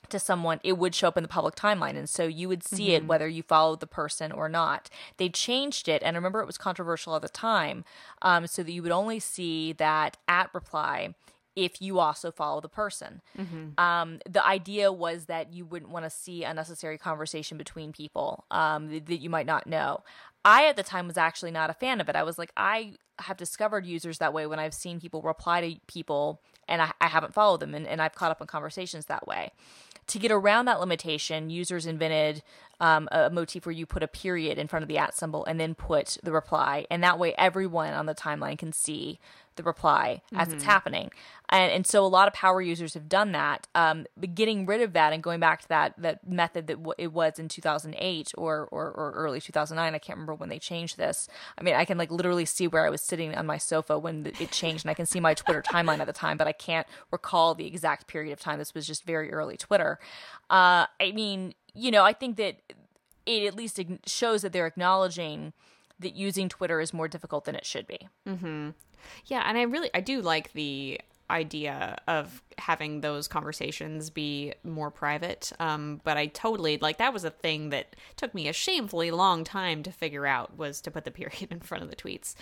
to 0.10 0.19
someone, 0.19 0.60
it 0.63 0.78
would 0.78 0.95
show 0.95 1.08
up 1.08 1.17
in 1.17 1.23
the 1.23 1.30
public 1.30 1.56
timeline. 1.56 1.95
And 1.95 2.10
so 2.10 2.25
you 2.25 2.47
would 2.47 2.63
see 2.63 2.88
mm-hmm. 2.88 3.04
it 3.04 3.06
whether 3.06 3.28
you 3.28 3.43
followed 3.43 3.80
the 3.80 3.88
person 3.88 4.32
or 4.32 4.49
not. 4.49 4.89
They 5.17 5.30
changed 5.30 5.88
it, 5.88 6.02
and 6.04 6.15
I 6.15 6.17
remember 6.17 6.41
it 6.41 6.47
was 6.47 6.58
controversial 6.58 7.15
at 7.15 7.21
the 7.21 7.30
time, 7.30 7.84
um, 8.21 8.47
so 8.47 8.63
that 8.63 8.71
you 8.71 8.84
would 8.84 8.91
only 8.91 9.19
see 9.19 9.73
that 9.73 10.17
at 10.28 10.49
reply 10.54 11.15
if 11.56 11.82
you 11.82 11.99
also 11.99 12.32
follow 12.32 12.62
the 12.62 12.69
person. 12.69 13.21
Mm-hmm. 13.38 13.80
Um, 13.80 14.19
the 14.30 14.45
idea 14.45 14.91
was 14.91 15.25
that 15.25 15.52
you 15.52 15.65
wouldn't 15.65 15.91
want 15.91 16.06
to 16.06 16.10
see 16.10 16.43
unnecessary 16.43 16.97
conversation 16.97 17.58
between 17.58 17.91
people 17.91 18.45
um, 18.49 18.89
that, 18.91 19.08
that 19.08 19.17
you 19.17 19.30
might 19.30 19.45
not 19.45 19.67
know. 19.67 20.04
I, 20.45 20.67
at 20.67 20.78
the 20.78 20.84
time, 20.84 21.08
was 21.08 21.17
actually 21.17 21.52
not 21.52 21.69
a 21.69 21.73
fan 21.73 21.99
of 21.99 22.08
it. 22.08 22.15
I 22.15 22.23
was 22.23 22.38
like, 22.38 22.52
I 22.56 22.93
have 23.21 23.38
discovered 23.38 23.86
users 23.86 24.17
that 24.17 24.34
way 24.34 24.45
when 24.45 24.60
I've 24.60 24.73
seen 24.73 24.99
people 24.99 25.21
reply 25.21 25.62
to 25.62 25.79
people 25.88 26.41
and 26.69 26.82
I, 26.82 26.91
I 27.01 27.08
haven't 27.08 27.34
followed 27.34 27.60
them, 27.60 27.73
and, 27.73 27.88
and 27.88 28.01
I've 28.01 28.15
caught 28.15 28.32
up 28.32 28.39
in 28.39 28.47
conversations 28.47 29.08
that 29.08 29.27
way. 29.27 29.51
To 30.08 30.19
get 30.19 30.32
around 30.32 30.65
that 30.65 30.79
limitation, 30.79 31.49
users 31.49 31.86
invented 31.86 32.41
um, 32.79 33.10
a 33.12 33.29
motif 33.29 33.65
where 33.65 33.73
you 33.73 33.86
put 33.86 34.03
a 34.03 34.08
period 34.08 34.58
in 34.58 34.67
front 34.67 34.84
of 34.84 34.89
the 34.89 34.97
at 34.97 35.15
symbol 35.15 35.45
and 35.45 35.60
then 35.60 35.75
put 35.75 36.17
the 36.23 36.32
reply, 36.32 36.86
and 36.89 37.03
that 37.03 37.19
way 37.19 37.34
everyone 37.38 37.93
on 37.93 38.05
the 38.05 38.15
timeline 38.15 38.58
can 38.58 38.71
see 38.71 39.19
the 39.59 39.63
reply 39.63 40.21
as 40.33 40.47
mm-hmm. 40.47 40.55
it's 40.55 40.63
happening. 40.63 41.11
And, 41.49 41.71
and 41.71 41.85
so 41.85 42.05
a 42.05 42.07
lot 42.07 42.27
of 42.27 42.33
power 42.33 42.61
users 42.61 42.93
have 42.93 43.09
done 43.09 43.33
that. 43.33 43.67
Um, 43.75 44.05
but 44.15 44.35
getting 44.35 44.65
rid 44.65 44.81
of 44.81 44.93
that 44.93 45.11
and 45.11 45.21
going 45.21 45.39
back 45.39 45.61
to 45.63 45.67
that 45.69 45.95
that 45.97 46.27
method 46.27 46.67
that 46.67 46.77
w- 46.77 46.93
it 46.97 47.11
was 47.11 47.37
in 47.37 47.49
2008 47.49 48.31
or, 48.37 48.69
or, 48.71 48.91
or 48.91 49.11
early 49.15 49.41
2009, 49.41 49.93
I 49.93 49.97
can't 49.97 50.17
remember 50.17 50.35
when 50.35 50.47
they 50.47 50.59
changed 50.59 50.97
this. 50.97 51.27
I 51.57 51.63
mean, 51.63 51.75
I 51.75 51.83
can 51.83 51.97
like 51.97 52.09
literally 52.09 52.45
see 52.45 52.67
where 52.67 52.85
I 52.85 52.89
was 52.89 53.01
sitting 53.01 53.35
on 53.35 53.45
my 53.45 53.57
sofa 53.57 53.99
when 53.99 54.31
it 54.39 54.51
changed, 54.51 54.85
and 54.85 54.91
I 54.91 54.93
can 54.93 55.05
see 55.05 55.19
my 55.19 55.33
Twitter 55.33 55.61
timeline 55.61 55.99
at 55.99 56.07
the 56.07 56.13
time, 56.13 56.37
but 56.37 56.47
I 56.47 56.53
can't 56.53 56.87
recall 57.11 57.53
the 57.53 57.67
exact 57.67 58.07
period 58.07 58.31
of 58.31 58.39
time. 58.39 58.59
This 58.59 58.73
was 58.73 58.87
just 58.87 59.03
very 59.03 59.31
early 59.33 59.57
Twitter. 59.57 59.99
Uh, 60.49 60.85
I 61.01 61.11
mean, 61.13 61.53
you 61.73 61.91
know, 61.91 62.03
I 62.03 62.13
think 62.13 62.37
that 62.37 62.61
it 63.25 63.43
at 63.45 63.55
least 63.55 63.79
shows 64.05 64.43
that 64.43 64.53
they're 64.53 64.67
acknowledging 64.67 65.53
that 65.99 66.15
using 66.15 66.49
Twitter 66.49 66.79
is 66.81 66.93
more 66.93 67.07
difficult 67.07 67.45
than 67.45 67.55
it 67.55 67.65
should 67.65 67.88
be. 67.88 68.07
Mm-hmm. 68.27 68.69
Yeah, 69.25 69.43
and 69.45 69.57
I 69.57 69.63
really 69.63 69.89
I 69.93 70.01
do 70.01 70.21
like 70.21 70.53
the 70.53 70.99
idea 71.29 71.97
of 72.07 72.41
having 72.59 73.01
those 73.01 73.27
conversations 73.27 74.09
be 74.09 74.53
more 74.63 74.91
private. 74.91 75.51
Um, 75.59 76.01
but 76.03 76.17
I 76.17 76.27
totally 76.27 76.77
like 76.77 76.97
that 76.97 77.13
was 77.13 77.23
a 77.23 77.29
thing 77.29 77.69
that 77.69 77.95
took 78.15 78.33
me 78.33 78.47
a 78.47 78.53
shamefully 78.53 79.11
long 79.11 79.43
time 79.43 79.81
to 79.83 79.91
figure 79.91 80.25
out 80.25 80.57
was 80.57 80.81
to 80.81 80.91
put 80.91 81.05
the 81.05 81.11
period 81.19 81.47
in 81.49 81.59
front 81.59 81.83
of 81.83 81.89
the 81.89 81.95
tweets. 81.95 82.35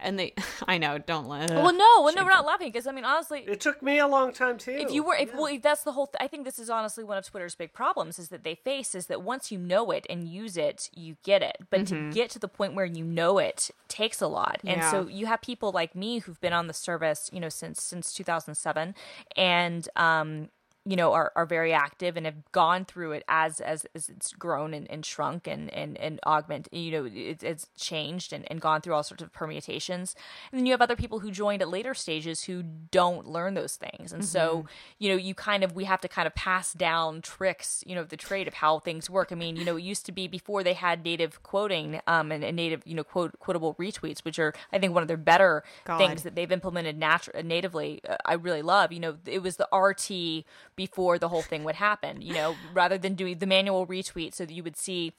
And 0.00 0.18
they, 0.18 0.34
I 0.68 0.78
know, 0.78 0.98
don't 0.98 1.28
laugh. 1.28 1.50
Well, 1.50 1.72
no, 1.72 2.02
well, 2.02 2.14
no, 2.14 2.24
we're 2.24 2.30
not 2.30 2.46
laughing 2.46 2.68
because 2.68 2.86
I 2.86 2.92
mean, 2.92 3.04
honestly, 3.04 3.44
it 3.46 3.60
took 3.60 3.82
me 3.82 3.98
a 3.98 4.06
long 4.06 4.32
time 4.32 4.58
too. 4.58 4.72
If 4.72 4.92
you 4.92 5.02
were, 5.02 5.14
if, 5.14 5.30
yeah. 5.30 5.36
well, 5.36 5.46
if 5.46 5.62
that's 5.62 5.82
the 5.82 5.92
whole, 5.92 6.06
th- 6.06 6.16
I 6.20 6.26
think 6.26 6.44
this 6.44 6.58
is 6.58 6.70
honestly 6.70 7.04
one 7.04 7.18
of 7.18 7.26
Twitter's 7.26 7.54
big 7.54 7.72
problems 7.72 8.18
is 8.18 8.28
that 8.28 8.44
they 8.44 8.54
face 8.54 8.94
is 8.94 9.06
that 9.06 9.22
once 9.22 9.52
you 9.52 9.58
know 9.58 9.90
it 9.90 10.06
and 10.08 10.28
use 10.28 10.56
it, 10.56 10.90
you 10.94 11.16
get 11.22 11.42
it. 11.42 11.58
But 11.70 11.82
mm-hmm. 11.82 12.10
to 12.10 12.14
get 12.14 12.30
to 12.30 12.38
the 12.38 12.48
point 12.48 12.74
where 12.74 12.84
you 12.84 13.04
know 13.04 13.38
it 13.38 13.70
takes 13.88 14.20
a 14.20 14.26
lot, 14.26 14.60
and 14.64 14.78
yeah. 14.78 14.90
so 14.90 15.06
you 15.06 15.26
have 15.26 15.40
people 15.42 15.72
like 15.72 15.94
me 15.94 16.20
who've 16.20 16.40
been 16.40 16.52
on 16.52 16.66
the 16.66 16.72
service, 16.72 17.30
you 17.32 17.40
know, 17.40 17.48
since 17.48 17.82
since 17.82 18.12
2007, 18.12 18.94
and 19.36 19.63
um, 19.96 20.48
you 20.86 20.96
know 20.96 21.12
are, 21.12 21.32
are 21.34 21.46
very 21.46 21.72
active 21.72 22.16
and 22.16 22.26
have 22.26 22.50
gone 22.52 22.84
through 22.84 23.12
it 23.12 23.24
as 23.28 23.60
as, 23.60 23.86
as 23.94 24.08
it's 24.08 24.32
grown 24.32 24.74
and, 24.74 24.90
and 24.90 25.04
shrunk 25.04 25.46
and 25.46 25.72
and 25.72 25.96
and 25.96 26.20
augment 26.26 26.68
you 26.72 26.90
know 26.90 27.04
it, 27.06 27.42
it's 27.42 27.68
changed 27.76 28.32
and, 28.32 28.44
and 28.50 28.60
gone 28.60 28.80
through 28.80 28.92
all 28.94 29.02
sorts 29.02 29.22
of 29.22 29.32
permutations 29.32 30.14
and 30.52 30.58
then 30.58 30.66
you 30.66 30.72
have 30.72 30.82
other 30.82 30.96
people 30.96 31.20
who 31.20 31.30
joined 31.30 31.62
at 31.62 31.68
later 31.68 31.94
stages 31.94 32.44
who 32.44 32.62
don't 32.62 33.26
learn 33.26 33.54
those 33.54 33.76
things 33.76 34.12
and 34.12 34.22
mm-hmm. 34.22 34.28
so 34.28 34.66
you 34.98 35.08
know 35.08 35.16
you 35.16 35.34
kind 35.34 35.64
of 35.64 35.74
we 35.74 35.84
have 35.84 36.00
to 36.00 36.08
kind 36.08 36.26
of 36.26 36.34
pass 36.34 36.72
down 36.74 37.22
tricks 37.22 37.82
you 37.86 37.94
know 37.94 38.04
the 38.04 38.16
trade 38.16 38.46
of 38.46 38.54
how 38.54 38.78
things 38.78 39.08
work 39.08 39.32
i 39.32 39.34
mean 39.34 39.56
you 39.56 39.64
know 39.64 39.76
it 39.76 39.82
used 39.82 40.04
to 40.04 40.12
be 40.12 40.28
before 40.28 40.62
they 40.62 40.74
had 40.74 41.02
native 41.02 41.42
quoting 41.42 42.00
um 42.06 42.30
and, 42.30 42.44
and 42.44 42.56
native 42.56 42.82
you 42.84 42.94
know 42.94 43.04
quote 43.04 43.38
quotable 43.38 43.74
retweets 43.76 44.22
which 44.24 44.38
are 44.38 44.52
i 44.72 44.78
think 44.78 44.92
one 44.92 45.02
of 45.02 45.08
their 45.08 45.16
better 45.16 45.62
God. 45.84 45.96
things 45.96 46.24
that 46.24 46.34
they've 46.34 46.52
implemented 46.52 47.00
natu- 47.00 47.42
natively 47.42 48.02
uh, 48.06 48.16
i 48.26 48.34
really 48.34 48.62
love 48.62 48.92
you 48.92 49.00
know 49.00 49.16
it 49.24 49.42
was 49.42 49.56
the 49.56 49.68
rt 49.74 50.44
before 50.76 51.18
the 51.18 51.28
whole 51.28 51.42
thing 51.42 51.64
would 51.64 51.76
happen. 51.76 52.20
You 52.20 52.34
know, 52.34 52.56
rather 52.72 52.98
than 52.98 53.14
doing 53.14 53.38
the 53.38 53.46
manual 53.46 53.86
retweet, 53.86 54.34
so 54.34 54.44
that 54.44 54.52
you 54.52 54.62
would 54.62 54.76
see 54.76 55.12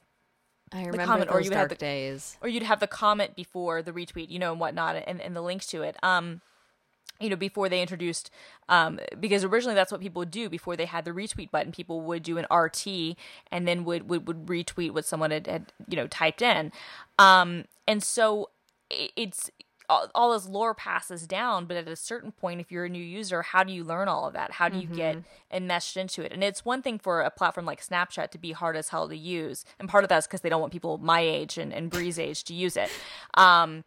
I 0.71 0.79
remember 0.79 0.97
the 0.97 1.05
comment, 1.05 1.31
or 1.31 1.41
you 1.41 1.51
have 1.51 1.69
the, 1.69 1.75
days, 1.75 2.37
or 2.41 2.49
you'd 2.49 2.63
have 2.63 2.79
the 2.79 2.87
comment 2.87 3.35
before 3.35 3.81
the 3.81 3.91
retweet, 3.91 4.29
you 4.29 4.39
know, 4.39 4.51
and 4.51 4.59
whatnot, 4.59 4.95
and, 5.07 5.21
and 5.21 5.35
the 5.35 5.41
links 5.41 5.67
to 5.67 5.83
it. 5.83 5.95
Um, 6.03 6.41
you 7.19 7.29
know 7.29 7.35
before 7.35 7.69
they 7.69 7.81
introduced 7.81 8.29
um, 8.67 8.99
because 9.19 9.43
originally 9.43 9.75
that's 9.75 9.91
what 9.91 10.01
people 10.01 10.19
would 10.19 10.31
do 10.31 10.49
before 10.49 10.75
they 10.75 10.85
had 10.85 11.05
the 11.05 11.11
retweet 11.11 11.49
button 11.49 11.71
people 11.71 12.01
would 12.01 12.23
do 12.23 12.37
an 12.37 12.45
rt 12.53 12.87
and 13.51 13.67
then 13.67 13.85
would 13.85 14.09
would, 14.09 14.27
would 14.27 14.45
retweet 14.47 14.91
what 14.91 15.05
someone 15.05 15.31
had, 15.31 15.47
had 15.47 15.73
you 15.87 15.95
know 15.95 16.07
typed 16.07 16.41
in 16.41 16.71
um, 17.17 17.63
and 17.87 18.03
so 18.03 18.49
it's 18.89 19.49
all, 19.89 20.09
all 20.15 20.33
this 20.33 20.47
lore 20.47 20.73
passes 20.73 21.27
down 21.27 21.65
but 21.65 21.77
at 21.77 21.87
a 21.87 21.95
certain 21.95 22.31
point 22.31 22.59
if 22.59 22.71
you're 22.71 22.85
a 22.85 22.89
new 22.89 23.03
user 23.03 23.41
how 23.41 23.63
do 23.63 23.73
you 23.73 23.83
learn 23.83 24.07
all 24.07 24.27
of 24.27 24.33
that? 24.33 24.51
How 24.51 24.69
do 24.69 24.77
you 24.77 24.87
mm-hmm. 24.87 24.95
get 24.95 25.23
enmeshed 25.51 25.97
into 25.97 26.21
it? 26.23 26.31
And 26.31 26.43
it's 26.43 26.65
one 26.65 26.81
thing 26.81 26.99
for 26.99 27.21
a 27.21 27.29
platform 27.29 27.65
like 27.65 27.85
snapchat 27.85 28.31
to 28.31 28.37
be 28.37 28.51
hard 28.51 28.75
as 28.75 28.89
hell 28.89 29.07
to 29.07 29.17
use 29.17 29.65
and 29.79 29.89
part 29.89 30.03
of 30.03 30.09
that 30.09 30.19
is 30.19 30.27
because 30.27 30.41
they 30.41 30.49
don't 30.49 30.61
want 30.61 30.73
people 30.73 30.97
my 30.97 31.21
age 31.21 31.57
and, 31.57 31.73
and 31.73 31.89
bree's 31.89 32.19
age 32.19 32.43
to 32.45 32.53
use 32.53 32.77
it. 32.77 32.89
Um, 33.35 33.83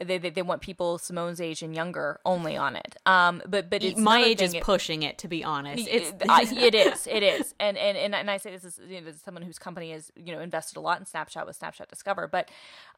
they, 0.00 0.18
they, 0.18 0.30
they 0.30 0.42
want 0.42 0.62
people 0.62 0.98
Simone's 0.98 1.40
age 1.40 1.62
and 1.62 1.74
younger 1.74 2.20
only 2.24 2.56
on 2.56 2.76
it. 2.76 2.96
Um, 3.04 3.42
but 3.46 3.68
but 3.68 3.82
my 3.96 4.20
age 4.20 4.40
is 4.40 4.54
it, 4.54 4.62
pushing 4.62 5.02
it 5.02 5.18
to 5.18 5.28
be 5.28 5.42
honest. 5.42 5.88
It's 5.88 6.12
it 6.52 6.74
is 6.74 7.06
it 7.06 7.22
is, 7.22 7.54
and 7.58 7.76
and 7.76 7.96
and, 7.96 8.14
and 8.14 8.30
I 8.30 8.36
say 8.36 8.52
this 8.52 8.64
is 8.64 8.80
you 8.88 9.00
know, 9.00 9.10
someone 9.24 9.42
whose 9.42 9.58
company 9.58 9.90
has 9.92 10.12
you 10.14 10.32
know 10.32 10.40
invested 10.40 10.76
a 10.76 10.80
lot 10.80 11.00
in 11.00 11.04
Snapchat 11.04 11.46
with 11.46 11.58
Snapchat 11.58 11.88
Discover, 11.88 12.28
but 12.28 12.50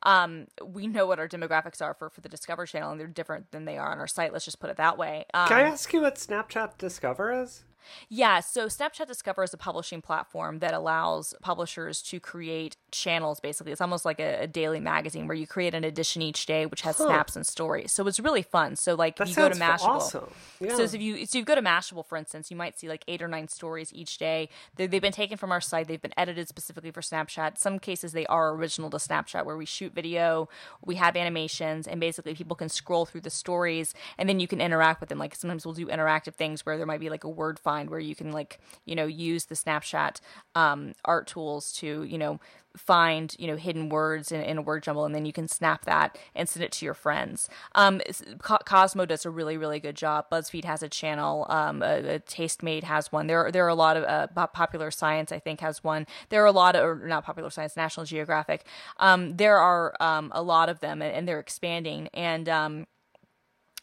um, 0.03 0.47
we 0.65 0.87
know 0.87 1.07
what 1.07 1.19
our 1.19 1.29
demographics 1.29 1.81
are 1.81 1.95
for 1.95 2.11
for 2.11 2.21
the 2.21 2.29
Discover 2.29 2.67
channel, 2.67 2.91
and 2.91 3.01
they're 3.01 3.07
different 3.07 3.51
than 3.51 3.65
they 3.65 3.79
are 3.79 3.93
on 3.93 3.99
our 3.99 4.07
site. 4.07 4.33
Let's 4.33 4.45
just 4.45 4.61
put 4.61 4.71
it 4.71 4.77
that 4.77 4.99
way. 4.99 5.25
Um, 5.33 5.49
Can 5.49 5.57
I 5.59 5.63
ask 5.63 5.93
you 5.93 6.03
what 6.03 6.17
Snapchat 6.17 6.77
Discover 6.79 7.43
is? 7.43 7.65
Yeah, 8.09 8.41
so 8.41 8.67
Snapchat 8.67 9.07
Discover 9.07 9.45
is 9.45 9.55
a 9.55 9.57
publishing 9.57 10.03
platform 10.03 10.59
that 10.61 10.75
allows 10.75 11.35
publishers 11.43 12.03
to 12.03 12.21
create 12.21 12.77
channels 12.91 13.41
basically. 13.41 13.73
It's 13.73 13.81
almost 13.81 14.05
like 14.05 14.21
a, 14.21 14.43
a 14.43 14.47
daily 14.47 14.81
magazine 14.81 15.27
where 15.27 15.37
you 15.37 15.47
create 15.47 15.75
an 15.75 15.85
edition 15.85 16.23
each 16.23 16.47
day 16.47 16.67
which 16.67 16.83
has 16.83 16.97
huh. 16.99 17.07
snaps 17.07 17.37
and 17.37 17.47
stories. 17.47 17.93
So 17.93 18.07
it's 18.07 18.21
really 18.21 18.43
fun. 18.43 18.77
So 18.77 18.95
like 18.95 19.17
that 19.17 19.29
you 19.29 19.35
go 19.35 19.49
to 19.49 19.55
Mashable. 19.55 19.85
Awesome. 19.85 20.31
Yeah. 20.61 20.77
So 20.77 20.83
if 20.83 21.01
you 21.01 21.27
so 21.27 21.39
you 21.39 21.45
go 21.45 21.55
to 21.55 21.63
Mashable 21.63 22.05
for 22.05 22.17
instance, 22.17 22.51
you 22.51 22.57
might 22.57 22.79
see 22.79 22.89
like 22.89 23.05
8 23.09 23.23
or 23.23 23.29
9 23.29 23.49
stories 23.49 23.93
each 23.95 24.19
day. 24.19 24.49
they 24.77 24.87
they've 24.87 25.03
been 25.03 25.13
taken 25.13 25.37
from 25.37 25.53
our 25.53 25.61
site. 25.61 25.89
They've 25.89 26.01
been 26.01 26.15
edited 26.17 26.49
specifically 26.49 26.91
for 26.91 27.01
Snapchat. 27.01 27.59
Some 27.59 27.79
cases 27.79 28.13
they 28.13 28.27
are 28.27 28.55
original 28.55 28.91
to 28.91 28.97
Snapchat 28.97 29.45
where 29.45 29.57
we 29.57 29.67
shoot 29.67 29.95
video, 29.95 30.49
we 30.85 30.97
have 30.97 31.17
animations 31.17 31.87
and 31.87 32.01
basically 32.01 32.35
people 32.35 32.57
can 32.57 32.69
scroll 32.69 33.07
through 33.07 33.23
the 33.23 33.31
stories 33.31 33.95
and 34.19 34.29
then 34.29 34.41
you 34.41 34.49
can 34.49 34.61
interact 34.61 35.01
with 35.01 35.09
them. 35.09 35.19
Like 35.19 35.35
sometimes 35.35 35.65
we'll 35.65 35.75
do 35.75 35.87
interactive 35.87 36.35
things 36.35 36.65
where 36.67 36.77
there 36.77 36.87
might 36.87 37.01
be 37.01 37.11
like 37.11 37.25
a 37.25 37.29
word 37.29 37.59
find 37.71 37.89
where 37.89 38.01
you 38.01 38.17
can 38.17 38.33
like, 38.33 38.59
you 38.85 38.97
know, 38.97 39.07
use 39.07 39.45
the 39.45 39.55
Snapchat 39.55 40.21
um, 40.57 40.93
art 41.05 41.29
tools 41.29 41.73
to, 41.73 42.03
you 42.03 42.19
know, 42.19 42.41
find 42.77 43.35
you 43.37 43.49
know 43.49 43.57
hidden 43.57 43.89
words 43.89 44.31
in, 44.31 44.41
in, 44.43 44.57
a 44.57 44.63
word 44.63 44.83
jumble 44.85 45.05
and 45.05 45.13
then 45.13 45.27
you 45.27 45.33
can 45.33 45.49
snap 45.49 45.85
that 45.87 46.17
and 46.37 46.49
send 46.49 46.63
it 46.63 46.71
to 46.71 46.85
your 46.85 46.95
friends. 46.95 47.49
Um, 47.75 48.01
cosmo 48.41 49.05
does 49.07 49.27
a 49.27 49.31
really 49.31 49.57
really 49.57 49.81
good 49.81 49.97
job. 49.97 50.31
Buzzfeed 50.31 50.65
has 50.65 50.81
a 50.81 50.89
channel 50.89 51.47
um, 51.49 51.83
a, 51.83 52.15
a 52.15 52.21
tastemade 52.21 52.85
has 52.85 53.11
one. 53.11 53.27
There, 53.27 53.51
there 53.51 53.65
are 53.65 53.69
a 53.69 53.75
lot 53.75 53.97
of 53.97 54.05
uh, 54.05 54.47
popular 54.47 54.93
science 54.93 55.33
i 55.33 55.41
think 55.41 55.61
has 55.61 55.83
one. 55.83 56.07
There 56.29 56.43
are 56.45 56.47
a 56.47 56.53
lot 56.53 56.77
of 56.77 57.03
not 57.03 57.25
popular 57.25 57.51
science 57.51 57.77
national 57.77 58.07
geographic. 58.07 58.65
Um, 58.99 59.37
there 59.37 59.59
are 59.59 59.95
um, 59.99 60.31
a 60.33 60.43
lot 60.43 60.69
of 60.69 60.79
them 60.79 61.03
and, 61.03 61.13
and 61.13 61.27
they're 61.27 61.41
expanding. 61.41 62.09
And 62.15 62.49
um, 62.49 62.87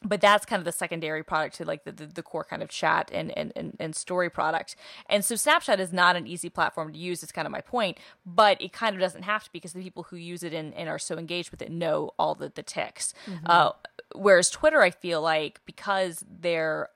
but 0.03 0.21
that's 0.21 0.45
kind 0.45 0.59
of 0.59 0.65
the 0.65 0.71
secondary 0.71 1.23
product 1.23 1.55
to 1.55 1.65
like 1.65 1.83
the, 1.83 1.91
the, 1.91 2.05
the, 2.05 2.21
core 2.21 2.43
kind 2.43 2.61
of 2.61 2.69
chat 2.69 3.09
and, 3.13 3.35
and, 3.37 3.51
and, 3.55 3.75
and, 3.79 3.95
story 3.95 4.29
product. 4.29 4.75
And 5.09 5.25
so 5.25 5.35
Snapchat 5.35 5.79
is 5.79 5.91
not 5.91 6.15
an 6.15 6.27
easy 6.27 6.49
platform 6.49 6.93
to 6.93 6.99
use, 6.99 7.23
is 7.23 7.31
kind 7.31 7.47
of 7.47 7.51
my 7.51 7.61
point, 7.61 7.97
but 8.25 8.61
it 8.61 8.71
kind 8.71 8.95
of 8.95 9.01
doesn't 9.01 9.23
have 9.23 9.43
to 9.45 9.51
because 9.51 9.73
the 9.73 9.81
people 9.81 10.03
who 10.03 10.15
use 10.15 10.43
it 10.43 10.53
and, 10.53 10.73
and 10.75 10.87
are 10.87 10.99
so 10.99 11.17
engaged 11.17 11.49
with 11.49 11.61
it 11.61 11.71
know 11.71 12.11
all 12.19 12.35
the, 12.35 12.49
the 12.53 12.61
ticks. 12.61 13.13
Mm-hmm. 13.25 13.45
Uh, 13.47 13.71
whereas 14.15 14.49
Twitter, 14.51 14.81
I 14.81 14.91
feel 14.91 15.21
like 15.21 15.61
because 15.65 16.23
they're 16.29 16.89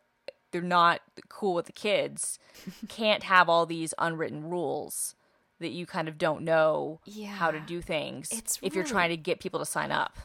they're 0.51 0.61
not 0.61 1.01
cool 1.29 1.53
with 1.53 1.65
the 1.65 1.71
kids, 1.71 2.37
can't 2.87 3.23
have 3.23 3.49
all 3.49 3.65
these 3.65 3.93
unwritten 3.97 4.49
rules 4.49 5.15
that 5.59 5.69
you 5.69 5.85
kind 5.85 6.07
of 6.07 6.17
don't 6.17 6.41
know 6.41 6.99
yeah. 7.05 7.27
how 7.27 7.51
to 7.51 7.59
do 7.59 7.81
things 7.81 8.29
it's 8.31 8.59
if 8.61 8.73
you're 8.73 8.83
trying 8.83 9.09
to 9.09 9.17
get 9.17 9.39
people 9.39 9.59
to 9.59 9.65
sign 9.65 9.91
up. 9.91 10.17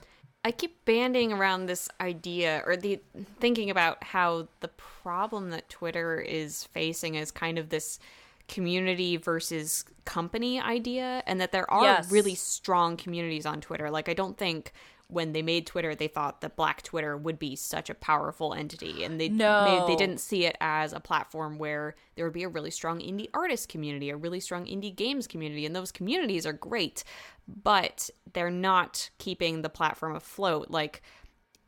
I 0.47 0.53
keep 0.53 0.85
banding 0.85 1.33
around 1.33 1.67
this 1.67 1.89
idea 2.01 2.63
or 2.65 2.77
the 2.77 3.01
thinking 3.41 3.69
about 3.69 4.05
how 4.05 4.47
the 4.61 4.69
problem 4.69 5.51
that 5.51 5.69
Twitter 5.69 6.21
is 6.21 6.63
facing 6.63 7.17
is 7.17 7.33
kind 7.33 7.59
of 7.59 7.71
this 7.71 7.99
community 8.47 9.17
versus 9.17 9.85
company 10.05 10.61
idea 10.61 11.25
and 11.27 11.41
that 11.41 11.51
there 11.51 11.69
are 11.69 11.83
yes. 11.83 12.13
really 12.13 12.37
strong 12.37 12.97
communities 12.97 13.45
on 13.45 13.61
Twitter. 13.61 13.91
Like 13.91 14.09
I 14.09 14.15
don't 14.15 14.39
think 14.39 14.73
when 15.09 15.33
they 15.33 15.43
made 15.43 15.67
Twitter, 15.67 15.95
they 15.95 16.09
thought 16.09 16.41
that 16.41 16.57
Black 16.57 16.83
Twitter 16.83 17.17
would 17.17 17.39
be 17.39 17.55
such 17.55 17.89
a 17.89 17.95
powerful 17.95 18.55
entity, 18.55 19.05
and 19.05 19.21
they 19.21 19.29
no. 19.29 19.85
they 19.87 19.95
didn't 19.95 20.19
see 20.19 20.45
it 20.45 20.57
as 20.61 20.93
a 20.93 21.01
platform 21.01 21.59
where 21.59 21.95
there 22.17 22.25
would 22.25 22.35
be 22.35 22.43
a 22.43 22.49
really 22.49 22.71
strong 22.71 22.99
indie 22.99 23.29
artist 23.33 23.69
community, 23.69 24.11
a 24.11 24.17
really 24.17 24.41
strong 24.41 24.67
indie 24.67 24.95
games 24.95 25.27
community, 25.27 25.65
and 25.65 25.77
those 25.77 25.93
communities 25.93 26.45
are 26.45 26.53
great, 26.53 27.05
but 27.47 28.11
they're 28.33 28.51
not 28.51 29.11
keeping 29.19 29.63
the 29.63 29.69
platform 29.69 30.17
afloat. 30.17 30.71
Like 30.71 31.03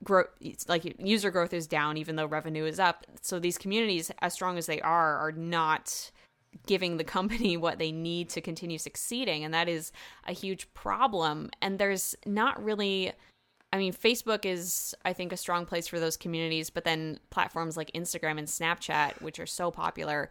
growth, 0.03 0.29
like 0.67 0.97
user 1.01 1.31
growth 1.31 1.55
is 1.55 1.69
down, 1.69 1.97
even 1.97 2.17
though 2.17 2.27
revenue 2.27 2.65
is 2.65 2.81
up. 2.81 3.07
So 3.21 3.39
these 3.39 3.59
communities, 3.59 4.11
as 4.21 4.33
strong 4.33 4.59
as 4.59 4.67
they 4.67 4.81
are, 4.81 5.17
are 5.19 5.33
not 5.33 6.11
giving 6.67 6.97
the 6.97 7.05
company 7.05 7.57
what 7.57 7.79
they 7.79 7.93
need 7.93 8.29
to 8.31 8.41
continue 8.41 8.79
succeeding 8.79 9.45
and 9.45 9.55
that 9.55 9.69
is 9.69 9.93
a 10.27 10.33
huge 10.33 10.73
problem 10.75 11.51
and 11.63 11.79
there's 11.79 12.17
not 12.27 12.63
really 12.63 13.13
I 13.73 13.79
mean, 13.79 13.93
Facebook 13.93 14.47
is, 14.47 14.95
I 15.05 15.13
think, 15.13 15.33
a 15.33 15.37
strong 15.37 15.67
place 15.67 15.87
for 15.87 16.01
those 16.01 16.17
communities, 16.17 16.71
but 16.71 16.85
then 16.85 17.19
platforms 17.31 17.77
like 17.77 17.91
Instagram 17.93 18.39
and 18.39 18.49
Snapchat, 18.49 19.21
which 19.21 19.39
are 19.39 19.47
so 19.47 19.71
popular, 19.71 20.31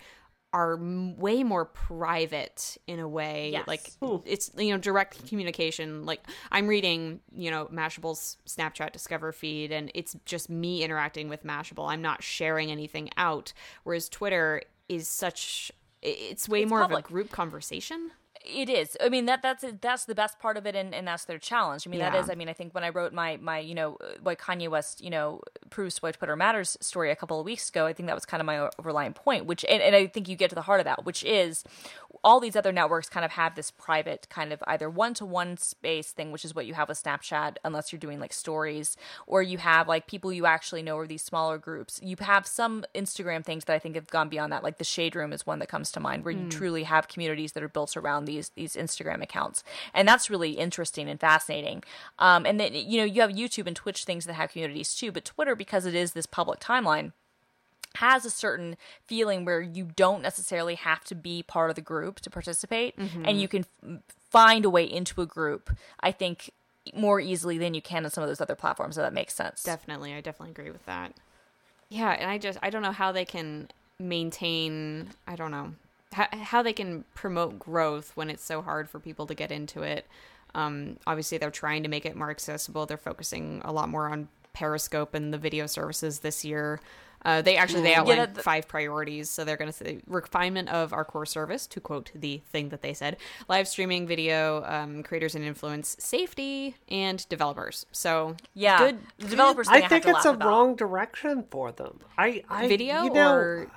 are 0.53 0.73
m- 0.73 1.17
way 1.17 1.43
more 1.43 1.65
private 1.65 2.77
in 2.87 2.99
a 2.99 3.07
way. 3.07 3.51
Yes. 3.53 3.67
Like 3.67 3.91
it's 4.25 4.49
you 4.57 4.71
know 4.71 4.77
direct 4.77 5.27
communication. 5.27 6.05
Like 6.05 6.21
I'm 6.51 6.67
reading 6.67 7.19
you 7.31 7.51
know 7.51 7.67
Mashable's 7.71 8.37
Snapchat 8.47 8.91
Discover 8.91 9.33
feed, 9.33 9.71
and 9.71 9.91
it's 9.93 10.15
just 10.25 10.49
me 10.49 10.83
interacting 10.83 11.29
with 11.29 11.43
Mashable. 11.43 11.87
I'm 11.87 12.01
not 12.01 12.23
sharing 12.23 12.71
anything 12.71 13.09
out. 13.17 13.53
Whereas 13.83 14.09
Twitter 14.09 14.63
is 14.89 15.07
such 15.07 15.71
it's 16.01 16.47
way 16.47 16.61
it's 16.63 16.69
more 16.69 16.81
public. 16.81 17.05
of 17.05 17.05
a 17.05 17.13
group 17.13 17.31
conversation. 17.31 18.11
It 18.49 18.69
is. 18.69 18.95
I 19.01 19.09
mean 19.09 19.25
that 19.25 19.41
that's 19.41 19.65
that's 19.81 20.05
the 20.05 20.15
best 20.15 20.39
part 20.39 20.57
of 20.57 20.65
it, 20.65 20.75
and, 20.75 20.93
and 20.93 21.07
that's 21.07 21.25
their 21.25 21.37
challenge. 21.37 21.85
I 21.85 21.89
mean 21.89 21.99
yeah. 21.99 22.11
that 22.11 22.19
is. 22.19 22.29
I 22.29 22.35
mean 22.35 22.47
I 22.47 22.53
think 22.53 22.73
when 22.73 22.83
I 22.83 22.89
wrote 22.89 23.13
my 23.13 23.37
my 23.37 23.59
you 23.59 23.75
know 23.75 23.97
why 24.21 24.35
Kanye 24.35 24.69
West 24.69 25.03
you 25.03 25.09
know 25.09 25.41
proves 25.69 26.01
why 26.01 26.11
Twitter 26.11 26.35
matters 26.35 26.77
story 26.79 27.11
a 27.11 27.15
couple 27.15 27.39
of 27.39 27.45
weeks 27.45 27.69
ago, 27.69 27.85
I 27.85 27.93
think 27.93 28.07
that 28.07 28.15
was 28.15 28.25
kind 28.25 28.39
of 28.39 28.45
my 28.45 28.69
overlying 28.79 29.13
point. 29.13 29.45
Which 29.45 29.65
and, 29.67 29.81
and 29.81 29.95
I 29.95 30.07
think 30.07 30.29
you 30.29 30.35
get 30.35 30.49
to 30.49 30.55
the 30.55 30.61
heart 30.61 30.79
of 30.79 30.85
that, 30.85 31.05
which 31.05 31.23
is 31.23 31.63
all 32.23 32.39
these 32.39 32.55
other 32.55 32.71
networks 32.71 33.09
kind 33.09 33.25
of 33.25 33.31
have 33.31 33.55
this 33.55 33.71
private 33.71 34.27
kind 34.29 34.51
of 34.51 34.63
either 34.67 34.89
one 34.89 35.13
to 35.15 35.25
one 35.25 35.57
space 35.57 36.11
thing, 36.11 36.31
which 36.31 36.45
is 36.45 36.55
what 36.55 36.65
you 36.65 36.73
have 36.73 36.89
with 36.89 37.01
Snapchat, 37.01 37.57
unless 37.63 37.91
you're 37.91 37.99
doing 37.99 38.19
like 38.19 38.33
stories, 38.33 38.97
or 39.25 39.41
you 39.41 39.57
have 39.57 39.87
like 39.87 40.07
people 40.07 40.31
you 40.31 40.45
actually 40.45 40.81
know 40.81 40.95
or 40.95 41.07
these 41.07 41.21
smaller 41.21 41.57
groups. 41.57 41.99
You 42.03 42.15
have 42.19 42.47
some 42.47 42.85
Instagram 42.95 43.43
things 43.43 43.65
that 43.65 43.73
I 43.73 43.79
think 43.79 43.95
have 43.95 44.07
gone 44.07 44.29
beyond 44.29 44.51
that, 44.51 44.63
like 44.63 44.77
the 44.77 44.83
Shade 44.83 45.15
Room 45.15 45.33
is 45.33 45.45
one 45.45 45.59
that 45.59 45.69
comes 45.69 45.91
to 45.93 45.99
mind, 45.99 46.23
where 46.23 46.33
mm. 46.33 46.37
you 46.37 46.43
hmm. 46.43 46.49
truly 46.49 46.83
have 46.83 47.07
communities 47.07 47.53
that 47.53 47.63
are 47.63 47.69
built 47.69 47.95
around 47.97 48.25
these 48.25 48.49
these 48.49 48.75
Instagram 48.75 49.21
accounts, 49.21 49.63
and 49.93 50.07
that's 50.07 50.29
really 50.29 50.51
interesting 50.51 51.09
and 51.09 51.19
fascinating. 51.19 51.83
Um, 52.19 52.45
and 52.45 52.59
then 52.59 52.73
you 52.73 52.99
know 52.99 53.05
you 53.05 53.21
have 53.21 53.31
YouTube 53.31 53.67
and 53.67 53.75
Twitch 53.75 54.03
things 54.03 54.25
that 54.25 54.33
have 54.33 54.51
communities 54.51 54.95
too, 54.95 55.11
but 55.11 55.25
Twitter 55.25 55.55
because 55.55 55.85
it 55.85 55.95
is 55.95 56.13
this 56.13 56.25
public 56.25 56.59
timeline 56.59 57.11
has 57.95 58.25
a 58.25 58.29
certain 58.29 58.77
feeling 59.05 59.43
where 59.43 59.61
you 59.61 59.89
don't 59.95 60.21
necessarily 60.21 60.75
have 60.75 61.03
to 61.03 61.15
be 61.15 61.41
part 61.41 61.69
of 61.69 61.75
the 61.75 61.81
group 61.81 62.19
to 62.19 62.29
participate 62.29 62.95
mm-hmm. 62.97 63.23
and 63.25 63.41
you 63.41 63.47
can 63.47 63.65
f- 63.83 63.99
find 64.29 64.65
a 64.65 64.69
way 64.69 64.83
into 64.83 65.21
a 65.21 65.25
group 65.25 65.75
i 66.01 66.11
think 66.11 66.51
more 66.93 67.19
easily 67.19 67.57
than 67.57 67.73
you 67.73 67.81
can 67.81 68.05
on 68.05 68.11
some 68.11 68.23
of 68.23 68.29
those 68.29 68.41
other 68.41 68.55
platforms 68.55 68.95
so 68.95 69.01
that 69.01 69.13
makes 69.13 69.33
sense. 69.33 69.63
Definitely. 69.63 70.13
I 70.13 70.21
definitely 70.21 70.51
agree 70.51 70.71
with 70.71 70.85
that. 70.85 71.13
Yeah 71.89 72.11
and 72.11 72.29
i 72.29 72.37
just 72.37 72.59
i 72.61 72.69
don't 72.69 72.81
know 72.81 72.91
how 72.91 73.11
they 73.11 73.25
can 73.25 73.69
maintain 73.99 75.09
i 75.25 75.35
don't 75.35 75.51
know 75.51 75.73
how, 76.13 76.27
how 76.31 76.61
they 76.61 76.73
can 76.73 77.03
promote 77.13 77.59
growth 77.59 78.11
when 78.15 78.29
it's 78.29 78.43
so 78.43 78.61
hard 78.61 78.89
for 78.89 78.99
people 78.99 79.27
to 79.27 79.35
get 79.35 79.51
into 79.51 79.83
it. 79.83 80.07
Um, 80.55 80.97
obviously 81.05 81.37
they're 81.37 81.51
trying 81.51 81.83
to 81.83 81.89
make 81.89 82.05
it 82.05 82.15
more 82.15 82.29
accessible. 82.29 82.85
They're 82.85 82.97
focusing 82.97 83.61
a 83.65 83.71
lot 83.71 83.89
more 83.89 84.09
on 84.09 84.29
periscope 84.53 85.13
and 85.13 85.33
the 85.33 85.37
video 85.37 85.67
services 85.67 86.19
this 86.19 86.43
year 86.43 86.79
uh, 87.27 87.41
they 87.41 87.57
actually 87.57 87.81
they 87.81 87.93
outlined 87.93 88.19
yeah, 88.19 88.25
that, 88.27 88.41
five 88.41 88.69
priorities. 88.69 89.29
So 89.29 89.43
they're 89.43 89.57
going 89.57 89.69
to 89.69 89.77
say 89.77 89.99
refinement 90.07 90.69
of 90.69 90.93
our 90.93 91.03
core 91.03 91.25
service, 91.25 91.67
to 91.67 91.81
quote 91.81 92.09
the 92.15 92.41
thing 92.53 92.69
that 92.69 92.81
they 92.81 92.93
said, 92.93 93.17
live 93.49 93.67
streaming, 93.67 94.07
video, 94.07 94.63
um, 94.65 95.03
creators 95.03 95.35
and 95.35 95.43
influence, 95.43 95.97
safety, 95.99 96.77
and 96.87 97.27
developers. 97.27 97.85
So 97.91 98.37
yeah, 98.53 98.79
good 98.79 98.99
developers. 99.19 99.67
I 99.67 99.81
think 99.89 100.07
it's 100.07 100.23
a 100.23 100.29
about. 100.29 100.47
wrong 100.47 100.75
direction 100.77 101.43
for 101.51 101.73
them. 101.73 101.99
I, 102.17 102.43
I 102.49 102.69
video 102.69 103.03
you 103.03 103.13
know, 103.13 103.33
or 103.33 103.71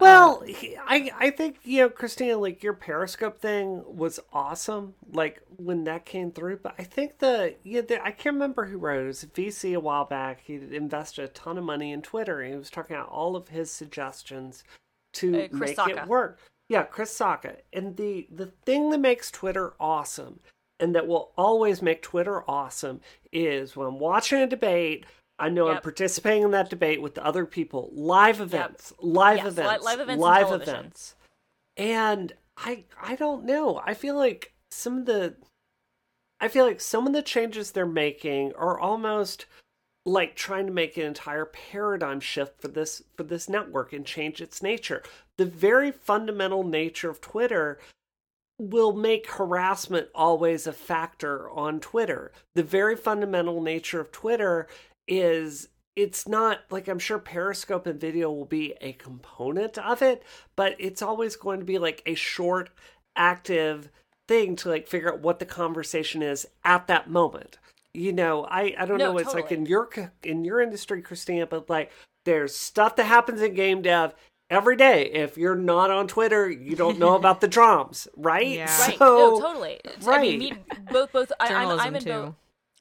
Well, 0.00 0.40
he- 0.40 0.76
I 0.76 1.10
I 1.16 1.30
think 1.30 1.58
you 1.62 1.82
know, 1.82 1.88
Christina, 1.88 2.36
like 2.36 2.62
your 2.62 2.72
Periscope 2.72 3.38
thing 3.38 3.82
was 3.86 4.18
awesome. 4.32 4.94
Like 5.12 5.40
when 5.56 5.84
that 5.84 6.04
came 6.04 6.32
through, 6.32 6.58
but 6.62 6.74
I 6.78 6.82
think 6.84 7.18
the 7.18 7.54
yeah, 7.62 7.80
the, 7.82 8.02
I 8.04 8.10
can't 8.10 8.34
remember 8.34 8.64
who 8.66 8.78
wrote 8.78 9.04
it. 9.04 9.06
Was 9.06 9.22
a 9.22 9.28
VC 9.28 9.74
a 9.76 9.80
while 9.80 10.04
back. 10.04 10.40
He 10.44 10.54
invested 10.54 11.24
a 11.24 11.28
ton 11.28 11.58
of 11.58 11.64
money 11.64 11.92
in 11.92 12.02
Twitter, 12.02 12.40
and 12.40 12.52
he 12.52 12.58
was 12.58 12.70
talking 12.70 12.96
about 12.96 13.08
all 13.08 13.36
of 13.36 13.48
his 13.48 13.70
suggestions 13.70 14.64
to 15.14 15.44
Uh, 15.44 15.48
Chris 15.48 15.60
make 15.60 15.76
Sacca. 15.76 16.02
it 16.02 16.08
work. 16.08 16.38
Yeah, 16.68 16.82
Chris 16.82 17.16
Sacca. 17.16 17.56
And 17.72 17.96
the 17.96 18.26
the 18.32 18.46
thing 18.66 18.90
that 18.90 18.98
makes 18.98 19.30
Twitter 19.30 19.74
awesome, 19.78 20.40
and 20.80 20.92
that 20.96 21.06
will 21.06 21.30
always 21.38 21.82
make 21.82 22.02
Twitter 22.02 22.42
awesome, 22.50 23.00
is 23.32 23.76
when 23.76 24.00
watching 24.00 24.40
a 24.40 24.46
debate. 24.48 25.06
I 25.38 25.48
know 25.48 25.68
I'm 25.68 25.80
participating 25.80 26.44
in 26.44 26.50
that 26.52 26.70
debate 26.70 27.02
with 27.02 27.18
other 27.18 27.44
people. 27.44 27.90
Live 27.92 28.40
events, 28.40 28.92
live 29.00 29.38
Yes, 29.38 29.46
events, 29.48 29.84
live 29.84 30.00
events 30.00 30.20
live 30.20 30.46
television. 30.46 30.74
events. 30.74 31.14
And 31.76 32.32
I 32.56 32.84
I 33.02 33.16
don't 33.16 33.44
know. 33.44 33.82
I 33.84 33.94
feel 33.94 34.14
like 34.16 34.54
some 34.70 34.98
of 34.98 35.06
the 35.06 35.34
I 36.40 36.48
feel 36.48 36.64
like 36.66 36.80
some 36.80 37.06
of 37.06 37.12
the 37.12 37.22
changes 37.22 37.72
they're 37.72 37.86
making 37.86 38.52
are 38.54 38.78
almost 38.78 39.46
like 40.06 40.36
trying 40.36 40.66
to 40.66 40.72
make 40.72 40.96
an 40.96 41.04
entire 41.04 41.46
paradigm 41.46 42.20
shift 42.20 42.60
for 42.60 42.68
this 42.68 43.02
for 43.16 43.24
this 43.24 43.48
network 43.48 43.92
and 43.92 44.04
change 44.06 44.40
its 44.40 44.62
nature. 44.62 45.02
The 45.36 45.46
very 45.46 45.90
fundamental 45.90 46.62
nature 46.62 47.10
of 47.10 47.20
Twitter 47.20 47.80
will 48.58 48.92
make 48.92 49.30
harassment 49.32 50.08
always 50.14 50.66
a 50.66 50.72
factor 50.72 51.50
on 51.50 51.80
Twitter. 51.80 52.30
The 52.54 52.62
very 52.62 52.94
fundamental 52.94 53.60
nature 53.60 54.00
of 54.00 54.12
Twitter 54.12 54.68
is 55.08 55.68
it's 55.96 56.26
not 56.28 56.60
like 56.70 56.88
I'm 56.88 56.98
sure 56.98 57.18
Periscope 57.18 57.86
and 57.86 58.00
video 58.00 58.30
will 58.32 58.46
be 58.46 58.74
a 58.80 58.92
component 58.94 59.78
of 59.78 60.02
it, 60.02 60.22
but 60.56 60.74
it's 60.78 61.02
always 61.02 61.36
going 61.36 61.60
to 61.60 61.66
be 61.66 61.78
like 61.78 62.02
a 62.06 62.14
short, 62.14 62.70
active 63.16 63.90
thing 64.28 64.56
to 64.56 64.68
like 64.68 64.88
figure 64.88 65.12
out 65.12 65.20
what 65.20 65.38
the 65.38 65.46
conversation 65.46 66.22
is 66.22 66.46
at 66.64 66.86
that 66.88 67.08
moment. 67.10 67.58
You 67.92 68.12
know, 68.12 68.44
I 68.46 68.74
I 68.78 68.86
don't 68.86 69.00
No, 69.00 69.02
know 69.02 69.12
what 69.12 69.22
it's 69.22 69.34
like 69.34 69.52
in 69.52 69.66
your 69.66 69.88
in 70.24 70.44
your 70.44 70.60
industry, 70.60 71.00
Christina, 71.02 71.46
but 71.46 71.70
like 71.70 71.92
there's 72.24 72.56
stuff 72.56 72.96
that 72.96 73.04
happens 73.04 73.40
in 73.42 73.54
game 73.54 73.82
dev 73.82 74.14
every 74.50 74.76
day. 74.76 75.06
If 75.12 75.36
you're 75.38 75.54
not 75.56 75.90
on 75.90 76.08
Twitter, 76.08 76.50
you 76.50 76.74
don't 76.76 76.98
know 76.98 77.14
about 77.14 77.40
the 77.40 77.48
drums, 77.48 78.08
right? 78.16 78.62
Yeah. 78.62 78.76
Right. 78.76 78.98
So, 78.98 79.08
no, 79.14 79.30
totally. 79.32 79.80
I 80.06 80.18
mean, 80.18 80.38
me, 80.38 80.58
both 80.90 81.12
both 81.12 81.32
I, 81.40 81.50
I'm, 81.54 81.72
Journalism, 81.72 81.78
I'm 81.78 81.96
in 81.96 82.04
too. 82.04 82.06
both. 82.06 82.34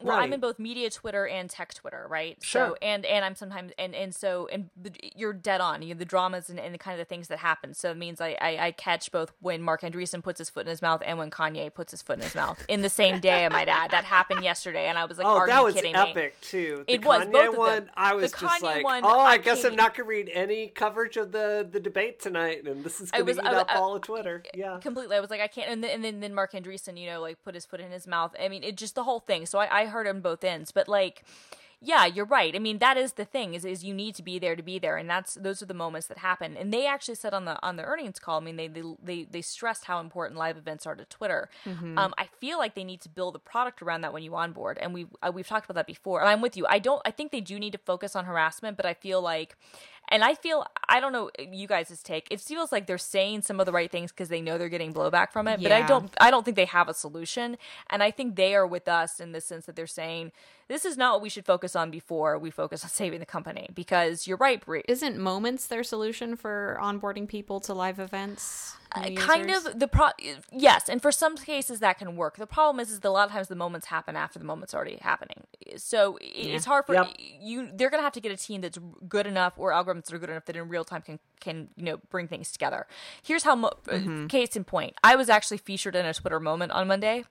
Well, 0.08 0.18
I'm 0.18 0.34
in 0.34 0.40
both 0.40 0.60
media 0.60 0.90
Twitter 0.90 1.28
and 1.28 1.50
tech 1.50 1.74
Twitter, 1.74 2.06
right? 2.10 2.38
Sure. 2.42 2.70
So 2.70 2.76
and 2.82 3.06
and 3.06 3.24
I'm 3.26 3.36
sometimes 3.36 3.72
and 3.78 3.96
and 3.96 4.14
so 4.14 4.48
and 4.52 4.70
the, 4.82 4.92
you're 5.16 5.34
dead 5.34 5.62
on. 5.62 5.82
You 5.82 5.94
know, 5.94 6.00
the 6.00 6.06
dramas 6.06 6.50
and, 6.50 6.60
and 6.60 6.74
the 6.74 6.78
kind 6.78 7.00
of 7.00 7.06
the 7.06 7.10
things 7.10 7.28
that 7.30 7.40
happen. 7.40 7.74
So 7.74 7.92
it 7.92 7.98
means 7.98 8.22
I, 8.22 8.38
I 8.42 8.58
I 8.68 8.72
catch 8.72 9.12
both 9.12 9.32
when 9.40 9.62
Marc 9.62 9.82
Andreessen 9.82 10.24
puts 10.24 10.38
his 10.40 10.50
foot 10.50 10.62
in 10.66 10.70
his 10.70 10.82
mouth 10.82 11.02
and 11.06 11.18
when 11.18 11.30
Kanye 11.32 11.74
puts 11.74 11.92
his 11.92 12.02
foot 12.02 12.18
in 12.18 12.24
his 12.24 12.36
mouth 12.36 12.64
in 12.68 12.82
the 12.82 12.90
same 12.90 13.20
day. 13.20 13.46
I 13.46 13.50
might 13.50 13.68
add 13.70 13.92
that 13.92 14.04
happened 14.06 14.44
yesterday, 14.44 14.88
and 14.88 14.98
I 14.98 15.06
was 15.06 15.18
like, 15.18 15.28
Oh, 15.28 15.32
"Are 15.38 15.48
that 15.48 15.60
you 15.60 15.64
was 15.66 15.74
kidding 15.76 15.94
me?" 15.94 16.00
epic 16.00 16.40
too. 16.42 16.84
The 16.88 16.94
It 16.94 17.06
was, 17.06 17.26
Kanye 17.26 17.32
both 17.32 17.46
of 17.48 17.52
them. 17.54 17.60
one. 17.60 17.90
I 17.96 18.10
The 18.12 18.16
was 18.18 18.32
just 18.32 18.44
Kanye 18.44 18.62
like, 18.62 18.84
one, 18.84 19.04
oh, 19.06 19.20
I, 19.20 19.32
I 19.32 19.38
guess 19.38 19.64
I'm 19.64 19.76
not 19.76 19.96
gonna 19.96 20.08
read 20.08 20.30
any 20.34 20.68
coverage 20.68 21.18
of 21.18 21.32
the 21.32 21.68
the 21.70 21.80
debate 21.80 22.20
tonight, 22.20 22.66
and 22.68 22.84
this 22.84 23.00
is 23.02 23.12
gonna 23.12 23.24
was- 23.24 23.38
eat 23.38 23.44
I- 23.46 23.54
up 23.56 23.68
I- 23.70 23.76
all 23.76 23.96
of 23.96 24.02
Twitter. 24.02 24.44
Yeah. 24.54 24.80
completely. 24.82 25.16
I 25.16 25.20
was 25.20 25.30
like, 25.30 25.42
I 25.42 25.48
can't. 25.48 25.70
And 25.70 25.84
then, 25.84 25.92
and 25.92 26.04
then, 26.04 26.20
then 26.20 26.34
Marc 26.34 26.54
Andreessen, 26.54 27.00
you 27.00 27.08
know, 27.08 27.22
like 27.22 27.42
put 27.44 27.56
his 27.56 27.66
foot 27.66 27.80
in 27.80 27.92
his 27.92 28.06
mouth. 28.08 28.36
I 28.40 28.48
mean, 28.50 28.64
it 28.64 28.76
just 28.78 28.96
the 28.96 29.04
whole 29.04 29.20
thing. 29.20 29.46
So 29.46 29.60
I, 29.60 29.82
I 29.82 29.86
heard 29.94 30.08
on 30.08 30.22
both 30.22 30.44
ends, 30.44 30.72
but 30.72 30.88
like, 30.88 31.24
yeah, 31.86 32.06
you're 32.06 32.26
right. 32.26 32.56
I 32.56 32.60
mean, 32.60 32.78
that 32.78 32.96
is 32.96 33.14
the 33.14 33.26
thing 33.26 33.56
is, 33.56 33.66
is 33.66 33.84
you 33.84 33.94
need 33.94 34.16
to 34.16 34.24
be 34.24 34.40
there 34.40 34.56
to 34.56 34.64
be 34.64 34.80
there, 34.80 34.96
and 34.96 35.10
that's 35.10 35.34
those 35.34 35.62
are 35.62 35.66
the 35.66 35.74
moments 35.74 36.08
that 36.08 36.20
happen. 36.20 36.56
And 36.56 36.74
they 36.74 36.88
actually 36.88 37.16
said 37.16 37.34
on 37.34 37.44
the 37.44 37.62
on 37.62 37.76
the 37.76 37.84
earnings 37.84 38.20
call. 38.20 38.40
I 38.40 38.44
mean, 38.44 38.56
they 38.56 38.70
they 38.70 38.84
they, 39.04 39.24
they 39.24 39.42
stressed 39.42 39.84
how 39.84 40.00
important 40.00 40.40
live 40.40 40.56
events 40.58 40.86
are 40.88 40.96
to 40.96 41.04
Twitter. 41.04 41.50
Um, 41.98 42.14
I 42.18 42.30
feel 42.40 42.58
like 42.58 42.76
they 42.76 42.86
need 42.86 43.02
to 43.02 43.10
build 43.10 43.36
a 43.36 43.40
product 43.40 43.82
around 43.82 44.02
that 44.02 44.14
when 44.14 44.24
you 44.24 44.34
onboard, 44.34 44.78
and 44.78 44.94
we 44.94 45.08
uh, 45.22 45.32
we've 45.36 45.48
talked 45.48 45.66
about 45.66 45.76
that 45.76 45.88
before. 45.88 46.22
And 46.22 46.30
I'm 46.30 46.42
with 46.42 46.56
you. 46.56 46.66
I 46.70 46.80
don't. 46.80 47.02
I 47.06 47.12
think 47.12 47.34
they 47.34 47.42
do 47.42 47.60
need 47.60 47.74
to 47.74 47.80
focus 47.80 48.16
on 48.16 48.24
harassment, 48.26 48.78
but 48.78 48.86
I 48.86 48.94
feel 48.94 49.22
like. 49.22 49.58
And 50.10 50.24
I 50.24 50.36
feel 50.36 50.66
I 50.88 51.00
don't 51.00 51.14
know 51.14 51.32
you 51.40 51.68
guys' 51.68 52.02
take. 52.04 52.28
It 52.30 52.40
feels 52.40 52.72
like 52.72 52.88
they're 52.88 52.98
saying 52.98 53.44
some 53.44 53.60
of 53.60 53.66
the 53.66 53.72
right 53.72 53.92
things 53.92 54.12
because 54.12 54.30
they 54.30 54.42
know 54.42 54.58
they're 54.58 54.70
getting 54.70 54.94
blowback 54.94 55.32
from 55.32 55.48
it. 55.48 55.62
But 55.62 55.72
I 55.72 55.82
don't 55.86 56.14
I 56.20 56.30
don't 56.30 56.44
think 56.44 56.56
they 56.56 56.66
have 56.66 56.90
a 56.90 56.94
solution. 56.94 57.58
And 57.90 58.04
I 58.04 58.12
think 58.12 58.36
they 58.36 58.54
are 58.56 58.68
with 58.68 58.88
us 58.88 59.20
in 59.20 59.32
the 59.32 59.42
sense 59.42 59.66
that 59.66 59.76
they're 59.76 59.88
saying 59.88 60.32
this 60.68 60.86
is 60.86 60.98
not 60.98 61.14
what 61.14 61.22
we 61.22 61.30
should 61.30 61.46
focus 61.46 61.76
on 61.76 61.92
before 61.92 62.38
we 62.38 62.50
focus 62.50 62.84
on 62.84 62.90
saving 62.90 63.20
the 63.20 63.26
company. 63.26 63.70
Because 63.74 64.28
you're 64.28 64.38
right, 64.38 64.64
Brie. 64.64 64.84
Isn't 64.88 65.18
moments 65.18 65.68
their 65.68 65.84
solution 65.84 66.36
for 66.36 66.78
onboarding 66.82 67.28
people 67.28 67.60
to 67.62 67.74
live 67.74 68.00
events? 68.00 68.76
Uh, 68.96 69.10
kind 69.16 69.50
of 69.50 69.80
the 69.80 69.88
pro 69.88 70.10
yes 70.52 70.88
and 70.88 71.02
for 71.02 71.12
some 71.12 71.36
cases 71.38 71.80
that 71.80 71.98
can 71.98 72.16
work. 72.16 72.38
The 72.38 72.46
problem 72.48 72.80
is 72.80 72.92
is 72.92 73.00
that 73.00 73.08
a 73.08 73.12
lot 73.12 73.26
of 73.28 73.32
times 73.34 73.48
the 73.48 73.56
moments 73.56 73.88
happen 73.88 74.16
after 74.16 74.38
the 74.40 74.46
moment's 74.46 74.74
already 74.74 74.98
happening. 74.98 75.48
So 75.78 76.18
i- 76.22 76.26
it's 76.26 76.66
hard 76.66 76.86
for 76.86 76.94
Yep. 76.94 77.08
you 77.18 77.70
they're 77.74 77.90
gonna 77.90 78.04
have 78.04 78.14
to 78.14 78.22
get 78.22 78.32
a 78.32 78.38
team 78.38 78.62
that's 78.62 78.78
good 79.08 79.26
enough 79.28 79.54
or 79.58 79.72
algorithms 79.72 80.06
that 80.06 80.14
are 80.14 80.20
good 80.20 80.30
enough 80.30 80.46
that 80.46 80.56
in 80.56 80.70
real 80.70 80.84
time 80.86 81.02
can 81.02 81.20
can 81.40 81.70
you 81.76 81.84
know 81.86 81.98
bring 82.10 82.28
things 82.28 82.52
together. 82.52 82.86
Here's 83.24 83.44
how 83.44 83.56
mo- 83.56 83.72
uh, 83.92 84.28
case 84.28 84.56
in 84.56 84.64
point. 84.64 84.96
I 85.04 85.16
was 85.16 85.30
actually 85.30 85.58
featured 85.58 85.96
in 85.96 86.06
a 86.06 86.14
twitter 86.14 86.40
moment 86.40 86.72
on 86.72 86.88
monday 86.88 87.26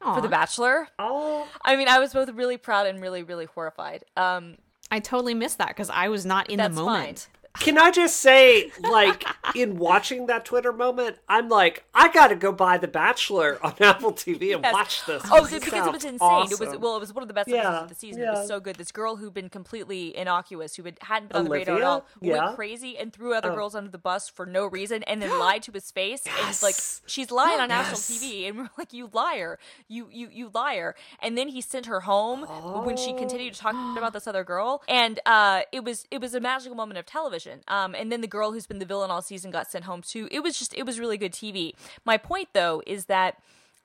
for 0.00 0.20
the 0.20 0.28
bachelor. 0.28 0.88
Oh, 0.98 1.46
i 1.64 1.76
mean 1.76 1.86
i 1.88 1.98
was 2.00 2.12
both 2.12 2.28
really 2.30 2.56
proud 2.56 2.86
and 2.88 3.00
really 3.00 3.22
really 3.22 3.44
horrified. 3.46 4.04
Um 4.16 4.56
I 4.90 4.98
totally 5.00 5.32
missed 5.32 5.56
that 5.58 5.68
because 5.68 5.88
I 5.88 6.08
was 6.08 6.26
not 6.26 6.50
in 6.50 6.58
the 6.58 6.68
moment. 6.68 7.28
Can 7.58 7.78
I 7.78 7.90
just 7.90 8.16
say, 8.18 8.72
like, 8.88 9.24
in 9.54 9.76
watching 9.76 10.26
that 10.26 10.44
Twitter 10.44 10.72
moment, 10.72 11.18
I'm 11.28 11.48
like, 11.48 11.84
I 11.94 12.10
got 12.10 12.28
to 12.28 12.34
go 12.34 12.50
buy 12.50 12.78
The 12.78 12.88
Bachelor 12.88 13.58
on 13.64 13.74
Apple 13.80 14.12
TV 14.12 14.54
and 14.54 14.62
Yes. 14.64 14.72
watch 14.72 15.04
this. 15.06 15.22
Oh, 15.30 15.46
This 15.46 15.62
because 15.64 15.86
it 15.86 15.92
was 15.92 16.04
insane. 16.04 16.50
It 16.50 16.58
was 16.58 16.76
well, 16.78 16.96
it 16.96 17.00
was 17.00 17.12
one 17.12 17.22
of 17.22 17.28
the 17.28 17.34
best 17.34 17.48
Yeah, 17.48 17.58
episodes 17.58 17.82
of 17.82 17.88
the 17.90 17.94
season. 17.94 18.22
It 18.22 18.30
was 18.30 18.48
so 18.48 18.58
good. 18.58 18.76
This 18.76 18.90
girl 18.90 19.16
who'd 19.16 19.34
been 19.34 19.48
completely 19.50 20.16
innocuous, 20.16 20.76
who 20.76 20.84
had, 20.84 20.96
hadn't 21.02 21.28
been 21.28 21.36
on 21.38 21.44
the 21.44 21.50
radar 21.50 21.76
at 21.76 21.82
all, 21.82 22.06
Yeah. 22.20 22.44
went 22.46 22.56
crazy 22.56 22.96
and 22.96 23.12
threw 23.12 23.34
other 23.34 23.52
Oh. 23.52 23.54
girls 23.54 23.74
under 23.74 23.90
the 23.90 23.98
bus 23.98 24.28
for 24.28 24.46
no 24.46 24.66
reason, 24.66 25.02
and 25.04 25.20
then 25.20 25.30
lied 25.38 25.62
to 25.64 25.72
his 25.72 25.90
face. 25.90 26.24
And 26.26 26.62
like, 26.62 26.76
she's 27.06 27.30
lying 27.30 27.60
on 27.60 27.68
national 27.68 27.98
Yes. 27.98 28.10
TV, 28.10 28.48
and 28.48 28.56
we're 28.58 28.70
like, 28.78 28.92
you 28.92 29.10
liar, 29.12 29.58
you 29.88 30.08
you 30.10 30.28
you 30.32 30.50
liar. 30.54 30.94
And 31.20 31.36
then 31.36 31.48
he 31.48 31.60
sent 31.60 31.86
her 31.86 32.00
home 32.00 32.46
when 32.84 32.96
she 32.96 33.12
continued 33.12 33.54
to 33.54 33.60
talk 33.60 33.74
about 33.96 34.12
this 34.14 34.26
other 34.26 34.42
girl, 34.44 34.82
and 34.88 35.20
uh, 35.26 35.62
it 35.70 35.84
was 35.84 36.06
it 36.10 36.20
was 36.20 36.34
a 36.34 36.40
magical 36.40 36.74
moment 36.76 36.98
of 36.98 37.04
television. 37.06 37.41
Um, 37.68 37.94
and 37.94 38.10
then 38.10 38.20
the 38.20 38.26
girl 38.26 38.52
who's 38.52 38.66
been 38.66 38.78
the 38.78 38.84
villain 38.84 39.10
all 39.10 39.22
season 39.22 39.50
got 39.50 39.70
sent 39.70 39.84
home 39.84 40.02
too. 40.02 40.28
It 40.30 40.40
was 40.40 40.58
just 40.58 40.74
it 40.74 40.84
was 40.84 40.98
really 40.98 41.18
good 41.18 41.32
TV. 41.32 41.72
My 42.04 42.16
point 42.16 42.48
though 42.52 42.82
is 42.86 43.06
that 43.06 43.36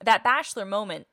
that 0.04 0.22
bachelor 0.22 0.64
moment 0.64 1.06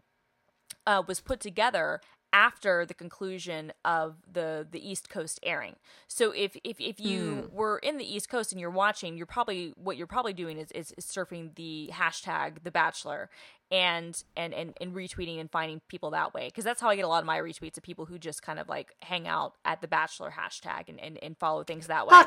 uh, 0.88 1.04
was 1.08 1.20
put 1.20 1.40
together 1.40 2.02
after 2.36 2.86
the 2.86 2.94
conclusion 2.94 3.72
of 3.86 4.18
the 4.32 4.68
the 4.70 4.88
East 4.88 5.10
Coast 5.10 5.40
airing. 5.42 5.78
So 6.08 6.32
if 6.32 6.58
if, 6.66 6.82
if 6.82 7.00
you 7.00 7.50
were 7.54 7.80
in 7.80 7.98
the 7.98 8.04
East 8.04 8.28
Coast 8.28 8.52
and 8.52 8.60
you're 8.60 8.70
watching, 8.70 9.16
you're 9.16 9.26
probably 9.26 9.74
what 9.78 9.96
you're 9.96 10.06
probably 10.06 10.34
doing 10.34 10.58
is, 10.58 10.70
is, 10.74 10.94
is 10.98 11.06
surfing 11.06 11.56
the 11.56 11.90
hashtag 11.94 12.64
The 12.64 12.72
Bachelor 12.72 13.30
and 13.72 14.22
and 14.36 14.54
and, 14.54 14.74
and 14.82 14.94
retweeting 14.94 15.40
and 15.40 15.50
finding 15.50 15.80
people 15.88 16.12
that 16.12 16.34
way 16.34 16.48
because 16.48 16.66
that's 16.66 16.82
how 16.82 16.90
I 16.90 16.98
get 16.98 17.06
a 17.06 17.08
lot 17.08 17.20
of 17.20 17.26
my 17.26 17.40
retweets 17.40 17.78
of 17.78 17.84
people 17.84 18.06
who 18.06 18.20
just 18.20 18.44
kind 18.44 18.60
of 18.60 18.68
like 18.68 18.94
hang 19.00 19.30
out 19.30 19.54
at 19.64 19.80
the 19.80 19.88
Bachelor 19.88 20.34
hashtag 20.38 20.90
and 20.90 21.00
and, 21.00 21.18
and 21.24 21.38
follow 21.38 21.64
things 21.64 21.88
that 21.88 22.06
way. 22.06 22.22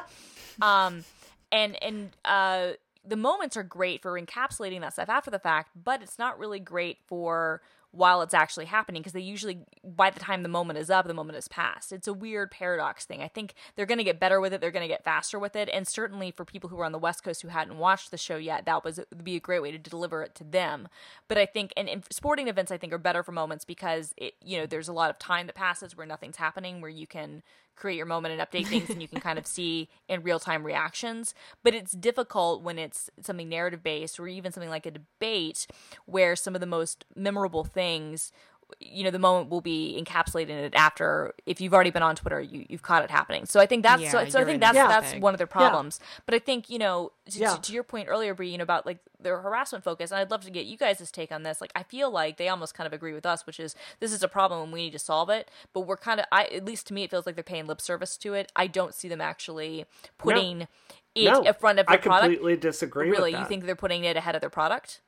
um, 0.62 1.04
and 1.52 1.80
and 1.82 2.16
uh, 2.24 2.68
the 3.06 3.16
moments 3.16 3.59
are 3.59 3.62
great 3.62 4.00
for 4.00 4.18
encapsulating 4.18 4.80
that 4.80 4.94
stuff 4.94 5.11
after 5.11 5.30
the 5.30 5.38
fact, 5.38 5.72
but 5.84 6.02
it's 6.02 6.18
not 6.18 6.38
really 6.38 6.61
great 6.61 6.96
for 7.06 7.61
while 7.91 8.20
it's 8.22 8.34
actually 8.34 8.66
happening 8.66 9.01
because 9.01 9.12
they 9.12 9.20
usually 9.20 9.61
by 9.82 10.11
the 10.11 10.20
time 10.20 10.43
the 10.43 10.49
moment 10.49 10.78
is 10.78 10.91
up 10.91 11.07
the 11.07 11.14
moment 11.14 11.39
is 11.39 11.49
past. 11.49 11.93
It's 11.93 12.07
a 12.07 12.12
weird 12.12 12.51
paradox 12.51 13.05
thing. 13.05 13.22
I 13.22 13.28
think 13.28 13.55
they're 13.76 13.86
going 13.86 13.99
to 13.99 14.05
get 14.05 14.20
better 14.20 14.41
with 14.41 14.53
it 14.53 14.61
they're 14.61 14.70
going 14.70 14.86
to 14.86 14.93
get 14.93 15.05
faster 15.05 15.39
with 15.39 15.57
it 15.57 15.68
and 15.72 15.86
certainly 15.89 16.30
for 16.30 16.45
people 16.45 16.70
who 16.70 16.78
are 16.78 16.84
on 16.84 16.93
the 16.93 16.99
west 16.99 17.24
coast 17.24 17.43
who 17.43 17.49
hadn't 17.49 17.78
watched 17.78 18.11
the 18.11 18.18
show 18.18 18.36
yet 18.36 18.66
that 18.66 18.84
was 18.84 18.99
would 18.99 19.24
be 19.24 19.36
a 19.36 19.41
great 19.41 19.62
way 19.62 19.70
to 19.70 19.78
deliver 19.78 20.22
it 20.22 20.34
to 20.34 20.45
them. 20.45 20.89
But 21.28 21.39
i 21.39 21.47
think 21.47 21.72
and, 21.76 21.89
and 21.89 22.05
sporting 22.11 22.49
events 22.49 22.70
i 22.70 22.76
think 22.76 22.93
are 22.93 22.99
better 22.99 23.22
for 23.22 23.32
moments 23.32 23.64
because 23.64 24.12
it 24.16 24.34
you 24.45 24.59
know 24.59 24.66
there's 24.66 24.89
a 24.89 24.93
lot 24.93 25.11
of 25.11 25.18
time 25.18 25.47
that 25.47 25.55
passes 25.55 25.97
where 25.97 26.07
nothing's 26.07 26.36
happening 26.36 26.80
where 26.80 26.91
you 26.91 27.07
can 27.07 27.43
create 27.79 27.97
your 27.97 28.07
moment 28.07 28.39
and 28.39 28.49
update 28.49 28.66
things 28.66 28.91
and 28.91 29.01
you 29.01 29.09
can 29.09 29.20
kind 29.20 29.39
of 29.39 29.47
see 29.47 29.89
in 30.09 30.22
real 30.22 30.39
time 30.39 30.64
reactions. 30.64 31.35
But 31.62 31.74
it's 31.74 31.93
difficult 31.93 32.62
when 32.62 32.79
it's 32.79 33.11
something 33.20 33.49
narrative 33.49 33.83
based 33.83 34.18
or 34.18 34.29
even 34.29 34.53
something 34.53 34.70
like 34.70 34.87
a 34.87 34.91
debate 34.91 35.66
where 36.07 36.37
some 36.37 36.55
of 36.55 36.61
the 36.61 36.66
most 36.66 37.05
memorable 37.14 37.64
things 37.64 38.33
you 38.80 39.02
know 39.04 39.10
the 39.10 39.18
moment 39.18 39.50
will 39.50 39.60
be 39.60 40.00
encapsulated 40.02 40.50
in 40.50 40.58
it 40.58 40.74
after 40.74 41.34
if 41.46 41.60
you've 41.60 41.74
already 41.74 41.90
been 41.90 42.02
on 42.02 42.14
twitter 42.14 42.40
you, 42.40 42.66
you've 42.68 42.82
caught 42.82 43.02
it 43.02 43.10
happening 43.10 43.46
so 43.46 43.60
i 43.60 43.66
think 43.66 43.82
that's 43.82 44.10
so, 44.10 44.20
Yeah, 44.20 44.28
so 44.28 44.40
i 44.40 44.44
think 44.44 44.60
that's 44.60 44.76
that's 44.76 45.14
one 45.16 45.34
of 45.34 45.38
their 45.38 45.46
problems 45.46 46.00
but 46.26 46.34
i 46.34 46.38
think 46.38 46.68
you 46.68 46.78
know 46.78 47.12
to, 47.30 47.38
Yeah. 47.38 47.54
to, 47.54 47.60
to 47.62 47.72
your 47.72 47.82
point 47.82 48.08
earlier 48.08 48.34
Brie, 48.34 48.50
you 48.50 48.58
know 48.58 48.62
about 48.62 48.86
like 48.86 48.98
their 49.20 49.40
harassment 49.40 49.84
focus 49.84 50.10
and 50.10 50.20
i'd 50.20 50.30
love 50.30 50.44
to 50.44 50.50
get 50.50 50.66
you 50.66 50.76
guys' 50.76 51.10
take 51.10 51.32
on 51.32 51.42
this 51.42 51.60
like 51.60 51.72
i 51.74 51.82
feel 51.82 52.10
like 52.10 52.36
they 52.36 52.48
almost 52.48 52.74
kind 52.74 52.86
of 52.86 52.92
agree 52.92 53.12
with 53.12 53.26
us 53.26 53.46
which 53.46 53.58
is 53.58 53.74
this 54.00 54.12
is 54.12 54.22
a 54.22 54.28
problem 54.28 54.62
and 54.62 54.72
we 54.72 54.82
need 54.82 54.92
to 54.92 54.98
solve 54.98 55.28
it 55.30 55.50
but 55.72 55.80
we're 55.80 55.96
kind 55.96 56.20
of 56.20 56.26
i 56.30 56.44
at 56.46 56.64
least 56.64 56.86
to 56.86 56.94
me 56.94 57.04
it 57.04 57.10
feels 57.10 57.26
like 57.26 57.34
they're 57.34 57.44
paying 57.44 57.66
lip 57.66 57.80
service 57.80 58.16
to 58.16 58.34
it 58.34 58.52
i 58.54 58.66
don't 58.66 58.94
see 58.94 59.08
them 59.08 59.20
actually 59.20 59.84
putting 60.18 60.68
it 61.14 61.32
no, 61.32 61.42
in 61.42 61.54
front 61.54 61.78
of 61.78 61.86
their 61.86 61.94
I 61.94 61.98
product. 61.98 62.24
I 62.24 62.26
completely 62.28 62.56
disagree. 62.56 63.10
Really, 63.10 63.32
with 63.32 63.32
that. 63.32 63.40
you 63.40 63.48
think 63.48 63.64
they're 63.64 63.76
putting 63.76 64.04
it 64.04 64.16
ahead 64.16 64.34
of 64.34 64.40
their 64.40 64.50
product? 64.50 65.00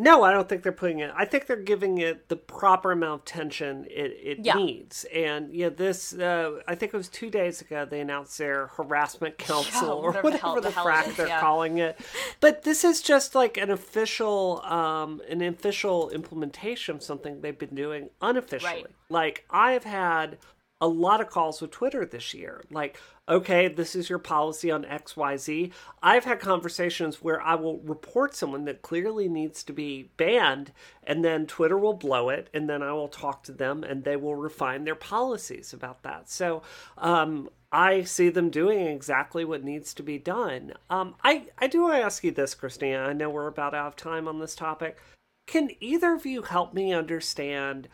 No, 0.00 0.22
I 0.22 0.32
don't 0.32 0.48
think 0.48 0.62
they're 0.62 0.72
putting 0.72 1.00
it. 1.00 1.12
I 1.14 1.26
think 1.26 1.46
they're 1.46 1.56
giving 1.56 1.98
it 1.98 2.28
the 2.30 2.36
proper 2.36 2.90
amount 2.90 3.20
of 3.20 3.24
tension 3.26 3.84
it, 3.90 4.16
it 4.22 4.38
Yeah. 4.40 4.54
needs. 4.54 5.04
And 5.14 5.52
yeah, 5.52 5.68
this 5.68 6.14
uh, 6.14 6.60
I 6.66 6.74
think 6.74 6.94
it 6.94 6.96
was 6.96 7.08
two 7.10 7.28
days 7.28 7.60
ago 7.60 7.84
they 7.84 8.00
announced 8.00 8.38
their 8.38 8.68
harassment 8.68 9.36
council 9.36 9.90
or 9.90 10.06
whatever 10.12 10.30
the 10.30 10.38
hell- 10.38 10.54
the, 10.54 10.62
the 10.62 10.70
frack 10.70 11.08
is, 11.08 11.16
they're 11.16 11.28
yeah. 11.28 11.40
calling 11.40 11.76
it. 11.76 12.00
But 12.40 12.62
this 12.62 12.82
is 12.82 13.02
just 13.02 13.34
like 13.34 13.58
an 13.58 13.70
official 13.70 14.62
um, 14.64 15.20
an 15.28 15.42
official 15.42 16.08
implementation 16.10 16.96
of 16.96 17.02
something 17.02 17.42
they've 17.42 17.58
been 17.58 17.74
doing 17.74 18.08
unofficially. 18.22 18.72
Right. 18.72 18.86
Like 19.10 19.44
I've 19.50 19.84
had 19.84 20.38
a 20.80 20.88
lot 20.88 21.20
of 21.20 21.28
calls 21.28 21.60
with 21.60 21.70
Twitter 21.70 22.06
this 22.06 22.32
year. 22.32 22.62
Like, 22.70 22.98
okay, 23.28 23.68
this 23.68 23.94
is 23.94 24.08
your 24.08 24.18
policy 24.18 24.70
on 24.70 24.84
XYZ. 24.84 25.72
I've 26.02 26.24
had 26.24 26.40
conversations 26.40 27.22
where 27.22 27.40
I 27.40 27.54
will 27.54 27.78
report 27.80 28.34
someone 28.34 28.64
that 28.64 28.82
clearly 28.82 29.28
needs 29.28 29.62
to 29.64 29.72
be 29.72 30.10
banned, 30.16 30.72
and 31.04 31.24
then 31.24 31.46
Twitter 31.46 31.78
will 31.78 31.92
blow 31.92 32.30
it, 32.30 32.48
and 32.54 32.68
then 32.68 32.82
I 32.82 32.92
will 32.92 33.08
talk 33.08 33.42
to 33.44 33.52
them 33.52 33.84
and 33.84 34.04
they 34.04 34.16
will 34.16 34.36
refine 34.36 34.84
their 34.84 34.94
policies 34.94 35.72
about 35.72 36.02
that. 36.02 36.30
So, 36.30 36.62
um, 36.98 37.50
I 37.72 38.02
see 38.02 38.30
them 38.30 38.50
doing 38.50 38.86
exactly 38.86 39.44
what 39.44 39.62
needs 39.62 39.94
to 39.94 40.02
be 40.02 40.18
done. 40.18 40.72
Um, 40.88 41.14
I, 41.22 41.46
I 41.58 41.68
do 41.68 41.82
want 41.82 41.94
to 41.94 42.02
ask 42.02 42.24
you 42.24 42.32
this, 42.32 42.54
Christina. 42.54 42.98
I 42.98 43.12
know 43.12 43.30
we're 43.30 43.46
about 43.46 43.74
out 43.74 43.86
of 43.86 43.96
time 43.96 44.26
on 44.26 44.40
this 44.40 44.56
topic. 44.56 44.98
Can 45.46 45.70
either 45.80 46.14
of 46.14 46.26
you 46.26 46.42
help 46.42 46.74
me 46.74 46.92
understand 46.92 47.88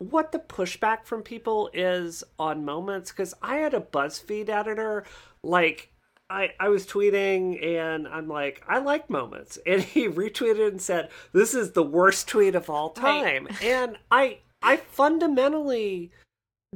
what 0.00 0.32
the 0.32 0.38
pushback 0.38 1.04
from 1.04 1.22
people 1.22 1.68
is 1.74 2.24
on 2.38 2.64
moments 2.64 3.10
because 3.10 3.34
i 3.42 3.56
had 3.56 3.74
a 3.74 3.80
buzzfeed 3.80 4.48
editor 4.48 5.04
like 5.42 5.92
I, 6.30 6.52
I 6.58 6.68
was 6.68 6.86
tweeting 6.86 7.62
and 7.62 8.08
i'm 8.08 8.28
like 8.28 8.62
i 8.66 8.78
like 8.78 9.10
moments. 9.10 9.58
And 9.66 9.82
he 9.82 10.08
retweeted 10.08 10.68
and 10.68 10.80
said 10.80 11.10
this 11.32 11.54
is 11.54 11.72
the 11.72 11.82
worst 11.82 12.28
tweet 12.28 12.54
of 12.54 12.70
all 12.70 12.90
time. 12.90 13.48
And 13.62 13.98
i 14.10 14.38
i 14.62 14.76
fundamentally 14.76 16.12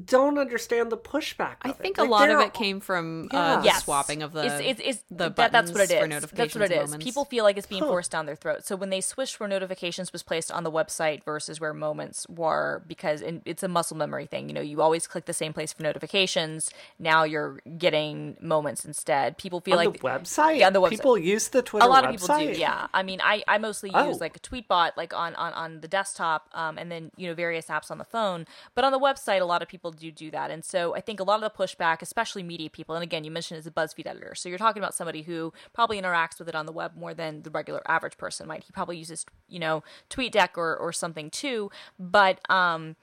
don't 0.05 0.39
understand 0.39 0.91
the 0.91 0.97
pushback 0.97 1.57
I 1.63 1.69
of 1.71 1.77
it. 1.79 1.83
think 1.83 1.99
a 1.99 2.03
Like, 2.03 2.11
lot 2.11 2.31
of 2.31 2.41
it 2.41 2.53
came 2.53 2.81
from 2.81 3.29
Yeah. 3.33 3.39
uh, 3.39 3.57
the 3.61 3.65
Yes. 3.67 3.85
swapping 3.85 4.25
of 4.25 4.33
the 4.33 4.45
it's, 4.45 4.81
it's, 4.81 4.81
it's 4.85 5.05
the 5.09 5.31
that, 5.31 5.53
that's 5.53 5.71
what 5.71 5.83
it 5.83 5.89
buttons 5.89 6.01
for 6.01 6.09
notifications 6.09 6.37
That's 6.53 6.55
what 6.57 6.63
it 6.63 6.75
and 6.75 6.83
is. 6.85 6.91
moments. 6.91 7.05
People 7.05 7.25
feel 7.27 7.45
like 7.45 7.57
it's 7.57 7.67
being 7.69 7.85
forced 7.85 8.11
down 8.11 8.27
their 8.27 8.35
throat. 8.35 8.65
So 8.67 8.75
when 8.75 8.91
they 8.91 9.01
switched 9.01 9.39
where 9.39 9.49
notifications 9.49 10.13
was 10.13 10.25
placed 10.25 10.51
on 10.51 10.65
the 10.65 10.71
website 10.73 11.23
versus 11.25 11.61
where 11.61 11.73
moments 11.73 12.27
were, 12.29 12.83
because 12.89 13.23
and 13.23 13.41
it's 13.45 13.63
a 13.63 13.69
muscle 13.69 13.97
memory 13.97 14.27
thing. 14.27 14.49
You 14.49 14.55
know, 14.55 14.61
you 14.61 14.83
always 14.83 15.07
click 15.07 15.27
the 15.27 15.33
same 15.33 15.53
place 15.53 15.73
for 15.73 15.85
notifications. 15.85 16.71
Now 16.99 17.23
you're 17.23 17.61
getting 17.79 18.37
moments 18.41 18.85
instead. 18.85 19.39
People 19.39 19.61
feel 19.61 19.79
on 19.79 19.85
like 19.85 19.93
the 19.93 19.99
website 20.01 20.59
Yeah, 20.59 20.67
on 20.67 20.73
the 20.73 20.81
website. 20.81 20.91
people 20.91 21.17
use 21.17 21.49
the 21.51 21.63
twitter 21.63 21.87
a 21.87 21.89
lot 21.89 22.05
of 22.05 22.11
people 22.11 22.27
do 22.37 22.45
yeah 22.59 22.89
i 22.93 23.03
mean 23.03 23.21
i, 23.23 23.43
I 23.47 23.59
mostly 23.59 23.91
Oh. 23.95 24.09
use 24.09 24.21
like 24.21 24.37
a 24.37 24.41
tweetbot 24.41 24.93
like 24.97 25.15
on, 25.15 25.35
on 25.37 25.53
on 25.53 25.81
the 25.83 25.89
desktop 25.89 26.49
um, 26.53 26.79
and 26.79 26.91
then 26.91 27.11
you 27.17 27.29
know 27.29 27.35
various 27.35 27.67
apps 27.67 27.91
on 27.91 27.99
the 27.99 28.05
phone 28.05 28.47
but 28.75 28.85
on 28.85 28.91
the 28.93 28.99
website 28.99 29.41
a 29.41 29.45
lot 29.45 29.63
of 29.63 29.69
people 29.69 29.84
do 29.91 30.11
do 30.11 30.31
that. 30.31 30.51
And 30.51 30.65
so 30.65 30.95
i 30.95 31.01
think 31.01 31.21
a 31.21 31.25
lot 31.25 31.43
of 31.43 31.53
the 31.53 31.65
pushback 31.65 32.03
especially 32.03 32.43
media 32.43 32.71
people 32.71 32.95
and 32.95 33.03
again 33.03 33.25
you 33.25 33.31
mentioned 33.31 33.59
it's 33.59 33.67
a 33.67 33.71
buzzfeed 33.71 34.07
editor. 34.07 34.35
So 34.35 34.49
you're 34.49 34.59
talking 34.59 34.83
about 34.83 34.95
somebody 34.95 35.23
who 35.23 35.53
probably 35.73 36.01
interacts 36.01 36.39
with 36.39 36.49
it 36.49 36.55
on 36.55 36.67
the 36.67 36.73
web 36.73 36.97
more 36.97 37.15
than 37.15 37.43
the 37.43 37.51
regular 37.51 37.83
average 37.91 38.17
person 38.17 38.47
might. 38.47 38.65
He 38.65 38.73
probably 38.73 38.97
uses 38.99 39.25
you 39.49 39.59
know 39.59 39.83
tweetdeck 40.11 40.57
or 40.57 40.77
or 40.77 40.93
something 40.93 41.31
too. 41.31 41.71
But 41.99 42.39
um 42.51 42.97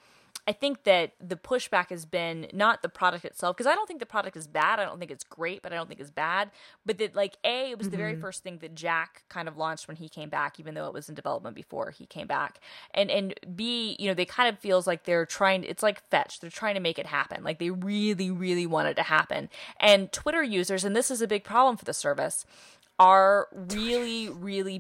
I 0.48 0.54
think 0.54 0.84
that 0.86 1.12
the 1.20 1.36
pushback 1.36 1.90
has 1.90 2.06
been 2.06 2.48
not 2.52 2.82
the 2.82 2.90
product 2.90 3.26
itself 3.26 3.56
because 3.56 3.68
I 3.68 3.76
don't 3.76 3.88
think 3.88 4.00
the 4.00 4.08
product 4.08 4.36
is 4.36 4.48
bad. 4.48 4.80
I 4.80 4.86
don't 4.86 4.98
think 4.98 5.12
it's 5.12 5.24
great, 5.24 5.62
but 5.62 5.72
I 5.72 5.76
don't 5.76 5.88
think 5.88 6.00
it's 6.00 6.10
bad. 6.10 6.50
But 6.86 6.98
that 6.98 7.16
like 7.16 7.38
a 7.44 7.72
it 7.72 7.78
was 7.78 7.90
the 7.90 7.98
very 7.98 8.14
mm-hmm. 8.14 8.22
first 8.22 8.42
thing 8.42 8.58
that 8.60 8.74
Jack 8.74 9.24
kind 9.30 9.48
of 9.48 9.56
launched 9.56 9.88
when 9.88 9.98
he 9.98 10.10
came 10.10 10.30
back, 10.30 10.60
even 10.60 10.74
though 10.74 10.88
it 10.88 10.94
was 10.94 11.10
in 11.10 11.16
development 11.16 11.56
before 11.56 11.92
he 11.92 12.08
came 12.08 12.26
back. 12.26 12.60
And 12.94 13.12
and 13.12 13.34
b 13.56 13.96
you 14.00 14.08
know 14.08 14.16
they 14.16 14.26
kind 14.26 14.50
of 14.50 14.60
feels 14.60 14.88
like 14.88 15.04
they're 15.04 15.28
trying. 15.28 15.64
It's 15.64 15.84
like 15.84 16.08
fetch. 16.10 16.40
They're 16.40 16.50
trying 16.50 16.76
to 16.76 16.82
make 16.82 16.98
it 16.98 17.06
happen. 17.06 17.44
Like 17.44 17.60
they 17.60 17.70
really 17.70 18.32
really 18.32 18.66
want 18.66 18.88
it 18.88 18.96
to 18.96 19.04
happen. 19.04 19.50
And 19.80 20.12
Twitter 20.12 20.42
users, 20.42 20.84
and 20.84 20.96
this 20.96 21.12
is 21.12 21.22
a 21.22 21.28
big 21.28 21.44
problem 21.44 21.78
for 21.78 21.86
the 21.86 21.94
service, 21.94 22.46
are 22.98 23.48
really 23.54 24.28
really 24.30 24.80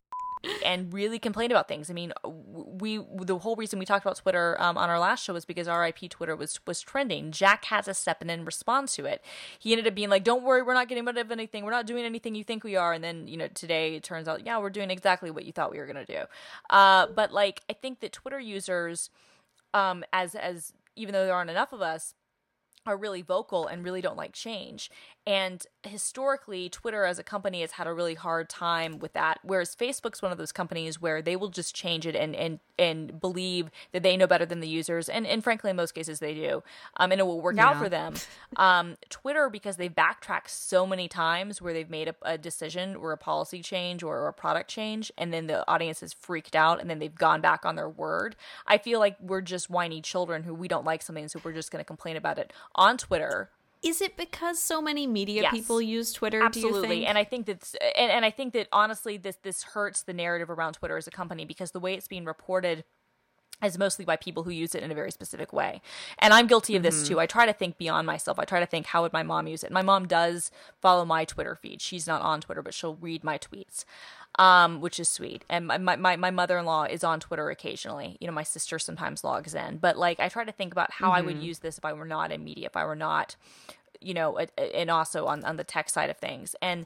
and 0.65 0.91
really 0.91 1.19
complain 1.19 1.51
about 1.51 1.67
things. 1.67 1.89
I 1.89 1.93
mean, 1.93 2.13
we 2.23 2.99
the 3.15 3.37
whole 3.37 3.55
reason 3.55 3.79
we 3.79 3.85
talked 3.85 4.05
about 4.05 4.17
Twitter 4.17 4.55
um, 4.59 4.77
on 4.77 4.89
our 4.89 4.99
last 4.99 5.23
show 5.23 5.33
was 5.33 5.45
because 5.45 5.67
RIP 5.67 6.09
Twitter 6.09 6.35
was 6.35 6.59
was 6.65 6.81
trending. 6.81 7.31
Jack 7.31 7.65
has 7.65 7.87
a 7.87 7.93
step 7.93 8.21
in 8.21 8.29
and 8.29 8.45
respond 8.45 8.87
to 8.89 9.05
it. 9.05 9.23
He 9.59 9.71
ended 9.71 9.87
up 9.87 9.95
being 9.95 10.09
like, 10.09 10.23
"Don't 10.23 10.43
worry, 10.43 10.61
we're 10.61 10.73
not 10.73 10.87
getting 10.87 11.05
rid 11.05 11.17
of 11.17 11.31
anything. 11.31 11.63
We're 11.63 11.71
not 11.71 11.85
doing 11.85 12.05
anything 12.05 12.35
you 12.35 12.43
think 12.43 12.63
we 12.63 12.75
are." 12.75 12.93
And 12.93 13.03
then 13.03 13.27
you 13.27 13.37
know 13.37 13.47
today 13.47 13.95
it 13.95 14.03
turns 14.03 14.27
out, 14.27 14.45
yeah, 14.45 14.57
we're 14.59 14.69
doing 14.69 14.89
exactly 14.89 15.31
what 15.31 15.45
you 15.45 15.51
thought 15.51 15.71
we 15.71 15.77
were 15.77 15.87
gonna 15.87 16.05
do. 16.05 16.23
Uh, 16.69 17.07
but 17.07 17.31
like, 17.31 17.61
I 17.69 17.73
think 17.73 17.99
that 17.99 18.11
Twitter 18.11 18.39
users, 18.39 19.09
um, 19.73 20.03
as 20.11 20.35
as 20.35 20.73
even 20.95 21.13
though 21.13 21.25
there 21.25 21.35
aren't 21.35 21.49
enough 21.49 21.71
of 21.71 21.81
us, 21.81 22.15
are 22.85 22.97
really 22.97 23.21
vocal 23.21 23.67
and 23.67 23.83
really 23.83 24.01
don't 24.01 24.17
like 24.17 24.33
change. 24.33 24.89
And 25.27 25.63
historically, 25.83 26.67
Twitter 26.67 27.05
as 27.05 27.19
a 27.19 27.23
company 27.23 27.61
has 27.61 27.73
had 27.73 27.85
a 27.85 27.93
really 27.93 28.15
hard 28.15 28.49
time 28.49 28.97
with 28.97 29.13
that. 29.13 29.39
Whereas 29.43 29.75
Facebook's 29.75 30.21
one 30.21 30.31
of 30.31 30.39
those 30.39 30.51
companies 30.51 30.99
where 30.99 31.21
they 31.21 31.35
will 31.35 31.49
just 31.49 31.75
change 31.75 32.07
it 32.07 32.15
and 32.15 32.35
and 32.35 32.59
and 32.79 33.21
believe 33.21 33.69
that 33.91 34.01
they 34.01 34.17
know 34.17 34.25
better 34.25 34.47
than 34.47 34.61
the 34.61 34.67
users. 34.67 35.07
And 35.07 35.27
and 35.27 35.43
frankly, 35.43 35.69
in 35.69 35.75
most 35.75 35.93
cases, 35.93 36.19
they 36.19 36.33
do. 36.33 36.63
Um, 36.97 37.11
and 37.11 37.21
it 37.21 37.25
will 37.25 37.39
work 37.39 37.59
out 37.59 37.77
for 37.77 37.87
them. 37.87 38.15
Um, 38.57 38.97
Twitter 39.09 39.49
because 39.49 39.77
they've 39.77 39.93
backtracked 39.93 40.49
so 40.49 40.87
many 40.87 41.07
times 41.07 41.61
where 41.61 41.73
they've 41.73 41.89
made 41.89 42.07
a, 42.07 42.15
a 42.23 42.37
decision 42.37 42.95
or 42.95 43.11
a 43.11 43.17
policy 43.17 43.61
change 43.61 44.01
or 44.01 44.27
a 44.27 44.33
product 44.33 44.69
change, 44.69 45.11
and 45.17 45.31
then 45.31 45.45
the 45.45 45.67
audience 45.69 46.01
is 46.01 46.13
freaked 46.13 46.55
out, 46.55 46.81
and 46.81 46.89
then 46.89 46.97
they've 46.97 47.13
gone 47.13 47.41
back 47.41 47.63
on 47.63 47.75
their 47.75 47.89
word. 47.89 48.35
I 48.65 48.79
feel 48.79 48.99
like 48.99 49.17
we're 49.21 49.41
just 49.41 49.69
whiny 49.69 50.01
children 50.01 50.43
who 50.43 50.55
we 50.55 50.67
don't 50.67 50.85
like 50.85 51.03
something, 51.03 51.27
so 51.27 51.39
we're 51.43 51.53
just 51.53 51.71
going 51.71 51.79
to 51.79 51.87
complain 51.87 52.17
about 52.17 52.39
it 52.39 52.51
on 52.73 52.97
Twitter. 52.97 53.49
Is 53.83 53.99
it 54.01 54.15
because 54.15 54.59
so 54.59 54.81
many 54.81 55.07
media 55.07 55.41
Yes. 55.43 55.51
people 55.51 55.81
use 55.81 56.13
Twitter? 56.13 56.37
Do 56.49 56.59
you 56.59 56.67
Absolutely, 56.67 56.97
think? 56.97 57.09
and 57.09 57.17
I 57.17 57.23
think 57.23 57.45
that's 57.47 57.75
and, 57.95 58.11
and 58.11 58.25
I 58.25 58.29
think 58.29 58.53
that 58.53 58.67
honestly, 58.71 59.17
this 59.17 59.37
this 59.41 59.63
hurts 59.63 60.03
the 60.03 60.13
narrative 60.13 60.49
around 60.49 60.73
Twitter 60.73 60.97
as 60.97 61.07
a 61.07 61.11
company 61.11 61.45
because 61.45 61.71
the 61.71 61.79
way 61.79 61.95
it's 61.95 62.07
being 62.07 62.25
reported 62.25 62.83
is 63.63 63.77
mostly 63.77 64.05
by 64.05 64.15
people 64.15 64.43
who 64.43 64.51
use 64.51 64.75
it 64.75 64.83
in 64.83 64.91
a 64.91 64.95
very 64.95 65.11
specific 65.11 65.51
way. 65.53 65.81
And 66.19 66.33
I'm 66.33 66.47
guilty 66.47 66.75
of 66.75 66.83
this 66.83 67.07
too. 67.07 67.19
I 67.19 67.25
try 67.25 67.45
to 67.45 67.53
think 67.53 67.77
beyond 67.77 68.07
myself. 68.07 68.39
I 68.39 68.45
try 68.45 68.59
to 68.59 68.65
think 68.65 68.87
how 68.87 69.01
would 69.03 69.13
my 69.13 69.23
mom 69.23 69.47
use 69.47 69.63
it. 69.63 69.71
My 69.71 69.81
mom 69.81 70.07
does 70.07 70.51
follow 70.81 71.05
my 71.05 71.25
Twitter 71.25 71.55
feed. 71.55 71.81
She's 71.81 72.07
not 72.07 72.21
on 72.21 72.41
Twitter, 72.41 72.61
but 72.61 72.73
she'll 72.73 72.95
read 72.95 73.23
my 73.23 73.37
tweets. 73.37 73.85
Um, 74.39 74.79
which 74.79 74.97
is 74.97 75.09
sweet. 75.09 75.43
And 75.49 75.67
my, 75.67 75.77
my, 75.77 76.15
my 76.15 76.31
mother-in-law 76.31 76.85
is 76.85 77.03
on 77.03 77.19
Twitter 77.19 77.49
occasionally. 77.49 78.15
You 78.21 78.27
know, 78.27 78.33
my 78.33 78.43
sister 78.43 78.79
sometimes 78.79 79.25
logs 79.25 79.53
in. 79.53 79.75
But 79.77 79.97
like 79.97 80.21
I 80.21 80.29
try 80.29 80.45
to 80.45 80.53
think 80.53 80.71
about 80.71 80.89
how 80.91 81.11
I 81.11 81.19
would 81.19 81.43
use 81.43 81.59
this 81.59 81.77
if 81.77 81.83
I 81.83 81.91
were 81.91 82.05
not 82.05 82.31
in 82.31 82.41
media, 82.41 82.67
if 82.67 82.77
I 82.77 82.85
were 82.85 82.95
not 82.95 83.35
you 83.99 84.13
know, 84.15 84.39
a- 84.39 84.47
a- 84.57 84.75
and 84.79 84.89
also 84.89 85.25
on, 85.27 85.43
on 85.43 85.57
the 85.57 85.63
tech 85.65 85.89
side 85.89 86.09
of 86.09 86.17
things. 86.17 86.55
And 86.61 86.85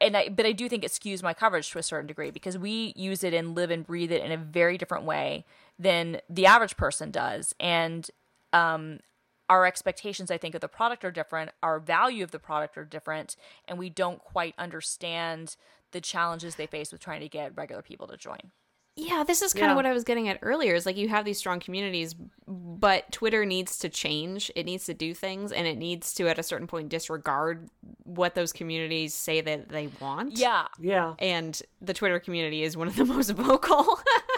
and 0.00 0.16
I, 0.16 0.28
but 0.28 0.46
I 0.46 0.52
do 0.52 0.68
think 0.68 0.84
it 0.84 0.90
skews 0.90 1.22
my 1.22 1.34
coverage 1.34 1.70
to 1.70 1.78
a 1.78 1.82
certain 1.82 2.06
degree 2.06 2.30
because 2.30 2.58
we 2.58 2.92
use 2.96 3.24
it 3.24 3.34
and 3.34 3.54
live 3.54 3.70
and 3.70 3.86
breathe 3.86 4.12
it 4.12 4.22
in 4.22 4.32
a 4.32 4.36
very 4.36 4.78
different 4.78 5.04
way 5.04 5.44
than 5.78 6.20
the 6.28 6.46
average 6.46 6.76
person 6.76 7.10
does. 7.10 7.54
And 7.58 8.10
um, 8.52 9.00
our 9.48 9.66
expectations, 9.66 10.30
I 10.30 10.38
think, 10.38 10.54
of 10.54 10.60
the 10.60 10.68
product 10.68 11.04
are 11.04 11.10
different. 11.10 11.50
Our 11.62 11.78
value 11.78 12.24
of 12.24 12.30
the 12.30 12.38
product 12.38 12.78
are 12.78 12.84
different, 12.84 13.36
and 13.66 13.78
we 13.78 13.90
don't 13.90 14.18
quite 14.18 14.54
understand 14.58 15.56
the 15.92 16.00
challenges 16.00 16.54
they 16.54 16.66
face 16.66 16.90
with 16.90 17.00
trying 17.00 17.20
to 17.20 17.28
get 17.28 17.56
regular 17.56 17.82
people 17.82 18.06
to 18.08 18.16
join. 18.16 18.50
Yeah, 18.94 19.24
this 19.24 19.40
is 19.40 19.52
kind 19.54 19.64
Yeah. 19.66 19.70
of 19.72 19.76
what 19.76 19.86
I 19.86 19.92
was 19.92 20.04
getting 20.04 20.28
at 20.28 20.38
earlier. 20.42 20.74
Is 20.74 20.84
like 20.84 20.96
you 20.98 21.08
have 21.08 21.24
these 21.24 21.38
strong 21.38 21.60
communities, 21.60 22.14
but 22.46 23.10
Twitter 23.10 23.46
needs 23.46 23.78
to 23.78 23.88
change. 23.88 24.50
It 24.54 24.66
needs 24.66 24.84
to 24.84 24.94
do 24.94 25.14
things, 25.14 25.50
and 25.50 25.66
it 25.66 25.78
needs 25.78 26.12
to, 26.14 26.28
at 26.28 26.38
a 26.38 26.42
certain 26.42 26.66
point, 26.66 26.90
disregard 26.90 27.70
what 28.04 28.34
those 28.34 28.52
communities 28.52 29.14
say 29.14 29.40
that 29.40 29.70
they 29.70 29.88
want. 30.00 30.36
Yeah, 30.36 30.66
yeah 30.78 31.14
and 31.18 31.60
the 31.80 31.94
Twitter 31.94 32.20
community 32.20 32.62
is 32.62 32.76
one 32.76 32.86
of 32.88 32.96
the 32.96 33.04
most 33.14 33.30
vocal 33.30 33.98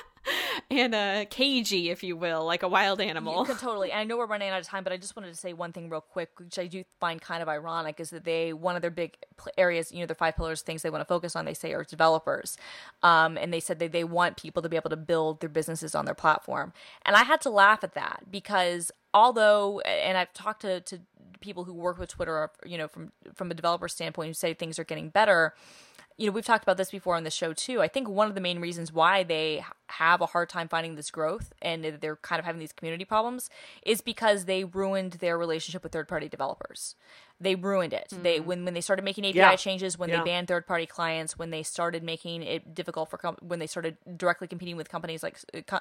and 0.70 0.94
uh, 0.94 1.24
cagey, 1.30 1.90
if 1.90 2.02
you 2.02 2.16
will, 2.16 2.44
like 2.44 2.62
a 2.62 2.68
wild 2.68 3.00
animal. 3.00 3.44
Totally. 3.44 3.90
And 3.90 4.00
I 4.00 4.04
know 4.04 4.16
we're 4.16 4.26
running 4.26 4.48
out 4.48 4.60
of 4.60 4.66
time, 4.66 4.84
but 4.84 4.92
I 4.92 4.96
just 4.96 5.16
wanted 5.16 5.28
to 5.28 5.36
say 5.36 5.52
one 5.52 5.72
thing 5.72 5.88
real 5.88 6.00
quick, 6.00 6.30
which 6.38 6.58
I 6.58 6.66
do 6.66 6.84
find 7.00 7.20
kind 7.20 7.42
of 7.42 7.48
ironic, 7.48 8.00
is 8.00 8.10
that 8.10 8.24
they 8.24 8.52
one 8.52 8.76
of 8.76 8.82
their 8.82 8.90
big 8.90 9.16
areas, 9.58 9.92
you 9.92 10.00
know, 10.00 10.06
their 10.06 10.14
five 10.14 10.36
pillars, 10.36 10.62
things 10.62 10.82
they 10.82 10.90
want 10.90 11.02
to 11.02 11.06
focus 11.06 11.36
on, 11.36 11.44
they 11.44 11.54
say 11.54 11.72
are 11.72 11.84
developers, 11.84 12.56
um, 13.02 13.36
and 13.36 13.52
they 13.52 13.60
said 13.60 13.78
that 13.78 13.92
they 13.92 14.04
want 14.04 14.36
people 14.36 14.62
to 14.62 14.68
be 14.68 14.76
able 14.76 14.90
to 14.90 14.96
build 14.96 15.40
their 15.40 15.48
businesses 15.48 15.94
on 15.94 16.04
their 16.04 16.14
platform, 16.14 16.72
and 17.04 17.16
I 17.16 17.24
had 17.24 17.40
to 17.42 17.50
laugh 17.50 17.84
at 17.84 17.94
that 17.94 18.24
because 18.30 18.90
although, 19.12 19.80
and 19.80 20.16
I've 20.16 20.32
talked 20.32 20.62
to 20.62 20.80
to 20.80 21.00
people 21.40 21.64
who 21.64 21.74
work 21.74 21.98
with 21.98 22.08
Twitter, 22.08 22.50
you 22.64 22.78
know, 22.78 22.88
from 22.88 23.12
from 23.34 23.50
a 23.50 23.54
developer 23.54 23.88
standpoint, 23.88 24.28
who 24.28 24.34
say 24.34 24.54
things 24.54 24.78
are 24.78 24.84
getting 24.84 25.08
better 25.08 25.54
you 26.16 26.26
know, 26.26 26.32
we've 26.32 26.44
talked 26.44 26.62
about 26.62 26.76
this 26.76 26.90
before 26.90 27.16
on 27.16 27.24
the 27.24 27.30
show 27.30 27.52
too. 27.52 27.82
I 27.82 27.88
think 27.88 28.08
one 28.08 28.28
of 28.28 28.34
the 28.34 28.40
main 28.40 28.60
reasons 28.60 28.92
why 28.92 29.24
they 29.24 29.64
have 29.90 30.20
a 30.20 30.26
hard 30.26 30.48
time 30.48 30.68
finding 30.68 30.94
this 30.94 31.10
growth 31.10 31.52
and 31.60 31.84
they're 32.00 32.16
kind 32.16 32.38
of 32.38 32.46
having 32.46 32.58
these 32.58 32.72
community 32.72 33.04
problems 33.04 33.50
is 33.84 34.00
because 34.00 34.46
they 34.46 34.64
ruined 34.64 35.12
their 35.14 35.36
relationship 35.36 35.82
with 35.82 35.92
third 35.92 36.08
party 36.08 36.28
developers. 36.28 36.96
They 37.40 37.56
ruined 37.56 37.92
it. 37.92 38.08
Mm. 38.14 38.22
They 38.22 38.40
when 38.40 38.64
when 38.64 38.74
they 38.74 38.80
started 38.80 39.04
making 39.04 39.26
API 39.26 39.38
yeah. 39.38 39.56
changes, 39.56 39.98
when 39.98 40.08
yeah. 40.08 40.18
they 40.18 40.24
banned 40.24 40.46
third 40.46 40.68
party 40.68 40.86
clients, 40.86 41.36
when 41.36 41.50
they 41.50 41.64
started 41.64 42.04
making 42.04 42.44
it 42.44 42.74
difficult 42.74 43.10
for 43.10 43.18
com- 43.18 43.36
when 43.42 43.58
they 43.58 43.66
started 43.66 43.96
directly 44.16 44.46
competing 44.46 44.76
with 44.76 44.88
companies 44.88 45.22
like 45.22 45.38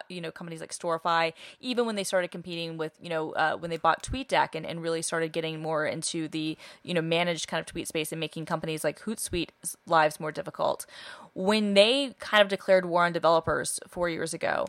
you 0.09 0.19
know 0.19 0.31
companies 0.31 0.61
like 0.61 0.71
Storify, 0.71 1.31
even 1.59 1.85
when 1.85 1.95
they 1.95 2.03
started 2.03 2.31
competing 2.31 2.77
with 2.77 2.93
you 2.99 3.09
know 3.09 3.33
uh, 3.33 3.55
when 3.55 3.69
they 3.69 3.77
bought 3.77 4.01
TweetDeck 4.01 4.55
and, 4.55 4.65
and 4.65 4.81
really 4.81 5.03
started 5.03 5.31
getting 5.31 5.61
more 5.61 5.85
into 5.85 6.27
the 6.27 6.57
you 6.81 6.93
know 6.93 7.01
managed 7.01 7.47
kind 7.47 7.59
of 7.59 7.67
tweet 7.67 7.87
space 7.87 8.11
and 8.11 8.19
making 8.19 8.45
companies 8.45 8.83
like 8.83 9.01
Hootsuite 9.01 9.49
lives 9.85 10.19
more 10.19 10.31
difficult. 10.31 10.87
When 11.35 11.75
they 11.75 12.15
kind 12.19 12.41
of 12.41 12.47
declared 12.47 12.85
war 12.85 13.05
on 13.05 13.13
developers 13.13 13.79
four 13.93 14.09
years 14.09 14.33
ago, 14.33 14.65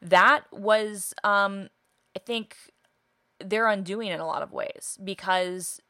that 0.00 0.44
was 0.52 1.14
um, 1.24 1.68
I 2.16 2.20
think 2.20 2.56
they're 3.44 3.68
undoing 3.68 4.08
in 4.08 4.20
a 4.20 4.26
lot 4.26 4.42
of 4.42 4.52
ways 4.52 4.98
because 5.02 5.80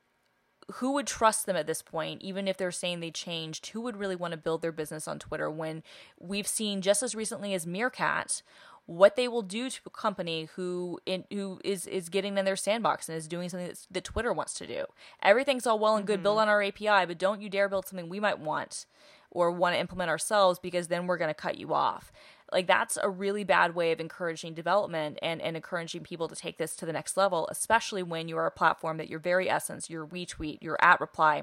who 0.74 0.92
would 0.92 1.06
trust 1.06 1.46
them 1.46 1.56
at 1.56 1.66
this 1.66 1.80
point, 1.80 2.20
even 2.22 2.46
if 2.46 2.56
they're 2.56 2.70
saying 2.70 3.00
they 3.00 3.10
changed? 3.10 3.68
Who 3.68 3.80
would 3.82 3.96
really 3.96 4.16
want 4.16 4.32
to 4.32 4.36
build 4.36 4.60
their 4.60 4.72
business 4.72 5.08
on 5.08 5.18
Twitter 5.18 5.50
when 5.50 5.82
we've 6.18 6.46
seen 6.46 6.82
just 6.82 7.02
as 7.02 7.14
recently 7.14 7.54
as 7.54 7.66
Meerkat 7.66 8.42
what 8.84 9.16
they 9.16 9.28
will 9.28 9.42
do 9.42 9.68
to 9.68 9.80
a 9.86 9.90
company 9.90 10.48
who 10.56 10.98
in, 11.04 11.24
who 11.30 11.60
is 11.62 11.86
is 11.86 12.08
getting 12.08 12.38
in 12.38 12.44
their 12.46 12.56
sandbox 12.56 13.08
and 13.08 13.16
is 13.16 13.28
doing 13.28 13.48
something 13.48 13.74
that 13.90 14.04
Twitter 14.04 14.32
wants 14.32 14.54
to 14.54 14.66
do. 14.66 14.86
Everything's 15.22 15.66
all 15.66 15.78
well 15.78 15.96
and 15.96 16.06
good, 16.06 16.16
mm-hmm. 16.16 16.22
build 16.22 16.38
on 16.38 16.48
our 16.48 16.62
API, 16.62 17.04
but 17.06 17.18
don't 17.18 17.42
you 17.42 17.50
dare 17.50 17.68
build 17.68 17.86
something 17.86 18.08
we 18.08 18.20
might 18.20 18.38
want 18.38 18.86
or 19.30 19.50
want 19.50 19.74
to 19.74 19.80
implement 19.80 20.08
ourselves 20.08 20.58
because 20.58 20.88
then 20.88 21.06
we're 21.06 21.18
going 21.18 21.28
to 21.28 21.34
cut 21.34 21.58
you 21.58 21.74
off 21.74 22.10
like 22.52 22.66
that's 22.66 22.98
a 23.02 23.08
really 23.08 23.44
bad 23.44 23.74
way 23.74 23.92
of 23.92 24.00
encouraging 24.00 24.54
development 24.54 25.18
and, 25.22 25.40
and 25.40 25.56
encouraging 25.56 26.02
people 26.02 26.28
to 26.28 26.34
take 26.34 26.58
this 26.58 26.76
to 26.76 26.86
the 26.86 26.92
next 26.92 27.16
level 27.16 27.48
especially 27.50 28.02
when 28.02 28.28
you're 28.28 28.46
a 28.46 28.50
platform 28.50 28.96
that 28.96 29.08
your 29.08 29.18
very 29.18 29.48
essence 29.48 29.90
your 29.90 30.06
retweet 30.06 30.58
your 30.60 30.76
at 30.80 31.00
reply 31.00 31.42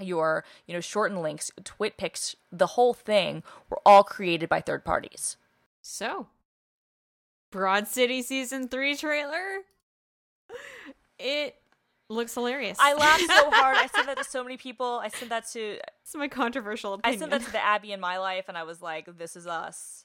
your 0.00 0.44
you 0.66 0.74
know 0.74 0.80
shortened 0.80 1.22
links 1.22 1.50
twit 1.64 1.96
pics 1.96 2.36
the 2.52 2.68
whole 2.68 2.94
thing 2.94 3.42
were 3.70 3.80
all 3.84 4.04
created 4.04 4.48
by 4.48 4.60
third 4.60 4.84
parties 4.84 5.36
so 5.80 6.28
broad 7.50 7.86
city 7.88 8.22
season 8.22 8.68
3 8.68 8.96
trailer 8.96 9.62
it 11.18 11.56
looks 12.08 12.34
hilarious. 12.34 12.78
I 12.80 12.94
laughed 12.94 13.26
so 13.26 13.50
hard. 13.52 13.76
I 13.76 13.86
sent 13.86 14.06
that 14.06 14.18
to 14.18 14.24
so 14.24 14.42
many 14.42 14.56
people. 14.56 15.00
I 15.02 15.08
sent 15.08 15.30
that 15.30 15.46
to. 15.52 15.78
It's 16.02 16.14
my 16.14 16.28
controversial 16.28 16.94
opinion. 16.94 17.16
I 17.16 17.18
sent 17.18 17.30
that 17.30 17.46
to 17.46 17.52
the 17.52 17.64
Abbi 17.64 17.92
in 17.92 18.00
my 18.00 18.18
life, 18.18 18.46
and 18.48 18.56
I 18.56 18.62
was 18.62 18.80
like, 18.80 19.18
"This 19.18 19.36
is 19.36 19.46
us." 19.46 20.04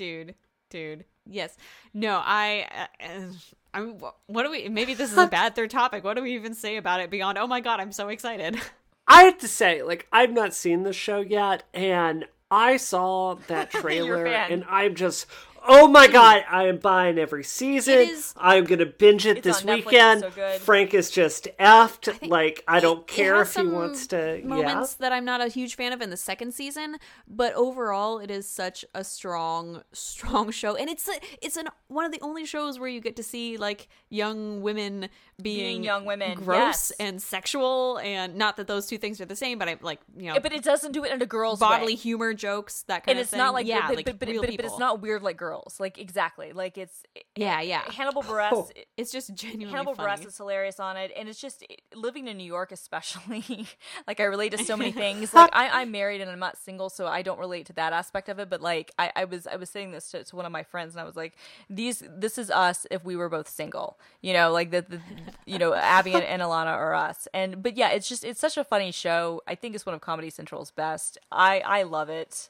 Dude, 0.00 0.34
dude. 0.70 1.04
Yes. 1.26 1.58
No, 1.92 2.22
I. 2.24 2.66
Uh, 2.98 3.32
I'm. 3.74 4.00
What 4.26 4.44
do 4.44 4.50
we? 4.50 4.68
Maybe 4.68 4.94
this 4.94 5.12
is 5.12 5.18
a 5.18 5.26
bad 5.26 5.54
third 5.54 5.70
topic. 5.70 6.02
What 6.02 6.16
do 6.16 6.22
we 6.22 6.34
even 6.34 6.54
say 6.54 6.76
about 6.78 7.00
it 7.00 7.10
beyond? 7.10 7.36
Oh 7.36 7.46
my 7.46 7.60
god, 7.60 7.80
I'm 7.80 7.92
so 7.92 8.08
excited. 8.08 8.58
I 9.06 9.24
have 9.24 9.38
to 9.38 9.48
say, 9.48 9.82
like, 9.82 10.06
I've 10.10 10.32
not 10.32 10.54
seen 10.54 10.84
the 10.84 10.92
show 10.92 11.20
yet, 11.20 11.64
and 11.74 12.26
I 12.50 12.78
saw 12.78 13.34
that 13.48 13.70
trailer, 13.72 14.26
and 14.26 14.64
I'm 14.68 14.94
just 14.94 15.26
Oh 15.66 15.88
my 15.88 16.06
god, 16.06 16.44
I 16.50 16.66
am 16.66 16.78
buying 16.78 17.18
every 17.18 17.44
season. 17.44 17.98
Is, 17.98 18.34
I'm 18.36 18.64
gonna 18.64 18.86
binge 18.86 19.26
it 19.26 19.42
this 19.42 19.62
weekend. 19.64 20.20
So 20.22 20.58
Frank 20.58 20.94
is 20.94 21.10
just 21.10 21.48
effed. 21.58 22.08
I 22.22 22.26
like 22.26 22.64
I 22.66 22.80
don't 22.80 23.06
care 23.06 23.40
if 23.42 23.54
he 23.54 23.66
wants 23.66 24.06
to. 24.08 24.40
Moments 24.42 24.96
yeah. 24.98 25.08
that 25.08 25.12
I'm 25.12 25.24
not 25.24 25.40
a 25.40 25.48
huge 25.48 25.76
fan 25.76 25.92
of 25.92 26.00
in 26.00 26.10
the 26.10 26.16
second 26.16 26.54
season, 26.54 26.96
but 27.28 27.52
overall, 27.54 28.18
it 28.18 28.30
is 28.30 28.48
such 28.48 28.84
a 28.94 29.04
strong, 29.04 29.82
strong 29.92 30.50
show, 30.50 30.76
and 30.76 30.88
it's 30.88 31.08
a, 31.08 31.20
it's 31.42 31.56
an 31.56 31.68
one 31.88 32.04
of 32.04 32.12
the 32.12 32.20
only 32.20 32.46
shows 32.46 32.78
where 32.78 32.88
you 32.88 33.00
get 33.00 33.16
to 33.16 33.22
see 33.22 33.56
like 33.56 33.88
young 34.08 34.62
women 34.62 35.08
being, 35.40 35.58
being 35.58 35.84
young 35.84 36.04
women, 36.04 36.36
gross 36.36 36.58
yes. 36.58 36.92
and 37.00 37.22
sexual, 37.22 37.98
and 37.98 38.36
not 38.36 38.56
that 38.56 38.66
those 38.66 38.86
two 38.86 38.98
things 38.98 39.20
are 39.20 39.26
the 39.26 39.36
same, 39.36 39.58
but 39.58 39.68
i'm 39.68 39.78
like 39.82 40.00
you 40.16 40.32
know, 40.32 40.40
but 40.40 40.52
it 40.52 40.62
doesn't 40.62 40.92
do 40.92 41.04
it 41.04 41.12
in 41.12 41.20
a 41.22 41.26
girl's 41.26 41.60
bodily 41.60 41.92
way. 41.92 41.96
humor 41.96 42.34
jokes 42.34 42.84
that 42.88 43.04
kind 43.04 43.04
of 43.04 43.04
thing. 43.04 43.10
and 43.10 43.18
of 43.18 43.22
it's 43.24 43.32
not 43.32 43.54
like 43.54 43.66
yeah, 43.66 43.86
but, 43.86 43.96
like 43.96 44.04
but, 44.06 44.18
but, 44.18 44.28
but, 44.28 44.56
but 44.56 44.64
it's 44.64 44.78
not 44.78 45.00
weird 45.00 45.22
like 45.22 45.36
girls. 45.36 45.78
Like 45.80 45.98
exactly. 45.98 46.52
Like 46.52 46.78
it's 46.78 47.02
yeah, 47.36 47.58
eh, 47.58 47.62
yeah. 47.62 47.82
Hannibal 47.90 48.22
Buress. 48.30 48.50
Oh. 48.52 48.68
It's 48.96 49.12
just 49.12 49.34
genuinely 49.34 49.72
Hannibal 49.72 49.94
funny. 49.94 50.22
Buress 50.22 50.26
is 50.26 50.36
hilarious 50.36 50.80
on 50.80 50.96
it, 50.96 51.12
and 51.16 51.28
it's 51.28 51.40
just 51.40 51.64
eh, 51.68 51.74
living 51.94 52.28
in 52.28 52.36
New 52.36 52.44
York, 52.44 52.72
especially. 52.72 53.66
like 54.06 54.20
I 54.20 54.24
relate 54.24 54.50
to 54.52 54.64
so 54.64 54.76
many 54.76 54.92
things. 55.04 55.32
Like 55.34 55.50
I, 55.52 55.80
I'm 55.80 55.90
married 55.90 56.20
and 56.20 56.30
I'm 56.30 56.38
not 56.38 56.56
single, 56.58 56.90
so 56.90 57.06
I 57.06 57.22
don't 57.22 57.38
relate 57.38 57.66
to 57.66 57.72
that 57.74 57.92
aspect 57.92 58.28
of 58.28 58.38
it. 58.38 58.50
But 58.50 58.60
like 58.60 58.92
I, 58.98 59.12
I 59.16 59.24
was 59.24 59.46
I 59.46 59.56
was 59.56 59.70
saying 59.70 59.92
this 59.92 60.10
to, 60.10 60.24
to 60.24 60.36
one 60.36 60.46
of 60.46 60.52
my 60.52 60.62
friends, 60.62 60.94
and 60.94 61.00
I 61.00 61.04
was 61.04 61.16
like, 61.16 61.36
these 61.68 62.02
this 62.08 62.38
is 62.38 62.50
us 62.50 62.86
if 62.90 63.04
we 63.04 63.16
were 63.16 63.28
both 63.28 63.48
single. 63.48 63.98
You 64.20 64.32
know, 64.32 64.52
like 64.52 64.70
the, 64.70 64.82
the 64.82 65.00
you 65.46 65.58
know 65.58 65.74
Abbi 65.74 66.12
and, 66.12 66.24
and 66.24 66.42
Ilana 66.42 66.66
are 66.66 66.94
us. 66.94 67.28
And 67.32 67.62
but 67.62 67.76
yeah, 67.76 67.90
it's 67.90 68.08
just 68.08 68.24
it's 68.24 68.40
such 68.40 68.56
a 68.56 68.64
funny 68.64 68.92
show. 68.92 69.42
I 69.46 69.54
think 69.54 69.74
it's 69.74 69.86
one 69.86 69.94
of 69.94 70.00
Comedy 70.00 70.30
Central's 70.30 70.70
best. 70.70 71.18
I 71.30 71.60
I 71.60 71.82
love 71.82 72.08
it 72.08 72.48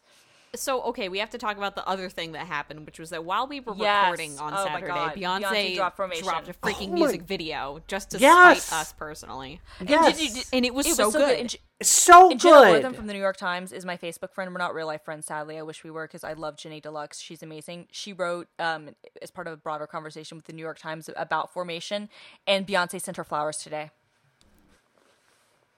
so 0.54 0.82
okay, 0.82 1.08
we 1.08 1.18
have 1.18 1.30
to 1.30 1.38
talk 1.38 1.56
about 1.56 1.76
the 1.76 1.86
other 1.86 2.08
thing 2.08 2.32
that 2.32 2.46
happened, 2.46 2.84
which 2.86 2.98
was 2.98 3.10
that 3.10 3.24
while 3.24 3.46
we 3.46 3.60
were 3.60 3.74
yes. 3.76 4.04
recording 4.04 4.38
on 4.38 4.52
oh 4.52 4.64
Saturday, 4.64 4.92
Beyonce, 4.92 5.16
Beyonce 5.16 5.76
dropped, 5.76 5.96
dropped, 5.96 6.48
a 6.48 6.52
freaking 6.54 6.90
oh 6.90 6.94
music 6.94 7.22
video 7.22 7.80
just 7.86 8.10
to 8.10 8.18
yes. 8.18 8.64
spite 8.64 8.80
us 8.80 8.92
personally. 8.92 9.60
Yes. 9.86 10.20
And, 10.20 10.36
you, 10.36 10.42
and 10.52 10.64
it 10.64 10.74
was, 10.74 10.86
it 10.86 10.96
so, 10.96 11.06
was 11.06 11.12
so, 11.14 11.18
good. 11.20 11.28
good. 11.28 11.40
And, 11.40 11.56
so 11.82 12.30
and 12.30 12.40
Jenna 12.40 12.70
Wortham 12.70 12.94
from 12.94 13.06
the 13.06 13.12
New 13.12 13.20
York 13.20 13.36
Times 13.36 13.72
is 13.72 13.84
my 13.84 13.96
Facebook 13.96 14.32
friend. 14.32 14.52
We're 14.52 14.58
not 14.58 14.74
real 14.74 14.86
life 14.86 15.04
friends, 15.04 15.26
sadly. 15.26 15.56
I 15.56 15.62
wish 15.62 15.84
we 15.84 15.90
were 15.90 16.06
because 16.06 16.24
I 16.24 16.32
love 16.32 16.56
Jenny 16.56 16.80
Deluxe. 16.80 17.20
She's 17.20 17.42
amazing. 17.42 17.86
She 17.92 18.12
wrote 18.12 18.48
um, 18.58 18.90
as 19.22 19.30
part 19.30 19.46
of 19.46 19.52
a 19.52 19.56
broader 19.56 19.86
conversation 19.86 20.36
with 20.36 20.46
the 20.46 20.52
New 20.52 20.62
York 20.62 20.78
Times 20.78 21.08
about 21.16 21.52
formation, 21.52 22.08
and 22.46 22.66
Beyonce 22.66 23.00
sent 23.00 23.16
her 23.16 23.24
flowers 23.24 23.58
today. 23.58 23.90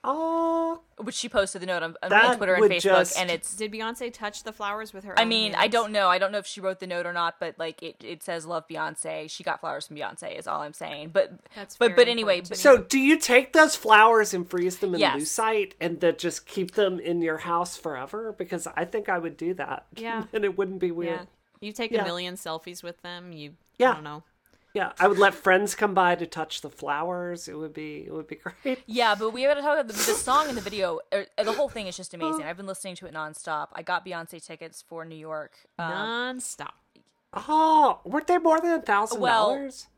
Oh, 0.04 0.80
which 0.98 1.14
she 1.14 1.28
posted 1.28 1.62
the 1.62 1.66
note 1.66 1.84
on, 1.84 1.94
on 2.02 2.36
Twitter 2.36 2.54
and 2.54 2.64
Facebook, 2.64 2.82
just... 2.82 3.16
and 3.16 3.30
it's 3.30 3.54
did 3.54 3.70
Beyonce 3.70 4.12
touch 4.12 4.42
the 4.42 4.52
flowers 4.52 4.92
with 4.92 5.04
her? 5.04 5.16
I 5.16 5.24
mean, 5.24 5.52
hands? 5.52 5.62
I 5.62 5.68
don't 5.68 5.92
know. 5.92 6.08
I 6.08 6.18
don't 6.18 6.32
know 6.32 6.38
if 6.38 6.46
she 6.46 6.60
wrote 6.60 6.80
the 6.80 6.88
note 6.88 7.06
or 7.06 7.12
not, 7.12 7.36
but 7.38 7.56
like 7.56 7.84
it, 7.84 8.02
it 8.02 8.22
says 8.24 8.44
love 8.44 8.66
Beyonce. 8.66 9.30
She 9.30 9.44
got 9.44 9.60
flowers 9.60 9.86
from 9.86 9.96
Beyonce. 9.96 10.36
Is 10.36 10.48
all 10.48 10.60
I'm 10.60 10.72
saying. 10.72 11.10
But 11.12 11.32
That's 11.54 11.76
but 11.76 11.94
but 11.94 12.08
anyway. 12.08 12.40
But, 12.40 12.56
so 12.56 12.78
do 12.78 12.98
you 12.98 13.16
take 13.16 13.52
those 13.52 13.76
flowers 13.76 14.34
and 14.34 14.48
freeze 14.48 14.78
them 14.78 14.94
in 14.94 15.00
yes. 15.00 15.16
lucite 15.16 15.74
and 15.80 16.00
then 16.00 16.16
just 16.18 16.46
keep 16.46 16.72
them 16.72 16.98
in 16.98 17.22
your 17.22 17.38
house 17.38 17.76
forever? 17.76 18.34
Because 18.36 18.66
I 18.74 18.84
think 18.84 19.08
I 19.08 19.18
would 19.18 19.36
do 19.36 19.54
that. 19.54 19.86
Yeah, 19.94 20.24
and 20.32 20.44
it 20.44 20.58
wouldn't 20.58 20.80
be 20.80 20.90
weird. 20.90 21.20
Yeah. 21.20 21.26
You 21.60 21.70
take 21.70 21.92
yeah. 21.92 22.02
a 22.02 22.04
million 22.04 22.34
selfies 22.34 22.82
with 22.82 23.00
them. 23.02 23.32
You 23.32 23.52
yeah. 23.78 23.92
I 23.92 23.94
don't 23.94 24.04
know. 24.04 24.24
Yeah, 24.74 24.92
I 24.98 25.06
would 25.06 25.18
let 25.18 25.34
friends 25.34 25.74
come 25.74 25.92
by 25.92 26.14
to 26.14 26.26
touch 26.26 26.62
the 26.62 26.70
flowers. 26.70 27.46
It 27.46 27.58
would 27.58 27.74
be 27.74 28.04
it 28.06 28.12
would 28.12 28.26
be 28.26 28.36
great. 28.36 28.80
Yeah, 28.86 29.14
but 29.14 29.30
we 29.30 29.42
have 29.42 29.56
to 29.56 29.62
talk 29.62 29.74
about 29.78 29.88
the, 29.88 29.92
the 29.92 30.14
song 30.14 30.48
in 30.48 30.54
the 30.54 30.62
video. 30.62 31.00
Er, 31.12 31.26
the 31.44 31.52
whole 31.52 31.68
thing 31.68 31.86
is 31.86 31.96
just 31.96 32.14
amazing. 32.14 32.44
I've 32.44 32.56
been 32.56 32.66
listening 32.66 32.96
to 32.96 33.06
it 33.06 33.12
nonstop. 33.12 33.68
I 33.72 33.82
got 33.82 34.06
Beyonce 34.06 34.44
tickets 34.44 34.82
for 34.86 35.04
New 35.04 35.16
York 35.16 35.52
um, 35.78 35.90
nonstop. 35.90 36.72
Oh, 37.34 38.00
weren't 38.04 38.26
they 38.26 38.38
more 38.38 38.60
than 38.60 38.72
a 38.72 38.82
thousand 38.82 39.20
dollars? 39.20 39.88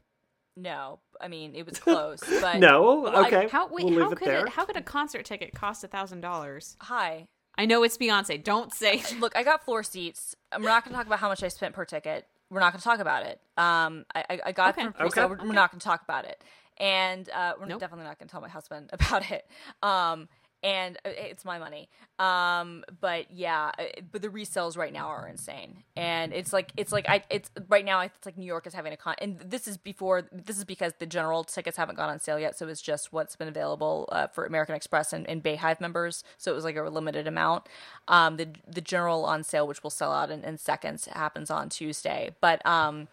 No, 0.56 0.98
I 1.20 1.28
mean 1.28 1.54
it 1.54 1.66
was 1.66 1.78
close, 1.78 2.20
but 2.40 2.58
no. 2.58 3.06
Okay, 3.26 3.44
I, 3.44 3.48
how 3.48 3.68
wait, 3.68 3.86
we'll 3.86 4.00
how 4.00 4.10
could 4.10 4.28
it, 4.28 4.48
how 4.50 4.64
could 4.64 4.76
a 4.76 4.82
concert 4.82 5.24
ticket 5.24 5.54
cost 5.54 5.84
a 5.84 5.88
thousand 5.88 6.20
dollars? 6.20 6.76
Hi, 6.80 7.28
I 7.56 7.66
know 7.66 7.84
it's 7.84 7.96
Beyonce. 7.96 8.42
Don't 8.42 8.72
say. 8.74 9.02
Look, 9.20 9.36
I 9.36 9.44
got 9.44 9.64
floor 9.64 9.84
seats. 9.84 10.34
I'm 10.50 10.62
not 10.62 10.84
going 10.84 10.92
to 10.92 10.96
talk 10.96 11.06
about 11.06 11.20
how 11.20 11.28
much 11.28 11.42
I 11.42 11.48
spent 11.48 11.74
per 11.74 11.84
ticket 11.84 12.26
we're 12.50 12.60
not 12.60 12.72
going 12.72 12.80
to 12.80 12.84
talk 12.84 13.00
about 13.00 13.26
it. 13.26 13.40
Um, 13.56 14.04
I, 14.14 14.40
I 14.46 14.52
got 14.52 14.74
okay. 14.74 14.84
from 14.84 14.94
okay. 15.00 15.10
so 15.14 15.28
we're, 15.28 15.34
okay. 15.34 15.46
we're 15.46 15.52
not 15.52 15.70
going 15.70 15.80
to 15.80 15.84
talk 15.84 16.02
about 16.02 16.24
it, 16.24 16.42
and 16.78 17.28
uh, 17.30 17.54
we're 17.58 17.66
nope. 17.66 17.80
definitely 17.80 18.04
not 18.04 18.18
going 18.18 18.28
to 18.28 18.32
tell 18.32 18.40
my 18.40 18.48
husband 18.48 18.90
about 18.92 19.30
it. 19.30 19.46
Um, 19.82 20.28
and 20.64 20.96
uh, 21.04 21.10
it's 21.10 21.44
my 21.44 21.58
money. 21.58 21.88
Um, 22.18 22.84
but 23.00 23.30
yeah, 23.30 23.70
uh, 23.78 23.84
but 24.10 24.22
the 24.22 24.28
resales 24.28 24.76
right 24.76 24.92
now 24.92 25.08
are 25.08 25.28
insane, 25.28 25.84
and 25.94 26.32
it's 26.32 26.52
like 26.52 26.72
it's 26.76 26.90
like 26.90 27.08
I 27.08 27.22
it's 27.28 27.50
right 27.68 27.84
now 27.84 28.00
it's 28.00 28.24
like 28.24 28.38
New 28.38 28.46
York 28.46 28.66
is 28.66 28.74
having 28.74 28.92
a 28.92 28.96
con, 28.96 29.14
and 29.18 29.38
this 29.38 29.68
is 29.68 29.76
before 29.76 30.22
this 30.32 30.56
is 30.56 30.64
because 30.64 30.94
the 30.98 31.06
general 31.06 31.44
tickets 31.44 31.76
haven't 31.76 31.96
gone 31.96 32.08
on 32.08 32.18
sale 32.18 32.38
yet, 32.38 32.56
so 32.56 32.66
it's 32.66 32.80
just 32.82 33.12
what's 33.12 33.36
been 33.36 33.48
available 33.48 34.08
uh, 34.10 34.26
for 34.28 34.46
American 34.46 34.74
Express 34.74 35.12
and, 35.12 35.28
and 35.28 35.42
BeyHive 35.42 35.80
members, 35.80 36.24
so 36.38 36.50
it 36.50 36.54
was 36.54 36.64
like 36.64 36.76
a 36.76 36.82
limited 36.82 37.28
amount. 37.28 37.68
Um, 38.08 38.38
the 38.38 38.48
the 38.66 38.80
general 38.80 39.24
on 39.26 39.44
sale, 39.44 39.66
which 39.66 39.82
will 39.82 39.90
sell 39.90 40.12
out 40.12 40.30
in, 40.30 40.42
in 40.44 40.56
seconds, 40.56 41.04
happens 41.06 41.50
on 41.50 41.68
Tuesday, 41.68 42.34
but 42.40 42.64
um, 42.64 43.08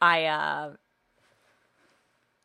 I 0.00 0.26
uh 0.26 0.70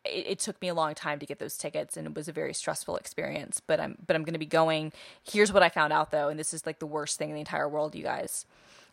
it, 0.06 0.28
it, 0.28 0.39
took 0.39 0.62
me 0.62 0.68
a 0.68 0.74
long 0.74 0.93
time 0.93 1.20
to 1.20 1.26
get 1.26 1.39
those 1.39 1.58
tickets 1.58 1.97
and 1.97 2.08
it 2.08 2.16
was 2.16 2.28
a 2.28 2.32
very 2.32 2.53
stressful 2.53 2.95
experience 2.97 3.60
but 3.66 3.80
i'm 3.80 3.97
but 4.06 4.16
i'm 4.16 4.24
going 4.24 4.34
to 4.34 4.39
be 4.39 4.45
going 4.45 4.91
here's 5.24 5.51
what 5.51 5.64
i 5.64 5.70
found 5.70 5.91
out 5.91 6.12
though 6.12 6.30
and 6.30 6.39
this 6.39 6.53
is 6.53 6.66
like 6.66 6.80
the 6.80 6.86
worst 6.86 7.18
thing 7.18 7.30
in 7.30 7.36
the 7.36 7.41
entire 7.41 7.68
world 7.68 7.95
you 7.95 8.03
guys 8.03 8.45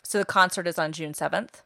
so 0.02 0.18
the 0.18 0.24
concert 0.24 0.66
is 0.66 0.78
on 0.78 0.92
june 0.92 1.12
7th 1.12 1.62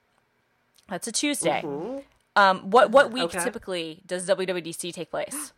that's 0.88 1.06
a 1.06 1.12
tuesday 1.12 1.62
mm-hmm. 1.64 1.98
um 2.36 2.70
what 2.70 2.90
what 2.90 3.12
week 3.12 3.24
okay. 3.24 3.42
typically 3.42 4.02
does 4.06 4.28
wwdc 4.28 4.92
take 4.92 5.10
place 5.10 5.52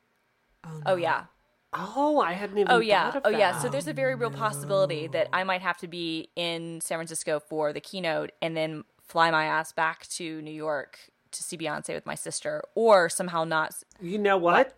oh, 0.64 0.70
no. 0.70 0.82
oh, 0.86 0.96
yeah 0.96 1.24
Oh, 1.72 2.20
I 2.20 2.32
hadn't 2.32 2.58
even. 2.58 2.68
Oh 2.68 2.80
yeah, 2.80 3.20
oh 3.24 3.30
of 3.30 3.38
yeah. 3.38 3.60
So 3.60 3.68
there's 3.68 3.86
a 3.86 3.92
very 3.92 4.16
real 4.16 4.32
possibility 4.32 5.06
that 5.06 5.28
I 5.32 5.44
might 5.44 5.62
have 5.62 5.78
to 5.78 5.86
be 5.86 6.28
in 6.34 6.80
San 6.80 6.98
Francisco 6.98 7.38
for 7.38 7.72
the 7.72 7.80
keynote 7.80 8.32
and 8.42 8.56
then 8.56 8.82
fly 9.06 9.30
my 9.30 9.44
ass 9.44 9.70
back 9.72 10.08
to 10.08 10.42
New 10.42 10.50
York 10.50 10.98
to 11.32 11.42
see 11.42 11.56
Beyonce 11.56 11.94
with 11.94 12.06
my 12.06 12.14
sister, 12.14 12.62
or 12.74 13.08
somehow 13.08 13.44
not. 13.44 13.74
You 14.00 14.18
know 14.18 14.36
what? 14.38 14.76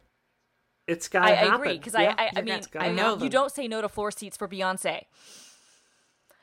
It's 0.88 1.08
got 1.08 1.22
I, 1.24 1.30
to 1.30 1.32
I 1.32 1.36
happen. 1.36 1.54
agree 1.54 1.78
because 1.78 1.94
Yeah. 1.94 2.14
I, 2.18 2.24
I, 2.24 2.30
I 2.36 2.42
mean, 2.42 2.60
I 2.78 2.90
know 2.90 3.14
them. 3.14 3.24
you 3.24 3.30
don't 3.30 3.52
say 3.52 3.68
no 3.68 3.80
to 3.80 3.88
floor 3.88 4.10
seats 4.10 4.36
for 4.36 4.48
Beyonce. 4.48 5.02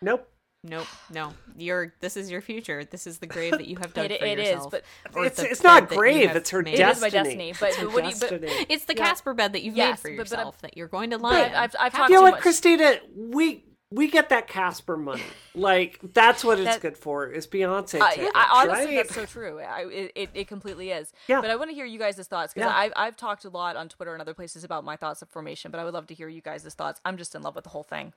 Nope. 0.01 0.27
Nope, 0.61 0.87
no. 1.09 1.31
You're. 1.57 1.93
This 2.01 2.17
is 2.17 2.29
your 2.29 2.41
future. 2.41 2.83
This 2.83 3.07
is 3.07 3.19
the 3.19 3.27
grave 3.27 3.51
that 3.53 3.67
you 3.67 3.77
have 3.77 3.93
dug 3.93 4.11
It, 4.11 4.19
for 4.19 4.25
it 4.25 4.39
is, 4.39 4.49
yourself. 4.49 4.71
but 4.71 4.83
It's 5.25 5.39
it's 5.39 5.63
not 5.63 5.83
bed 5.83 5.89
that 5.89 5.95
you 5.95 5.99
grave. 6.01 6.27
have 6.27 6.35
It's 6.35 6.49
her 6.49 6.61
made. 6.61 6.77
It 6.77 6.85
is 6.85 6.99
my 6.99 7.09
destiny, 7.09 7.53
but- 7.57 7.69
It's 7.69 7.77
what 7.93 8.03
do 8.03 8.09
you- 8.09 8.39
but- 8.41 8.65
It's 8.69 8.83
the 8.83 8.93
Yeah. 8.93 9.05
Casper 9.05 9.33
bed 9.33 9.53
that 9.53 9.61
you've 9.63 9.77
Yes, 9.77 10.03
made 10.03 10.11
for 10.11 10.17
but- 10.17 10.29
but 10.29 10.35
yourself 10.37 10.57
that 10.63 10.75
you're 10.75 10.89
going 10.89 11.11
to 11.11 11.17
lie. 11.17 11.43
in. 11.43 11.53
I've, 11.55 11.75
I've 11.79 11.93
Have 11.93 11.93
talked 11.93 11.99
you 12.01 12.07
too 12.07 12.13
know 12.15 12.21
what, 12.23 12.31
much. 12.33 12.41
Christina? 12.41 12.99
We 13.15 13.63
we 13.91 14.07
get 14.07 14.29
that 14.29 14.47
Casper 14.47 14.95
money. 14.97 15.23
Like 15.55 15.99
that's 16.13 16.43
what 16.43 16.59
it's 16.59 16.77
good 16.77 16.95
for. 16.97 17.27
Is 17.27 17.47
Beyonce 17.47 17.99
I, 18.01 18.15
tickets, 18.15 18.31
I, 18.35 18.49
honestly, 18.63 18.85
right? 18.85 18.95
that's 18.97 19.15
so 19.15 19.25
true. 19.25 19.59
I, 19.59 19.85
it, 19.85 20.11
it, 20.15 20.29
it 20.33 20.47
completely 20.47 20.91
is. 20.91 21.11
Yeah. 21.27 21.41
But 21.41 21.49
I 21.49 21.55
want 21.55 21.71
to 21.71 21.75
hear 21.75 21.85
you 21.85 21.97
guys' 21.97 22.15
thoughts 22.27 22.53
because 22.53 22.69
Yeah. 22.69 22.75
I've, 22.77 22.93
I've 22.95 23.17
talked 23.17 23.45
a 23.45 23.49
lot 23.49 23.75
on 23.75 23.89
Twitter 23.89 24.13
and 24.13 24.21
other 24.21 24.33
places 24.35 24.63
about 24.63 24.83
my 24.83 24.95
thoughts 24.95 25.21
of 25.21 25.29
formation, 25.29 25.71
but 25.71 25.79
I 25.79 25.85
would 25.85 25.93
love 25.93 26.07
to 26.07 26.13
hear 26.13 26.29
you 26.29 26.41
guys' 26.41 26.63
thoughts. 26.75 27.01
I'm 27.03 27.17
just 27.17 27.33
in 27.33 27.41
love 27.41 27.55
with 27.55 27.63
the 27.63 27.71
whole 27.71 27.83
thing. 27.83 28.13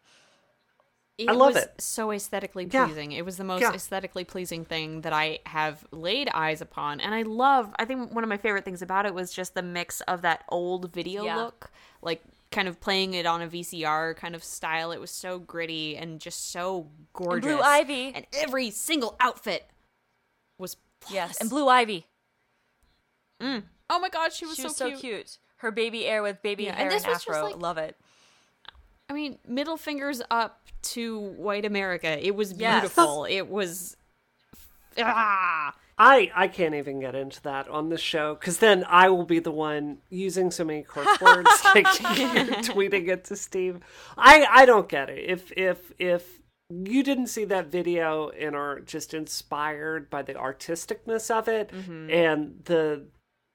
It 1.18 1.28
I 1.28 1.32
love 1.32 1.54
was 1.54 1.64
it. 1.64 1.74
so 1.80 2.10
aesthetically 2.10 2.68
Yeah. 2.70 2.86
pleasing. 2.86 3.12
It 3.12 3.24
was 3.24 3.36
the 3.36 3.44
most 3.44 3.62
Yeah. 3.62 3.72
aesthetically 3.72 4.24
pleasing 4.24 4.64
thing 4.64 5.02
that 5.02 5.12
I 5.12 5.40
have 5.46 5.86
laid 5.90 6.28
eyes 6.34 6.60
upon. 6.60 7.00
And 7.00 7.14
I 7.14 7.22
love, 7.22 7.70
I 7.78 7.84
think 7.84 8.14
one 8.14 8.24
of 8.24 8.28
my 8.28 8.38
favorite 8.38 8.64
things 8.64 8.82
about 8.82 9.06
it 9.06 9.14
was 9.14 9.32
just 9.32 9.54
the 9.54 9.62
mix 9.62 10.00
of 10.02 10.22
that 10.22 10.44
old 10.48 10.92
video 10.92 11.24
Yeah. 11.24 11.36
look, 11.36 11.70
like 12.02 12.22
kind 12.52 12.68
of 12.68 12.80
playing 12.80 13.14
it 13.14 13.26
on 13.26 13.42
a 13.42 13.48
VCR 13.48 14.14
kind 14.16 14.34
of 14.34 14.44
style. 14.44 14.92
It 14.92 15.00
was 15.00 15.10
so 15.10 15.38
gritty 15.38 15.96
and 15.96 16.20
just 16.20 16.50
so 16.52 16.88
gorgeous. 17.12 17.46
Blue 17.50 17.60
Ivy. 17.60 18.12
And 18.14 18.26
every 18.32 18.70
single 18.70 19.16
outfit 19.18 19.68
was 20.58 20.76
Yes. 21.10 21.40
And 21.40 21.50
Blue 21.50 21.68
Ivy. 21.68 22.06
Oh 23.40 23.98
my 24.00 24.08
god, 24.08 24.32
she 24.32 24.46
was, 24.46 24.54
She 24.56 24.62
so, 24.62 24.68
was 24.68 24.76
so 24.76 24.88
cute. 24.90 25.00
cute. 25.00 25.38
Her 25.56 25.70
baby 25.72 26.04
hair 26.04 26.22
with 26.22 26.40
baby 26.42 26.64
Yeah, 26.64 26.70
and 26.70 26.78
hair 26.78 26.86
and, 26.88 26.94
this 26.96 27.06
was 27.06 27.16
just 27.24 27.28
afro. 27.28 27.44
like- 27.50 27.56
Love 27.56 27.78
it. 27.78 27.96
I 29.10 29.12
mean, 29.14 29.38
middle 29.46 29.76
fingers 29.76 30.22
up 30.30 30.60
to 30.82 31.18
white 31.18 31.64
America. 31.64 32.24
It 32.24 32.34
was 32.34 32.52
Yes. 32.52 32.80
beautiful. 32.80 33.24
it 33.24 33.48
was 33.48 33.96
ah. 34.98 35.74
I 35.98 36.30
I 36.34 36.48
can't 36.48 36.74
even 36.74 37.00
get 37.00 37.14
into 37.14 37.42
that 37.42 37.68
on 37.68 37.88
the 37.88 37.98
show 37.98 38.34
because 38.34 38.58
then 38.58 38.84
I 38.88 39.08
will 39.08 39.24
be 39.24 39.38
the 39.38 39.50
one 39.50 39.98
using 40.10 40.50
so 40.50 40.64
many 40.64 40.82
curse 40.82 41.20
words, 41.20 41.50
like 41.74 41.86
tweeting 41.86 43.08
it 43.08 43.24
to 43.24 43.36
Steve. 43.36 43.80
I 44.16 44.46
I 44.48 44.66
don't 44.66 44.88
get 44.88 45.10
it. 45.10 45.30
If 45.30 45.52
if 45.56 45.92
if 45.98 46.42
you 46.70 47.02
didn't 47.02 47.26
see 47.26 47.44
that 47.44 47.66
video 47.66 48.30
and 48.30 48.56
are 48.56 48.80
just 48.80 49.14
inspired 49.14 50.08
by 50.08 50.22
the 50.22 50.34
artisticness 50.34 51.30
of 51.30 51.48
it 51.48 51.70
mm-hmm. 51.70 52.10
and 52.10 52.60
the 52.64 53.04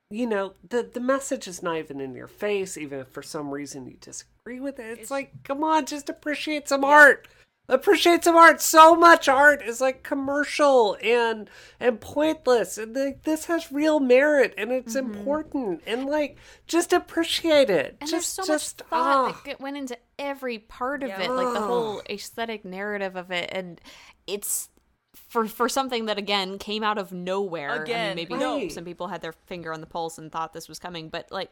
you 0.09 0.27
know 0.27 0.53
the 0.69 0.83
the 0.93 0.99
message 0.99 1.47
is 1.47 1.63
not 1.63 1.77
even 1.77 1.99
in 1.99 2.13
your 2.13 2.27
face 2.27 2.77
even 2.77 2.99
if 2.99 3.07
for 3.07 3.23
some 3.23 3.49
reason 3.49 3.87
you 3.87 3.97
disagree 3.99 4.59
with 4.59 4.79
it 4.79 4.99
it's, 4.99 5.11
like 5.11 5.31
come 5.43 5.63
on 5.63 5.85
just 5.85 6.09
appreciate 6.09 6.67
some 6.67 6.83
art 6.83 7.27
appreciate 7.69 8.23
some 8.23 8.35
art 8.37 8.61
so 8.61 8.95
much 8.95 9.27
art 9.27 9.61
is 9.61 9.81
like 9.81 10.01
commercial 10.03 10.97
and 11.03 11.49
and 11.79 11.99
pointless 11.99 12.77
and 12.77 12.95
like 12.95 13.23
this 13.23 13.45
has 13.45 13.71
real 13.71 13.99
merit 13.99 14.53
and 14.57 14.71
it's 14.71 14.95
important 14.95 15.81
and 15.85 16.05
like 16.05 16.37
just 16.65 16.93
appreciate 16.93 17.69
it 17.69 17.97
And 17.99 18.09
just 18.09 18.35
there's 18.37 18.47
so 18.47 18.53
just 18.53 18.79
much 18.79 18.89
thought 18.89 19.31
ah. 19.33 19.41
that 19.45 19.59
went 19.59 19.75
into 19.77 19.97
every 20.17 20.59
part 20.59 21.03
of 21.03 21.09
Yeah. 21.09 21.21
it, 21.23 21.29
like 21.31 21.53
the 21.53 21.61
whole 21.61 22.01
aesthetic 22.09 22.63
narrative 22.65 23.15
of 23.15 23.31
it, 23.31 23.49
and 23.51 23.81
it's 24.27 24.69
for 25.29 25.45
for 25.45 25.67
something 25.67 26.05
that 26.05 26.17
again 26.17 26.57
came 26.59 26.83
out 26.83 26.97
of 26.97 27.11
nowhere. 27.11 27.69
I 27.71 27.73
mean, 27.75 27.83
Again, 27.83 28.15
maybe 28.15 28.33
Right. 28.35 28.71
some 28.71 28.85
people 28.85 29.07
had 29.07 29.21
their 29.21 29.33
finger 29.33 29.73
on 29.73 29.81
the 29.81 29.87
pulse 29.87 30.17
and 30.17 30.31
thought 30.31 30.53
this 30.53 30.69
was 30.69 30.79
coming, 30.79 31.09
but 31.09 31.31
like 31.31 31.51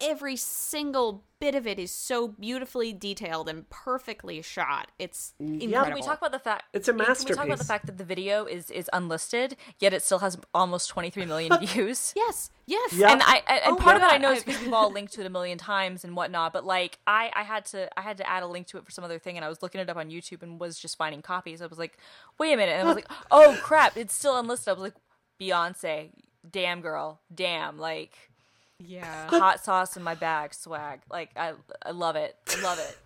every 0.00 0.36
single 0.36 1.24
bit 1.38 1.54
of 1.54 1.66
it 1.66 1.78
is 1.78 1.90
so 1.90 2.28
beautifully 2.28 2.92
detailed 2.92 3.48
and 3.48 3.68
perfectly 3.68 4.40
shot. 4.42 4.90
It's 4.98 5.34
mm, 5.40 5.60
incredible. 5.60 5.84
Can 5.84 5.94
we 5.94 6.02
talk 6.02 6.18
about 6.18 6.32
the 6.32 6.38
fact 6.38 6.64
It's 6.72 6.88
a 6.88 6.92
Can 6.92 7.00
we 7.26 7.34
talk 7.34 7.44
about 7.46 7.58
the 7.58 7.64
fact 7.64 7.86
that 7.86 7.98
the 7.98 8.04
video 8.04 8.44
is 8.46 8.70
is 8.70 8.88
unlisted, 8.92 9.56
yet 9.78 9.92
it 9.92 10.02
still 10.02 10.20
has 10.20 10.38
almost 10.54 10.88
23 10.90 11.24
million 11.26 11.58
views? 11.60 12.12
yes, 12.16 12.50
yes, 12.66 12.92
Yeah. 12.92 13.12
and 13.12 13.22
I, 13.22 13.42
I 13.46 13.56
and 13.64 13.72
Oh, 13.74 13.76
part 13.76 13.96
of 13.96 14.02
it 14.02 14.10
I 14.12 14.18
know 14.18 14.32
is 14.32 14.44
because 14.44 14.60
we've 14.62 14.72
all 14.72 14.90
linked 14.90 15.12
to 15.14 15.20
it 15.20 15.26
a 15.26 15.30
million 15.30 15.58
times 15.58 16.04
and 16.04 16.16
whatnot. 16.16 16.52
But 16.52 16.64
like 16.64 16.98
I, 17.06 17.30
I 17.34 17.42
had 17.42 17.64
to 17.66 17.88
I 17.98 18.02
had 18.02 18.16
to 18.18 18.28
add 18.28 18.42
a 18.42 18.46
link 18.46 18.66
to 18.68 18.78
it 18.78 18.84
for 18.84 18.90
some 18.90 19.04
other 19.04 19.18
thing, 19.18 19.36
and 19.36 19.44
I 19.44 19.48
was 19.48 19.62
looking 19.62 19.80
it 19.80 19.88
up 19.90 19.96
on 19.96 20.10
YouTube 20.10 20.42
and 20.42 20.60
was 20.60 20.78
just 20.78 20.96
finding 20.96 21.22
copies. 21.22 21.60
I 21.62 21.66
was 21.66 21.78
like, 21.78 21.98
wait 22.38 22.52
a 22.52 22.56
minute, 22.56 22.72
and 22.72 22.82
I 22.82 22.84
was 22.84 22.96
like, 22.96 23.10
oh 23.30 23.58
crap, 23.62 23.96
it's 23.96 24.14
still 24.14 24.38
unlisted. 24.38 24.68
I 24.68 24.72
was 24.72 24.82
like, 24.82 24.94
Beyonce, 25.40 26.10
damn 26.50 26.80
girl, 26.80 27.20
damn, 27.34 27.78
like 27.78 28.30
yeah. 28.78 29.28
hot 29.28 29.64
sauce 29.64 29.96
in 29.96 30.02
my 30.02 30.14
bag, 30.14 30.54
swag. 30.54 31.00
Like 31.10 31.30
I 31.36 31.52
I 31.84 31.90
love 31.92 32.16
it, 32.16 32.36
I 32.48 32.60
love 32.62 32.78
it. 32.78 32.96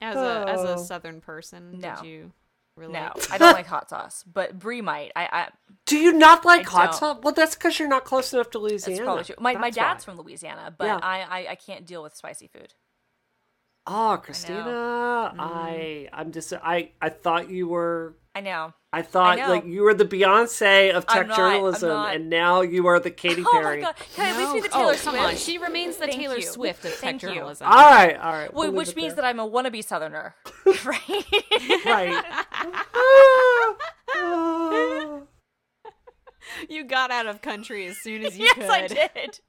As 0.00 0.16
a 0.16 0.44
as 0.48 0.60
Oh. 0.60 0.74
a 0.74 0.78
southern 0.78 1.20
person, 1.20 1.78
No. 1.80 1.96
did 1.96 2.04
you 2.06 2.32
relate? 2.76 2.92
No, 2.94 3.12
I 3.30 3.38
don't 3.38 3.52
like 3.52 3.66
hot 3.76 3.88
sauce, 3.90 4.24
but 4.24 4.58
Brie 4.58 4.80
might. 4.80 5.12
I, 5.14 5.28
I 5.30 5.48
do 5.86 5.96
you 5.98 6.12
not 6.12 6.44
like 6.44 6.66
I 6.68 6.70
hot 6.70 6.90
don't. 6.90 6.98
sauce 6.98 7.18
well 7.22 7.34
that's 7.34 7.54
because 7.54 7.78
you're 7.78 7.88
not 7.88 8.04
close 8.04 8.32
enough 8.32 8.50
to 8.50 8.58
Louisiana. 8.58 8.78
that's 8.80 8.86
louisiana 8.88 9.04
probably 9.04 9.24
true. 9.24 9.36
My 9.38 9.54
my 9.54 9.70
dad's 9.70 10.06
why. 10.06 10.14
from 10.14 10.22
Louisiana, 10.24 10.74
but 10.76 10.86
Yeah. 10.86 10.98
I, 11.02 11.20
I 11.22 11.46
I 11.50 11.54
can't 11.54 11.86
deal 11.86 12.02
with 12.02 12.16
spicy 12.16 12.48
food. 12.48 12.74
oh 13.86 14.20
christina 14.22 14.62
Mm-hmm. 15.32 15.40
i 15.40 16.08
i'm 16.12 16.30
just 16.32 16.52
i 16.52 16.90
i 17.00 17.08
thought 17.08 17.48
you 17.50 17.68
were 17.68 18.14
I 18.34 18.40
know. 18.40 18.72
I 18.94 19.00
thought 19.00 19.38
know. 19.38 19.48
like 19.48 19.64
you 19.64 19.84
were 19.84 19.94
the 19.94 20.04
Beyonce 20.04 20.92
of 20.92 21.06
tech 21.06 21.28
not, 21.28 21.36
journalism, 21.36 21.90
and 21.90 22.28
now 22.28 22.60
you 22.60 22.86
are 22.88 23.00
the 23.00 23.10
Katy 23.10 23.42
Oh 23.46 23.52
my 23.54 23.62
Perry. 23.62 23.80
god! 23.80 23.94
Can 24.14 24.26
I 24.26 24.30
at 24.30 24.36
least 24.36 24.52
be 24.52 24.60
the 24.60 24.76
oh, 24.76 24.78
Taylor 24.78 24.92
oh, 24.92 24.96
come 24.96 25.14
Swift? 25.14 25.24
on. 25.24 25.36
She 25.36 25.56
remains 25.56 25.96
the 25.96 26.06
Thank 26.06 26.20
Taylor 26.20 26.36
you. 26.36 26.42
Swift 26.42 26.84
of 26.84 26.90
tech 26.90 27.00
Thank 27.00 27.22
you. 27.22 27.30
journalism. 27.30 27.66
All 27.68 27.74
right, 27.74 28.16
all 28.18 28.32
right. 28.32 28.50
Wh- 28.50 28.74
which 28.74 28.94
means 28.94 29.14
that 29.14 29.24
I'm 29.24 29.38
a 29.40 29.48
wannabe 29.48 29.82
Southerner, 29.82 30.34
right? 30.84 31.24
right. 31.86 32.24
You 36.68 36.84
got 36.84 37.10
out 37.10 37.26
of 37.26 37.40
country 37.40 37.86
as 37.86 37.96
soon 37.96 38.24
as 38.24 38.36
you 38.36 38.44
yes, 38.44 38.54
could. 38.56 38.68
I 38.68 38.86
did. 38.88 39.40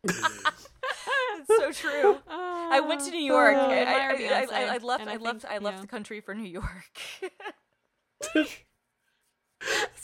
so 1.47 1.71
true. 1.73 2.17
I 2.29 2.79
went 2.79 3.01
to 3.01 3.11
New 3.11 3.17
York. 3.17 3.57
Oh, 3.57 3.69
I, 3.69 3.73
I, 3.73 3.83
I, 3.83 4.47
I, 4.51 4.75
I 4.75 4.77
left. 4.77 5.01
and 5.01 5.09
I, 5.09 5.15
I 5.15 5.17
left. 5.17 5.41
think, 5.41 5.53
I 5.53 5.57
left 5.57 5.77
yeah. 5.77 5.81
the 5.81 5.87
country 5.87 6.21
for 6.21 6.33
New 6.33 6.47
York. 6.49 7.01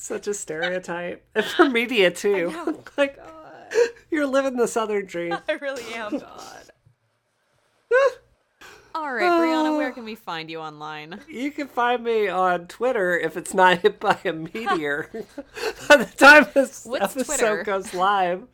Such 0.02 0.28
a 0.28 0.34
stereotype, 0.34 1.28
and 1.36 1.44
for 1.58 1.70
media 1.70 2.10
too. 2.10 2.82
like 2.98 3.20
you're 4.10 4.26
living 4.26 4.56
the 4.56 4.66
Southern 4.66 5.06
dream. 5.06 5.38
I 5.50 5.52
really 5.54 5.84
am. 5.94 6.20
God. 6.20 6.72
All 8.96 9.14
right, 9.14 9.24
Brianna, 9.24 9.76
where 9.76 9.90
ah. 9.90 9.94
can 9.94 10.06
we 10.06 10.16
find 10.16 10.50
you 10.50 10.60
online? 10.60 11.20
You 11.28 11.52
can 11.52 11.68
find 11.68 12.02
me 12.02 12.30
on 12.30 12.68
Twitter 12.68 13.20
if 13.20 13.36
it's 13.36 13.54
not 13.54 13.80
hit 13.80 14.00
by 14.00 14.18
a 14.24 14.32
meteor. 14.32 15.10
By 15.90 15.98
the 15.98 16.06
time 16.06 16.48
this 16.54 16.86
What's 16.86 17.18
episode 17.18 17.38
Twitter? 17.38 17.64
goes 17.64 17.94
live, 17.94 18.48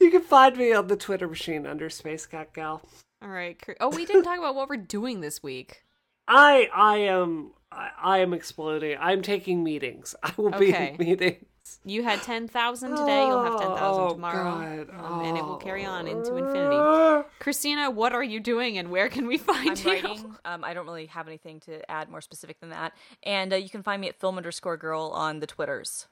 you 0.00 0.10
can 0.10 0.22
find 0.22 0.56
me 0.56 0.72
on 0.72 0.86
the 0.86 0.96
Twitter 0.96 1.28
machine 1.28 1.66
under 1.66 1.90
Space 1.90 2.24
Cat 2.24 2.54
Gal. 2.54 2.80
All 3.22 3.28
right. 3.28 3.62
Oh, 3.80 3.90
we 3.90 4.06
didn't 4.06 4.22
talk 4.22 4.38
about 4.38 4.54
what 4.54 4.70
we're 4.70 4.76
doing 4.78 5.20
this 5.20 5.42
week. 5.42 5.82
I 6.26 6.70
I 6.74 6.96
am 6.98 7.52
I, 7.72 7.90
I 8.02 8.18
am 8.18 8.32
exploding. 8.32 8.96
I'm 9.00 9.22
taking 9.22 9.62
meetings. 9.62 10.14
I 10.22 10.32
will 10.36 10.50
be 10.50 10.74
in 10.74 10.96
meetings. 10.98 11.46
You 11.84 12.02
had 12.02 12.20
10,000 12.22 12.90
today. 12.96 13.26
You'll 13.26 13.44
have 13.44 13.60
10,000 13.60 13.78
Oh, 13.80 14.10
tomorrow. 14.14 14.84
God. 14.86 15.04
Um, 15.04 15.20
and 15.24 15.38
it 15.38 15.44
will 15.44 15.58
carry 15.58 15.84
on 15.84 16.08
into 16.08 16.34
infinity. 16.36 16.74
Ah. 16.76 17.24
Christina, 17.38 17.90
what 17.90 18.12
are 18.12 18.24
you 18.24 18.40
doing 18.40 18.76
and 18.76 18.90
where 18.90 19.08
can 19.08 19.26
we 19.28 19.38
find 19.38 19.70
I'm 19.70 19.76
you? 19.86 19.90
writing. 19.92 20.36
Um, 20.44 20.64
I 20.64 20.74
don't 20.74 20.86
really 20.86 21.06
have 21.06 21.28
anything 21.28 21.60
to 21.60 21.88
add 21.88 22.08
more 22.08 22.20
specific 22.22 22.58
than 22.60 22.70
that. 22.70 22.92
And 23.22 23.52
uh, 23.52 23.56
you 23.56 23.68
can 23.68 23.82
find 23.84 24.00
me 24.00 24.08
at 24.08 24.18
film 24.18 24.36
underscore 24.36 24.76
girl 24.76 25.10
on 25.14 25.38
the 25.38 25.46
Twitters. 25.46 26.08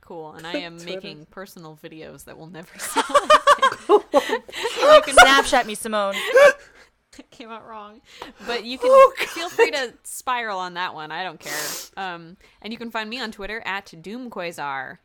Cool. 0.00 0.32
And 0.32 0.46
I 0.46 0.54
am 0.54 0.78
Twitter. 0.78 0.94
making 0.94 1.26
personal 1.26 1.78
videos 1.82 2.24
that 2.24 2.38
will 2.38 2.46
never 2.46 2.68
see. 2.78 3.00
You 3.88 4.02
can 5.04 5.14
Snapchat 5.16 5.66
me, 5.66 5.74
Simone. 5.74 6.14
Came 7.30 7.50
out 7.50 7.66
wrong. 7.66 8.00
But 8.46 8.64
you 8.64 8.78
can 8.78 8.90
Oh, 8.90 9.12
feel 9.18 9.48
free 9.48 9.70
to 9.70 9.94
spiral 10.02 10.58
on 10.58 10.74
that 10.74 10.94
one. 10.94 11.10
I 11.10 11.24
don't 11.24 11.40
care. 11.40 11.58
Um, 11.96 12.36
and 12.62 12.72
you 12.72 12.78
can 12.78 12.90
find 12.90 13.08
me 13.08 13.20
on 13.20 13.32
Twitter 13.32 13.62
at 13.64 13.86
DoomQuasar. 13.86 14.98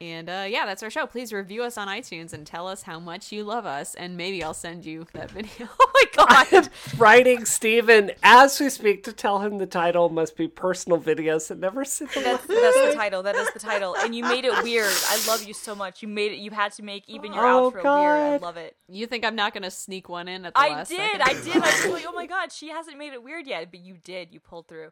And 0.00 0.28
uh, 0.30 0.46
yeah, 0.48 0.64
that's 0.64 0.84
our 0.84 0.90
show. 0.90 1.06
Please 1.06 1.32
review 1.32 1.64
us 1.64 1.76
on 1.76 1.88
iTunes 1.88 2.32
and 2.32 2.46
tell 2.46 2.68
us 2.68 2.82
how 2.82 3.00
much 3.00 3.32
you 3.32 3.42
love 3.42 3.66
us, 3.66 3.96
and 3.96 4.16
maybe 4.16 4.44
I'll 4.44 4.54
send 4.54 4.84
you 4.86 5.08
that 5.12 5.28
video. 5.32 5.68
oh 5.80 5.90
my 5.92 6.04
I 6.28 6.46
god. 6.50 6.64
am 6.66 6.70
writing 6.98 7.44
Steven 7.44 8.12
as 8.22 8.60
we 8.60 8.70
speak 8.70 9.02
to 9.04 9.12
tell 9.12 9.40
him 9.40 9.58
the 9.58 9.66
title 9.66 10.08
must 10.08 10.36
be 10.36 10.46
personal 10.46 11.00
videos 11.00 11.48
that 11.48 11.58
never 11.58 11.84
see 11.84 12.04
the 12.04 12.20
That's, 12.20 12.46
that's 12.46 12.76
the 12.76 12.92
title. 12.94 13.24
That 13.24 13.34
is 13.34 13.52
the 13.52 13.58
title. 13.58 13.96
And 13.96 14.14
you 14.14 14.22
made 14.22 14.44
it 14.44 14.62
weird. 14.62 14.92
I 15.08 15.20
love 15.26 15.42
you 15.42 15.52
so 15.54 15.74
much. 15.74 16.00
You 16.00 16.06
made 16.06 16.30
it. 16.30 16.38
You 16.38 16.52
had 16.52 16.72
to 16.74 16.82
make 16.84 17.02
even 17.08 17.32
your 17.32 17.44
Oh, 17.44 17.70
outro 17.72 17.82
weird. 17.82 18.42
I 18.42 18.46
love 18.46 18.56
it. 18.56 18.76
you 18.88 19.06
think 19.08 19.24
I'm 19.24 19.34
not 19.36 19.52
going 19.52 19.64
to 19.64 19.70
sneak 19.70 20.08
one 20.08 20.28
in 20.28 20.44
at 20.46 20.54
the 20.54 20.60
I 20.60 20.68
last 20.70 20.90
did. 20.90 20.98
second? 20.98 21.22
I 21.22 21.32
did. 21.42 21.56
I 21.56 21.58
was 21.86 21.92
like, 21.92 22.04
oh 22.06 22.12
my 22.12 22.26
god, 22.26 22.52
she 22.52 22.68
hasn't 22.68 22.98
made 22.98 23.12
it 23.14 23.22
weird 23.24 23.48
yet, 23.48 23.68
but 23.72 23.80
you 23.80 23.96
did. 24.04 24.32
You 24.32 24.38
pulled 24.38 24.68
through. 24.68 24.90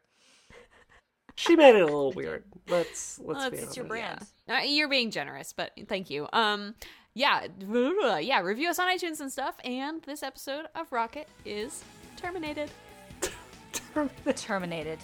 She 1.37 1.55
made 1.55 1.75
it 1.75 1.81
a 1.81 1.85
little 1.85 2.11
weird. 2.11 2.43
Let's 2.67 3.19
let's 3.19 3.39
Well, 3.39 3.51
be 3.51 3.57
it's 3.57 3.77
your 3.77 3.85
brand. 3.85 4.25
Uh, 4.49 4.61
you're 4.65 4.89
being 4.89 5.11
generous, 5.11 5.53
but 5.53 5.71
thank 5.87 6.09
you. 6.09 6.27
Um, 6.33 6.73
yeah, 7.13 7.45
yeah. 8.19 8.41
Review 8.41 8.69
us 8.69 8.79
on 8.79 8.87
iTunes 8.87 9.19
and 9.21 9.31
stuff. 9.31 9.55
And 9.63 10.01
this 10.01 10.23
episode 10.23 10.65
of 10.75 10.91
Rocket 10.91 11.27
is 11.45 11.83
terminated. 12.17 12.71
Terminated. 14.35 14.99